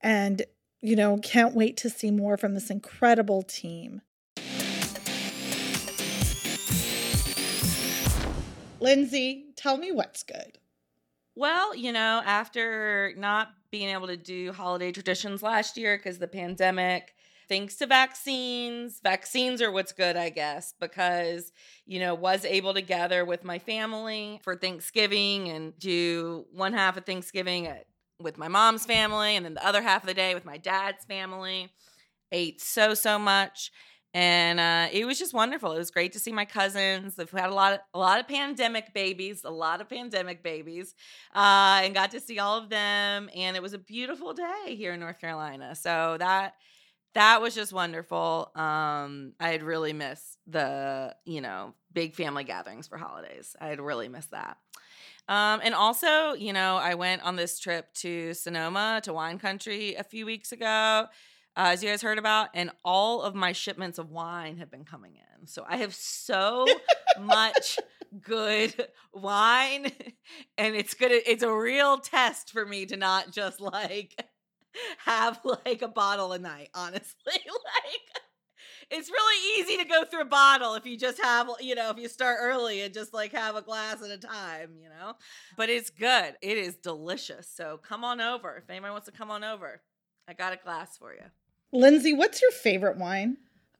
and 0.00 0.42
you 0.80 0.94
know, 0.94 1.18
can't 1.18 1.54
wait 1.54 1.76
to 1.78 1.90
see 1.90 2.12
more 2.12 2.36
from 2.36 2.54
this 2.54 2.70
incredible 2.70 3.42
team. 3.42 4.02
Lindsay, 8.78 9.46
tell 9.56 9.78
me 9.78 9.90
what's 9.90 10.22
good. 10.22 10.58
Well, 11.34 11.74
you 11.74 11.92
know, 11.92 12.22
after 12.24 13.12
not 13.16 13.50
being 13.76 13.90
able 13.90 14.06
to 14.06 14.16
do 14.16 14.52
holiday 14.52 14.90
traditions 14.90 15.42
last 15.42 15.76
year 15.76 15.98
because 15.98 16.18
the 16.18 16.26
pandemic, 16.26 17.14
thanks 17.46 17.76
to 17.76 17.86
vaccines, 17.86 19.00
vaccines 19.02 19.60
are 19.60 19.70
what's 19.70 19.92
good, 19.92 20.16
I 20.16 20.30
guess, 20.30 20.72
because, 20.80 21.52
you 21.84 22.00
know, 22.00 22.14
was 22.14 22.46
able 22.46 22.72
to 22.72 22.80
gather 22.80 23.22
with 23.26 23.44
my 23.44 23.58
family 23.58 24.40
for 24.42 24.56
Thanksgiving 24.56 25.50
and 25.50 25.78
do 25.78 26.46
one 26.52 26.72
half 26.72 26.96
of 26.96 27.04
Thanksgiving 27.04 27.68
with 28.18 28.38
my 28.38 28.48
mom's 28.48 28.86
family 28.86 29.36
and 29.36 29.44
then 29.44 29.52
the 29.52 29.66
other 29.66 29.82
half 29.82 30.04
of 30.04 30.06
the 30.06 30.14
day 30.14 30.34
with 30.34 30.46
my 30.46 30.56
dad's 30.56 31.04
family. 31.04 31.68
Ate 32.32 32.62
so, 32.62 32.94
so 32.94 33.18
much 33.18 33.70
and 34.16 34.58
uh, 34.58 34.88
it 34.92 35.04
was 35.04 35.18
just 35.18 35.34
wonderful. 35.34 35.72
It 35.72 35.78
was 35.78 35.90
great 35.90 36.14
to 36.14 36.18
see 36.18 36.32
my 36.32 36.46
cousins. 36.46 37.16
We've 37.18 37.30
had 37.30 37.50
a 37.50 37.54
lot 37.54 37.74
of 37.74 37.80
a 37.92 37.98
lot 37.98 38.18
of 38.18 38.26
pandemic 38.26 38.94
babies, 38.94 39.42
a 39.44 39.50
lot 39.50 39.82
of 39.82 39.90
pandemic 39.90 40.42
babies, 40.42 40.94
uh, 41.34 41.82
and 41.84 41.92
got 41.92 42.12
to 42.12 42.20
see 42.20 42.38
all 42.38 42.56
of 42.56 42.70
them. 42.70 43.28
And 43.36 43.56
it 43.56 43.62
was 43.62 43.74
a 43.74 43.78
beautiful 43.78 44.32
day 44.32 44.74
here 44.74 44.94
in 44.94 45.00
North 45.00 45.20
Carolina. 45.20 45.74
So 45.74 46.16
that 46.18 46.54
that 47.12 47.42
was 47.42 47.54
just 47.54 47.74
wonderful. 47.74 48.52
Um, 48.54 49.34
I 49.38 49.50
had 49.50 49.62
really 49.62 49.92
missed 49.92 50.38
the 50.46 51.14
you 51.26 51.42
know 51.42 51.74
big 51.92 52.14
family 52.14 52.44
gatherings 52.44 52.88
for 52.88 52.96
holidays. 52.96 53.54
I 53.60 53.66
had 53.66 53.82
really 53.82 54.08
missed 54.08 54.30
that. 54.30 54.56
Um, 55.28 55.60
and 55.62 55.74
also, 55.74 56.32
you 56.32 56.54
know, 56.54 56.78
I 56.78 56.94
went 56.94 57.20
on 57.22 57.36
this 57.36 57.58
trip 57.58 57.92
to 57.96 58.32
Sonoma 58.32 59.02
to 59.02 59.12
wine 59.12 59.38
country 59.38 59.94
a 59.96 60.04
few 60.04 60.24
weeks 60.24 60.52
ago 60.52 61.08
uh, 61.56 61.70
as 61.72 61.82
you 61.82 61.88
guys 61.88 62.02
heard 62.02 62.18
about, 62.18 62.50
and 62.54 62.70
all 62.84 63.22
of 63.22 63.34
my 63.34 63.52
shipments 63.52 63.98
of 63.98 64.10
wine 64.10 64.58
have 64.58 64.70
been 64.70 64.84
coming 64.84 65.14
in. 65.16 65.46
So 65.46 65.64
I 65.66 65.78
have 65.78 65.94
so 65.94 66.66
much 67.20 67.78
good 68.20 68.74
wine, 69.14 69.90
and 70.58 70.76
it's 70.76 70.94
gonna 70.94 71.18
it's 71.26 71.42
a 71.42 71.52
real 71.52 71.98
test 71.98 72.52
for 72.52 72.66
me 72.66 72.86
to 72.86 72.96
not 72.96 73.32
just 73.32 73.60
like 73.60 74.28
have 75.04 75.40
like 75.64 75.82
a 75.82 75.88
bottle 75.88 76.32
a 76.32 76.38
night, 76.38 76.68
honestly. 76.74 77.14
like 77.26 78.22
it's 78.90 79.10
really 79.10 79.60
easy 79.60 79.82
to 79.82 79.88
go 79.88 80.04
through 80.04 80.22
a 80.22 80.26
bottle 80.26 80.74
if 80.74 80.86
you 80.86 80.96
just 80.96 81.20
have, 81.20 81.48
you 81.60 81.74
know, 81.74 81.90
if 81.90 81.98
you 81.98 82.08
start 82.08 82.38
early 82.40 82.82
and 82.82 82.94
just 82.94 83.12
like 83.12 83.32
have 83.32 83.56
a 83.56 83.62
glass 83.62 84.02
at 84.02 84.10
a 84.10 84.18
time, 84.18 84.72
you 84.80 84.88
know. 84.88 85.14
But 85.56 85.70
it's 85.70 85.90
good. 85.90 86.34
It 86.40 86.58
is 86.58 86.76
delicious. 86.76 87.48
So 87.48 87.78
come 87.82 88.04
on 88.04 88.20
over. 88.20 88.56
If 88.56 88.70
anyone 88.70 88.92
wants 88.92 89.06
to 89.06 89.12
come 89.12 89.30
on 89.30 89.42
over, 89.42 89.80
I 90.28 90.34
got 90.34 90.52
a 90.52 90.56
glass 90.56 90.96
for 90.98 91.12
you. 91.12 91.24
Lindsay, 91.72 92.12
what's 92.12 92.40
your 92.40 92.52
favorite 92.52 92.96
wine? 92.96 93.38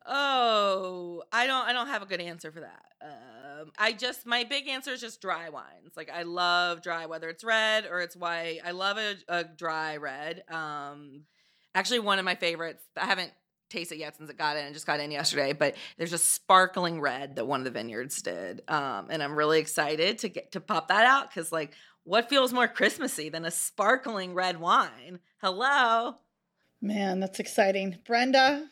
Oh, 0.09 1.23
I 1.33 1.47
don't 1.47 1.67
I 1.67 1.73
don't 1.73 1.89
have 1.89 2.03
a 2.03 2.07
good 2.07 2.21
answer 2.21 2.53
for 2.53 2.61
that. 2.61 2.85
Um 3.03 3.73
I 3.79 3.93
just 3.93 4.25
my 4.27 4.45
big 4.45 4.69
answer 4.69 4.93
is 4.93 5.01
just 5.01 5.21
dry 5.21 5.49
wines. 5.49 5.93
Like 5.97 6.11
I 6.11 6.23
love 6.23 6.83
dry 6.83 7.07
whether 7.07 7.29
it's 7.29 7.43
red 7.43 7.87
or 7.87 8.01
it's 8.01 8.15
white. 8.15 8.61
I 8.65 8.71
love 8.71 8.99
a, 8.99 9.17
a 9.29 9.45
dry 9.45 9.97
red. 9.97 10.45
Um 10.49 11.23
actually 11.75 12.01
one 12.01 12.19
of 12.19 12.25
my 12.25 12.37
favorites. 12.37 12.85
I 12.97 13.07
haven't 13.07 13.33
tasted 13.69 13.99
yet 13.99 14.17
since 14.17 14.31
it 14.31 14.39
got 14.39 14.57
in. 14.57 14.65
I 14.67 14.73
just 14.73 14.87
got 14.87 15.01
in 15.01 15.11
yesterday, 15.11 15.53
but 15.53 15.75
there's 15.99 16.13
a 16.13 16.19
sparkling 16.19 17.01
red 17.01 17.35
that 17.37 17.47
one 17.47 17.61
of 17.61 17.65
the 17.65 17.73
vineyards 17.73 18.23
did. 18.23 18.63
Um 18.69 19.09
and 19.11 19.23
I'm 19.23 19.35
really 19.37 19.59
excited 19.59 20.19
to 20.19 20.29
get 20.29 20.53
to 20.53 20.61
pop 20.61 20.89
that 20.89 21.05
out 21.05 21.33
cuz 21.33 21.51
like 21.51 21.73
what 22.05 22.29
feels 22.29 22.53
more 22.53 22.69
Christmassy 22.69 23.29
than 23.29 23.45
a 23.45 23.51
sparkling 23.51 24.35
red 24.35 24.61
wine? 24.61 25.19
Hello. 25.43 26.15
Man, 26.81 27.21
that's 27.21 27.41
exciting. 27.41 27.99
Brenda? 28.07 28.67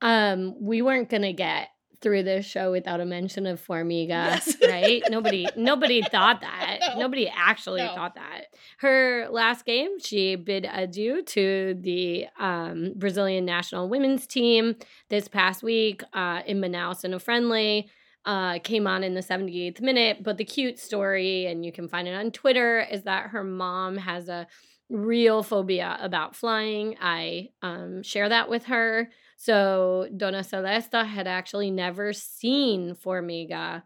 Um, 0.00 0.54
we 0.60 0.82
weren't 0.82 1.08
gonna 1.08 1.32
get 1.32 1.68
through 2.00 2.22
this 2.22 2.44
show 2.44 2.70
without 2.70 3.00
a 3.00 3.06
mention 3.06 3.46
of 3.46 3.64
Formiga, 3.66 4.08
Yes. 4.08 4.56
right? 4.68 5.02
nobody 5.08 5.46
nobody 5.56 6.02
thought 6.02 6.42
that. 6.42 6.78
No. 6.94 7.00
Nobody 7.00 7.28
actually 7.34 7.80
No. 7.80 7.94
thought 7.94 8.16
that. 8.16 8.46
Her 8.78 9.26
last 9.30 9.64
game, 9.64 9.98
she 10.00 10.36
bid 10.36 10.68
adieu 10.70 11.22
to 11.22 11.74
the 11.80 12.26
um, 12.38 12.92
Brazilian 12.96 13.46
national 13.46 13.88
women's 13.88 14.26
team 14.26 14.76
this 15.08 15.28
past 15.28 15.62
week 15.62 16.02
uh, 16.12 16.42
in 16.46 16.60
Manaus 16.60 17.04
in 17.04 17.14
a 17.14 17.18
friendly. 17.18 17.88
Uh, 18.26 18.58
came 18.60 18.86
on 18.86 19.02
in 19.04 19.12
the 19.12 19.20
78th 19.20 19.82
minute, 19.82 20.22
but 20.22 20.38
the 20.38 20.44
cute 20.46 20.78
story, 20.78 21.44
and 21.44 21.62
you 21.64 21.70
can 21.70 21.88
find 21.88 22.08
it 22.08 22.14
on 22.14 22.30
Twitter, 22.30 22.80
is 22.80 23.02
that 23.02 23.28
her 23.30 23.44
mom 23.44 23.98
has 23.98 24.30
a 24.30 24.46
real 24.94 25.42
phobia 25.42 25.98
about 26.00 26.36
flying. 26.36 26.96
I 27.00 27.48
um, 27.62 28.02
share 28.04 28.28
that 28.28 28.48
with 28.48 28.66
her. 28.66 29.10
So 29.36 30.08
Dona 30.16 30.40
Celesta 30.40 31.04
had 31.04 31.26
actually 31.26 31.70
never 31.70 32.12
seen 32.12 32.94
Formiga 32.94 33.82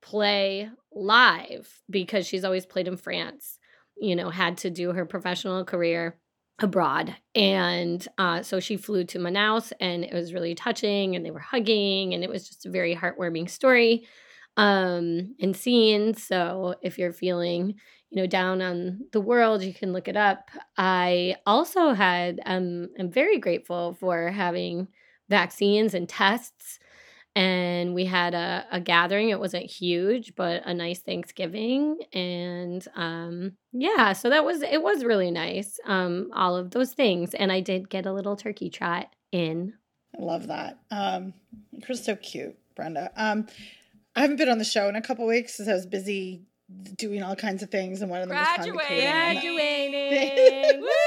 play 0.00 0.70
live 0.92 1.68
because 1.90 2.26
she's 2.26 2.44
always 2.44 2.64
played 2.64 2.86
in 2.86 2.96
France, 2.96 3.58
you 4.00 4.14
know, 4.14 4.30
had 4.30 4.58
to 4.58 4.70
do 4.70 4.92
her 4.92 5.04
professional 5.04 5.64
career 5.64 6.16
abroad. 6.60 7.16
And 7.34 8.06
uh, 8.16 8.42
so 8.42 8.60
she 8.60 8.76
flew 8.76 9.04
to 9.04 9.18
Manaus 9.18 9.72
and 9.80 10.04
it 10.04 10.14
was 10.14 10.32
really 10.32 10.54
touching 10.54 11.16
and 11.16 11.26
they 11.26 11.32
were 11.32 11.40
hugging 11.40 12.14
and 12.14 12.22
it 12.22 12.30
was 12.30 12.46
just 12.48 12.66
a 12.66 12.70
very 12.70 12.94
heartwarming 12.94 13.50
story 13.50 14.06
um 14.56 15.34
and 15.40 15.56
scene 15.56 16.14
so 16.14 16.74
if 16.82 16.98
you're 16.98 17.12
feeling 17.12 17.74
you 18.10 18.20
know 18.20 18.26
down 18.26 18.60
on 18.60 19.00
the 19.12 19.20
world 19.20 19.62
you 19.62 19.72
can 19.72 19.92
look 19.92 20.08
it 20.08 20.16
up 20.16 20.50
i 20.76 21.34
also 21.46 21.92
had 21.92 22.40
um 22.44 22.88
i'm 22.98 23.10
very 23.10 23.38
grateful 23.38 23.94
for 23.94 24.28
having 24.28 24.88
vaccines 25.28 25.94
and 25.94 26.08
tests 26.08 26.78
and 27.34 27.94
we 27.94 28.04
had 28.04 28.34
a, 28.34 28.66
a 28.70 28.78
gathering 28.78 29.30
it 29.30 29.40
wasn't 29.40 29.64
huge 29.64 30.34
but 30.36 30.60
a 30.66 30.74
nice 30.74 31.00
thanksgiving 31.00 31.96
and 32.12 32.86
um 32.94 33.52
yeah 33.72 34.12
so 34.12 34.28
that 34.28 34.44
was 34.44 34.60
it 34.60 34.82
was 34.82 35.02
really 35.02 35.30
nice 35.30 35.80
um 35.86 36.30
all 36.34 36.54
of 36.54 36.72
those 36.72 36.92
things 36.92 37.32
and 37.34 37.50
i 37.50 37.60
did 37.60 37.88
get 37.88 38.04
a 38.04 38.12
little 38.12 38.36
turkey 38.36 38.68
trot 38.68 39.08
in 39.30 39.72
I 40.18 40.22
love 40.22 40.48
that. 40.48 40.78
Um, 40.90 41.32
you're 41.72 41.96
so 41.96 42.16
cute, 42.16 42.56
Brenda. 42.74 43.10
Um, 43.16 43.46
I 44.14 44.20
haven't 44.20 44.36
been 44.36 44.48
on 44.48 44.58
the 44.58 44.64
show 44.64 44.88
in 44.88 44.96
a 44.96 45.02
couple 45.02 45.26
weeks 45.26 45.56
because 45.56 45.68
I 45.68 45.72
was 45.74 45.86
busy 45.86 46.42
doing 46.96 47.22
all 47.22 47.36
kinds 47.36 47.62
of 47.62 47.70
things, 47.70 48.02
and 48.02 48.10
one 48.10 48.22
of 48.22 48.28
them 48.28 48.36
was 48.36 48.46
convocating. 48.56 49.04
and- 49.06 49.40
graduating 49.40 50.88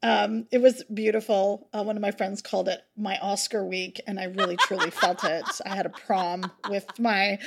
Um, 0.00 0.46
it 0.52 0.58
was 0.58 0.84
beautiful. 0.94 1.68
Uh, 1.72 1.82
one 1.82 1.96
of 1.96 2.02
my 2.02 2.12
friends 2.12 2.40
called 2.40 2.68
it 2.68 2.80
my 2.96 3.18
Oscar 3.18 3.66
week, 3.66 4.00
and 4.06 4.20
I 4.20 4.26
really 4.26 4.56
truly 4.56 4.90
felt 4.90 5.24
it. 5.24 5.44
I 5.66 5.74
had 5.74 5.86
a 5.86 5.90
prom 5.90 6.52
with 6.70 6.86
my 7.00 7.38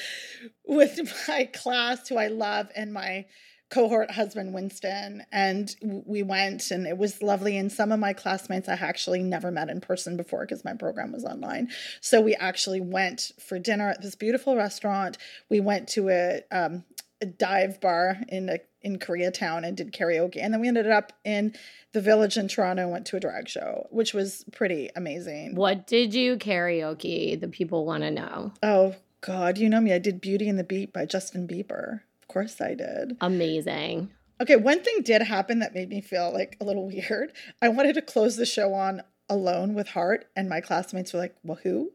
with 0.66 0.99
my 1.30 1.45
class, 1.45 2.10
who 2.10 2.18
I 2.18 2.28
love, 2.28 2.68
and 2.76 2.91
my 2.93 3.26
cohort 3.72 4.11
husband 4.11 4.53
Winston, 4.53 5.26
and 5.32 5.76
we 5.82 6.22
went, 6.22 6.69
and 6.72 6.86
it 6.86 6.97
was 6.97 7.22
lovely. 7.22 7.57
And 7.57 7.72
some 7.72 7.91
of 7.91 7.99
my 7.99 8.13
classmates 8.13 8.69
I 8.69 8.74
actually 8.74 9.24
never 9.24 9.49
met 9.49 9.69
in 9.69 9.82
person 9.82 10.17
before 10.17 10.41
because 10.41 10.65
my 10.65 10.74
program 10.74 11.11
was 11.11 11.24
online. 11.24 11.69
So 12.01 12.22
we 12.22 12.36
actually 12.36 12.82
went 12.82 13.32
for 13.39 13.57
dinner 13.57 13.89
at 13.89 14.01
this 14.01 14.15
beautiful 14.15 14.55
restaurant. 14.55 15.17
We 15.49 15.61
went 15.61 15.88
to 15.89 16.09
a 16.09 16.41
um, 16.51 16.84
a 17.22 17.26
dive 17.26 17.80
bar 17.80 18.17
in 18.28 18.49
a, 18.49 18.57
in 18.82 18.97
Koreatown 18.97 19.65
and 19.65 19.78
did 19.78 19.93
karaoke, 19.93 20.38
and 20.41 20.53
then 20.53 20.59
we 20.59 20.67
ended 20.67 20.89
up 20.89 21.13
in 21.24 21.55
the 21.93 22.01
village 22.01 22.36
in 22.36 22.47
Toronto 22.47 22.84
and 22.84 22.91
went 22.91 23.05
to 23.07 23.17
a 23.17 23.19
drag 23.19 23.47
show, 23.47 23.88
which 23.91 24.13
was 24.13 24.43
pretty 24.51 24.89
amazing. 24.95 25.55
what 25.55 25.88
did 25.88 26.13
you 26.13 26.36
karaoke 26.38 27.39
the 27.39 27.47
people 27.47 27.86
want 27.86 28.03
to 28.03 28.11
know 28.11 28.51
Oh 28.63 28.95
God, 29.22 29.59
you 29.59 29.69
know 29.69 29.80
me. 29.80 29.93
I 29.93 29.99
did 29.99 30.19
"Beauty 30.19 30.49
and 30.49 30.57
the 30.57 30.63
Beat" 30.63 30.91
by 30.91 31.05
Justin 31.05 31.47
Bieber. 31.47 32.01
Of 32.32 32.34
course, 32.34 32.62
I 32.62 32.76
did. 32.76 33.18
amazing 33.20 34.10
Okay, 34.40 34.56
one 34.56 34.82
thing 34.82 35.02
did 35.04 35.22
happen 35.22 35.60
that 35.60 35.76
made 35.76 35.90
me 35.90 36.00
feel 36.02 36.32
like 36.34 36.56
a 36.62 36.64
little 36.64 36.88
weird. 36.94 37.34
I 37.62 37.68
wanted 37.68 37.94
to 37.96 38.02
close 38.02 38.38
the 38.38 38.46
show 38.46 38.74
on 38.74 39.04
"Alone 39.30 39.74
with 39.74 39.90
Heart," 39.90 40.28
and 40.36 40.48
my 40.50 40.62
classmates 40.62 41.12
were 41.14 41.20
like, 41.20 41.36
"Well, 41.44 41.60
who?" 41.62 41.92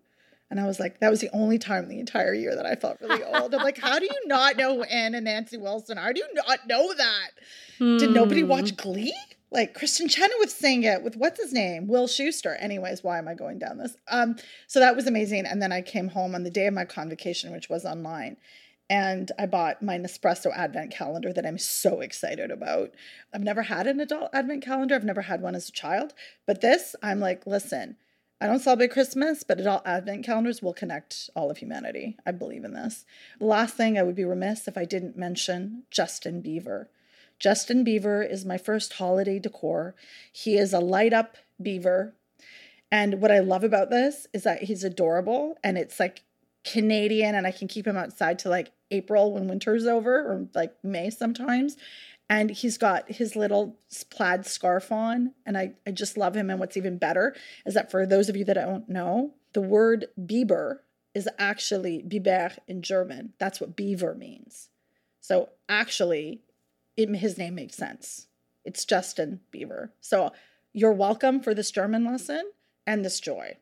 And 0.51 0.61
I 0.61 0.67
was 0.67 0.79
like, 0.79 1.01
that 1.01 1.11
was 1.11 1.21
the 1.21 1.31
only 1.33 1.59
time 1.59 1.89
the 1.89 1.99
entire 1.99 2.33
year 2.35 2.55
that 2.55 2.67
I 2.67 2.77
felt 2.77 3.01
really 3.01 3.25
old. 3.25 3.53
I'm 3.53 3.65
like, 3.65 3.79
how 3.79 3.99
do 3.99 4.05
you 4.05 4.21
not 4.27 4.57
know 4.57 4.77
who 4.77 4.83
Ann 4.85 5.17
and 5.17 5.25
Nancy 5.25 5.57
Wilson? 5.57 5.99
are? 5.99 6.03
How 6.03 6.13
do 6.13 6.21
you 6.21 6.29
not 6.35 6.69
know 6.69 6.95
that? 6.95 7.31
Did 7.79 8.11
nobody 8.11 8.43
Hmm. 8.43 8.49
watch 8.49 8.77
Glee? 8.77 9.13
Like 9.51 9.77
Kristin 9.77 10.09
Chenoweth 10.09 10.51
sang 10.51 10.85
it 10.85 11.03
with 11.03 11.17
what's 11.17 11.41
his 11.43 11.53
name? 11.53 11.89
Will 11.89 12.07
Schuester. 12.07 12.57
Anyways, 12.61 13.03
why 13.03 13.19
am 13.19 13.27
I 13.27 13.35
going 13.35 13.59
down 13.59 13.79
this? 13.79 13.97
Um, 14.09 14.37
so 14.69 14.79
that 14.79 14.95
was 14.95 15.09
amazing. 15.09 15.47
And 15.47 15.61
then 15.61 15.73
I 15.73 15.83
came 15.83 16.09
home 16.09 16.35
on 16.37 16.45
the 16.45 16.51
day 16.51 16.69
of 16.69 16.75
my 16.75 16.85
convocation, 16.85 17.51
which 17.53 17.69
was 17.69 17.85
online, 17.85 18.37
and 18.89 19.33
I 19.39 19.47
bought 19.47 19.83
my 19.83 19.99
Nespresso 19.99 20.53
advent 20.55 20.93
calendar 20.93 21.33
that 21.33 21.47
I'm 21.47 21.59
so 21.59 22.01
excited 22.01 22.51
about. 22.51 22.93
I've 23.35 23.43
never 23.43 23.63
had 23.63 23.87
an 23.87 24.01
adult 24.01 24.31
advent 24.33 24.65
calendar. 24.65 24.95
I've 24.95 25.05
never 25.05 25.23
had 25.23 25.43
one 25.43 25.55
as 25.55 25.69
a 25.69 25.73
child, 25.73 26.15
but 26.47 26.61
this, 26.61 26.95
I'm 27.03 27.19
like, 27.19 27.47
listen, 27.47 27.97
I 28.41 28.47
don't 28.47 28.61
celebrate 28.61 28.93
Christmas, 28.93 29.43
but 29.43 29.59
adult 29.59 29.83
advent 29.87 30.25
calendars 30.25 30.63
will 30.63 30.75
connect 30.75 31.31
all 31.35 31.51
of 31.51 31.59
humanity. 31.59 32.17
I 32.27 32.33
believe 32.33 32.65
in 32.65 32.75
this. 32.75 33.07
Last 33.41 33.77
thing 33.77 33.99
I 33.99 34.03
would 34.03 34.15
be 34.15 34.25
remiss 34.25 34.69
if 34.69 34.77
I 34.77 34.85
didn't 34.85 35.17
mention 35.17 35.85
Justin 35.91 36.43
Beaver. 36.43 36.91
Justin 37.39 37.83
Beaver 37.83 38.23
is 38.23 38.45
my 38.45 38.59
first 38.59 38.95
holiday 38.95 39.39
decor. 39.39 39.95
He 40.31 40.57
is 40.57 40.73
a 40.73 40.81
light 40.81 41.13
up 41.13 41.37
beaver. 41.61 42.15
And 42.91 43.21
what 43.21 43.33
I 43.33 43.41
love 43.41 43.65
about 43.65 43.91
this 43.91 44.27
is 44.33 44.45
that 44.45 44.65
he's 44.65 44.85
adorable 44.85 45.57
and 45.65 45.77
it's 45.77 45.99
like 45.99 46.23
Canadian 46.65 47.35
and 47.35 47.47
I 47.47 47.53
can 47.53 47.69
keep 47.69 47.87
him 47.87 47.97
outside 47.97 48.39
to 48.41 48.49
like 48.49 48.73
April 48.91 49.33
when 49.33 49.49
winter's 49.49 49.87
over, 49.87 50.19
or 50.19 50.49
like 50.55 50.75
May 50.83 51.11
sometimes. 51.11 51.77
And 52.29 52.51
he's 52.51 52.77
got 52.77 53.11
his 53.11 53.37
little 53.37 53.79
plaid 54.11 54.47
scarf 54.47 54.91
on. 54.91 55.33
And 55.45 55.57
I, 55.57 55.75
I 55.87 55.93
just 55.93 56.17
love 56.17 56.35
him. 56.35 56.51
And 56.51 56.59
what's 56.59 56.77
even 56.77 56.99
better 56.99 57.37
is 57.65 57.75
that 57.75 57.91
for 57.91 58.05
those 58.05 58.29
of 58.29 58.37
you 58.37 58.45
that 58.47 58.55
don't 58.55 58.89
know, 58.89 59.35
the 59.53 59.61
word 59.61 60.07
Bieber 60.21 60.79
is 61.15 61.29
actually 61.39 62.03
Biber 62.03 62.59
in 62.67 62.83
German. 62.83 63.33
That's 63.39 63.61
what 63.61 63.77
beaver 63.77 64.15
means. 64.15 64.69
So 65.21 65.51
actually, 65.69 66.43
it, 66.97 67.09
his 67.17 67.39
name 67.39 67.55
makes 67.55 67.77
sense. 67.77 68.27
It's 68.65 68.85
Justin 68.85 69.41
Bieber. 69.53 69.91
So 70.01 70.33
you're 70.73 70.93
welcome 70.93 71.41
for 71.41 71.55
this 71.55 71.71
German 71.71 72.05
lesson 72.05 72.43
and 72.87 73.05
this 73.05 73.21
joy. 73.21 73.57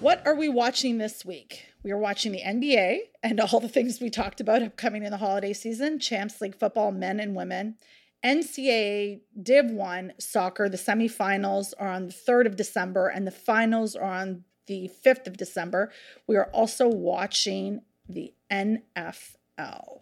What 0.00 0.26
are 0.26 0.34
we 0.34 0.50
watching 0.50 0.98
this 0.98 1.24
week? 1.24 1.64
We 1.82 1.90
are 1.90 1.96
watching 1.96 2.32
the 2.32 2.42
NBA 2.42 2.98
and 3.22 3.40
all 3.40 3.60
the 3.60 3.68
things 3.68 3.98
we 3.98 4.10
talked 4.10 4.42
about 4.42 4.62
upcoming 4.62 5.04
in 5.04 5.10
the 5.10 5.16
holiday 5.16 5.54
season 5.54 5.98
Champs 5.98 6.38
League 6.42 6.54
football, 6.54 6.92
men 6.92 7.18
and 7.18 7.34
women. 7.34 7.76
NCAA 8.22 9.20
Div 9.42 9.70
1 9.70 10.12
soccer, 10.18 10.68
the 10.68 10.76
semifinals 10.76 11.72
are 11.78 11.88
on 11.88 12.08
the 12.08 12.12
3rd 12.12 12.46
of 12.46 12.56
December 12.56 13.08
and 13.08 13.26
the 13.26 13.30
finals 13.30 13.96
are 13.96 14.10
on 14.10 14.44
the 14.66 14.90
5th 15.04 15.26
of 15.26 15.38
December. 15.38 15.90
We 16.26 16.36
are 16.36 16.50
also 16.52 16.88
watching 16.88 17.80
the 18.06 18.34
NFL. 18.52 20.00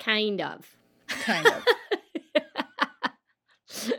Kind 0.00 0.40
of. 0.40 0.76
Kind 1.06 1.46
of. 1.46 1.64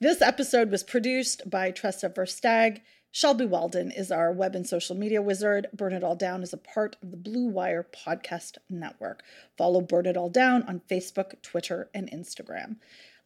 this 0.00 0.22
episode 0.22 0.70
was 0.70 0.82
produced 0.82 1.50
by 1.50 1.70
Tressa 1.70 2.08
Verstag. 2.08 2.80
Shelby 3.14 3.44
Walden 3.44 3.90
is 3.90 4.10
our 4.10 4.32
web 4.32 4.54
and 4.54 4.66
social 4.66 4.96
media 4.96 5.20
wizard. 5.20 5.66
Burn 5.74 5.92
It 5.92 6.02
All 6.02 6.16
Down 6.16 6.42
is 6.42 6.54
a 6.54 6.56
part 6.56 6.96
of 7.02 7.10
the 7.10 7.18
Blue 7.18 7.46
Wire 7.46 7.84
Podcast 7.84 8.56
Network. 8.70 9.22
Follow 9.58 9.82
Burn 9.82 10.06
It 10.06 10.16
All 10.16 10.30
Down 10.30 10.62
on 10.62 10.80
Facebook, 10.90 11.34
Twitter, 11.42 11.90
and 11.92 12.10
Instagram. 12.10 12.76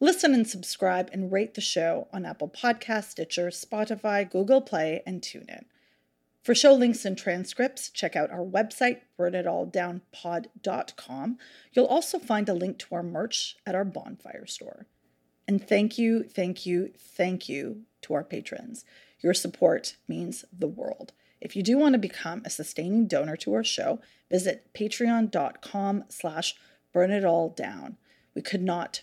Listen 0.01 0.33
and 0.33 0.45
subscribe 0.45 1.09
and 1.13 1.31
rate 1.31 1.53
the 1.53 1.61
show 1.61 2.09
on 2.11 2.25
Apple 2.25 2.49
Podcasts, 2.49 3.11
Stitcher, 3.11 3.47
Spotify, 3.47 4.29
Google 4.29 4.59
Play, 4.59 5.03
and 5.07 5.21
TuneIn. 5.21 5.63
For 6.43 6.53
show 6.53 6.73
links 6.73 7.05
and 7.05 7.17
transcripts, 7.17 7.89
check 7.89 8.17
out 8.17 8.29
our 8.29 8.43
website, 8.43 8.99
burnitalldownpod.com. 9.17 11.37
You'll 11.71 11.85
also 11.85 12.19
find 12.19 12.49
a 12.49 12.53
link 12.53 12.77
to 12.79 12.93
our 12.93 13.03
merch 13.03 13.55
at 13.65 13.73
our 13.73 13.85
bonfire 13.85 14.47
store. 14.47 14.85
And 15.47 15.65
thank 15.65 15.97
you, 15.97 16.23
thank 16.23 16.65
you, 16.65 16.91
thank 16.97 17.47
you 17.47 17.83
to 18.01 18.13
our 18.13 18.25
patrons. 18.25 18.83
Your 19.19 19.33
support 19.33 19.95
means 20.07 20.45
the 20.57 20.67
world. 20.67 21.13
If 21.39 21.55
you 21.55 21.63
do 21.63 21.77
want 21.77 21.93
to 21.93 21.99
become 21.99 22.41
a 22.45 22.49
sustaining 22.49 23.07
donor 23.07 23.35
to 23.37 23.53
our 23.53 23.63
show, 23.63 23.99
visit 24.29 24.73
patreon.com 24.73 26.05
slash 26.09 26.55
burn 26.93 27.11
it 27.11 27.25
all 27.25 27.49
down. 27.49 27.97
We 28.33 28.41
could 28.41 28.61
not 28.61 29.01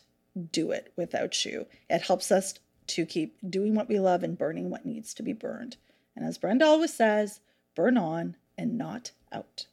do 0.53 0.71
it 0.73 0.93
without 0.97 1.45
you. 1.45 1.67
It 1.89 2.03
helps 2.03 2.33
us 2.33 2.55
to 2.89 3.07
keep 3.07 3.39
doing 3.49 3.75
what 3.75 3.89
we 3.89 3.99
love 3.99 4.23
and 4.23 4.37
burning 4.37 4.69
what 4.69 4.85
needs 4.85 5.15
to 5.15 5.23
be 5.23 5.33
burned. 5.33 5.77
And 6.17 6.25
as 6.25 6.39
Brenda 6.39 6.67
always 6.67 6.93
says, 6.93 7.41
burn 7.75 7.97
on 7.97 8.37
and 8.59 8.77
not 8.77 9.13
out. 9.33 9.67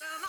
And 0.00 0.22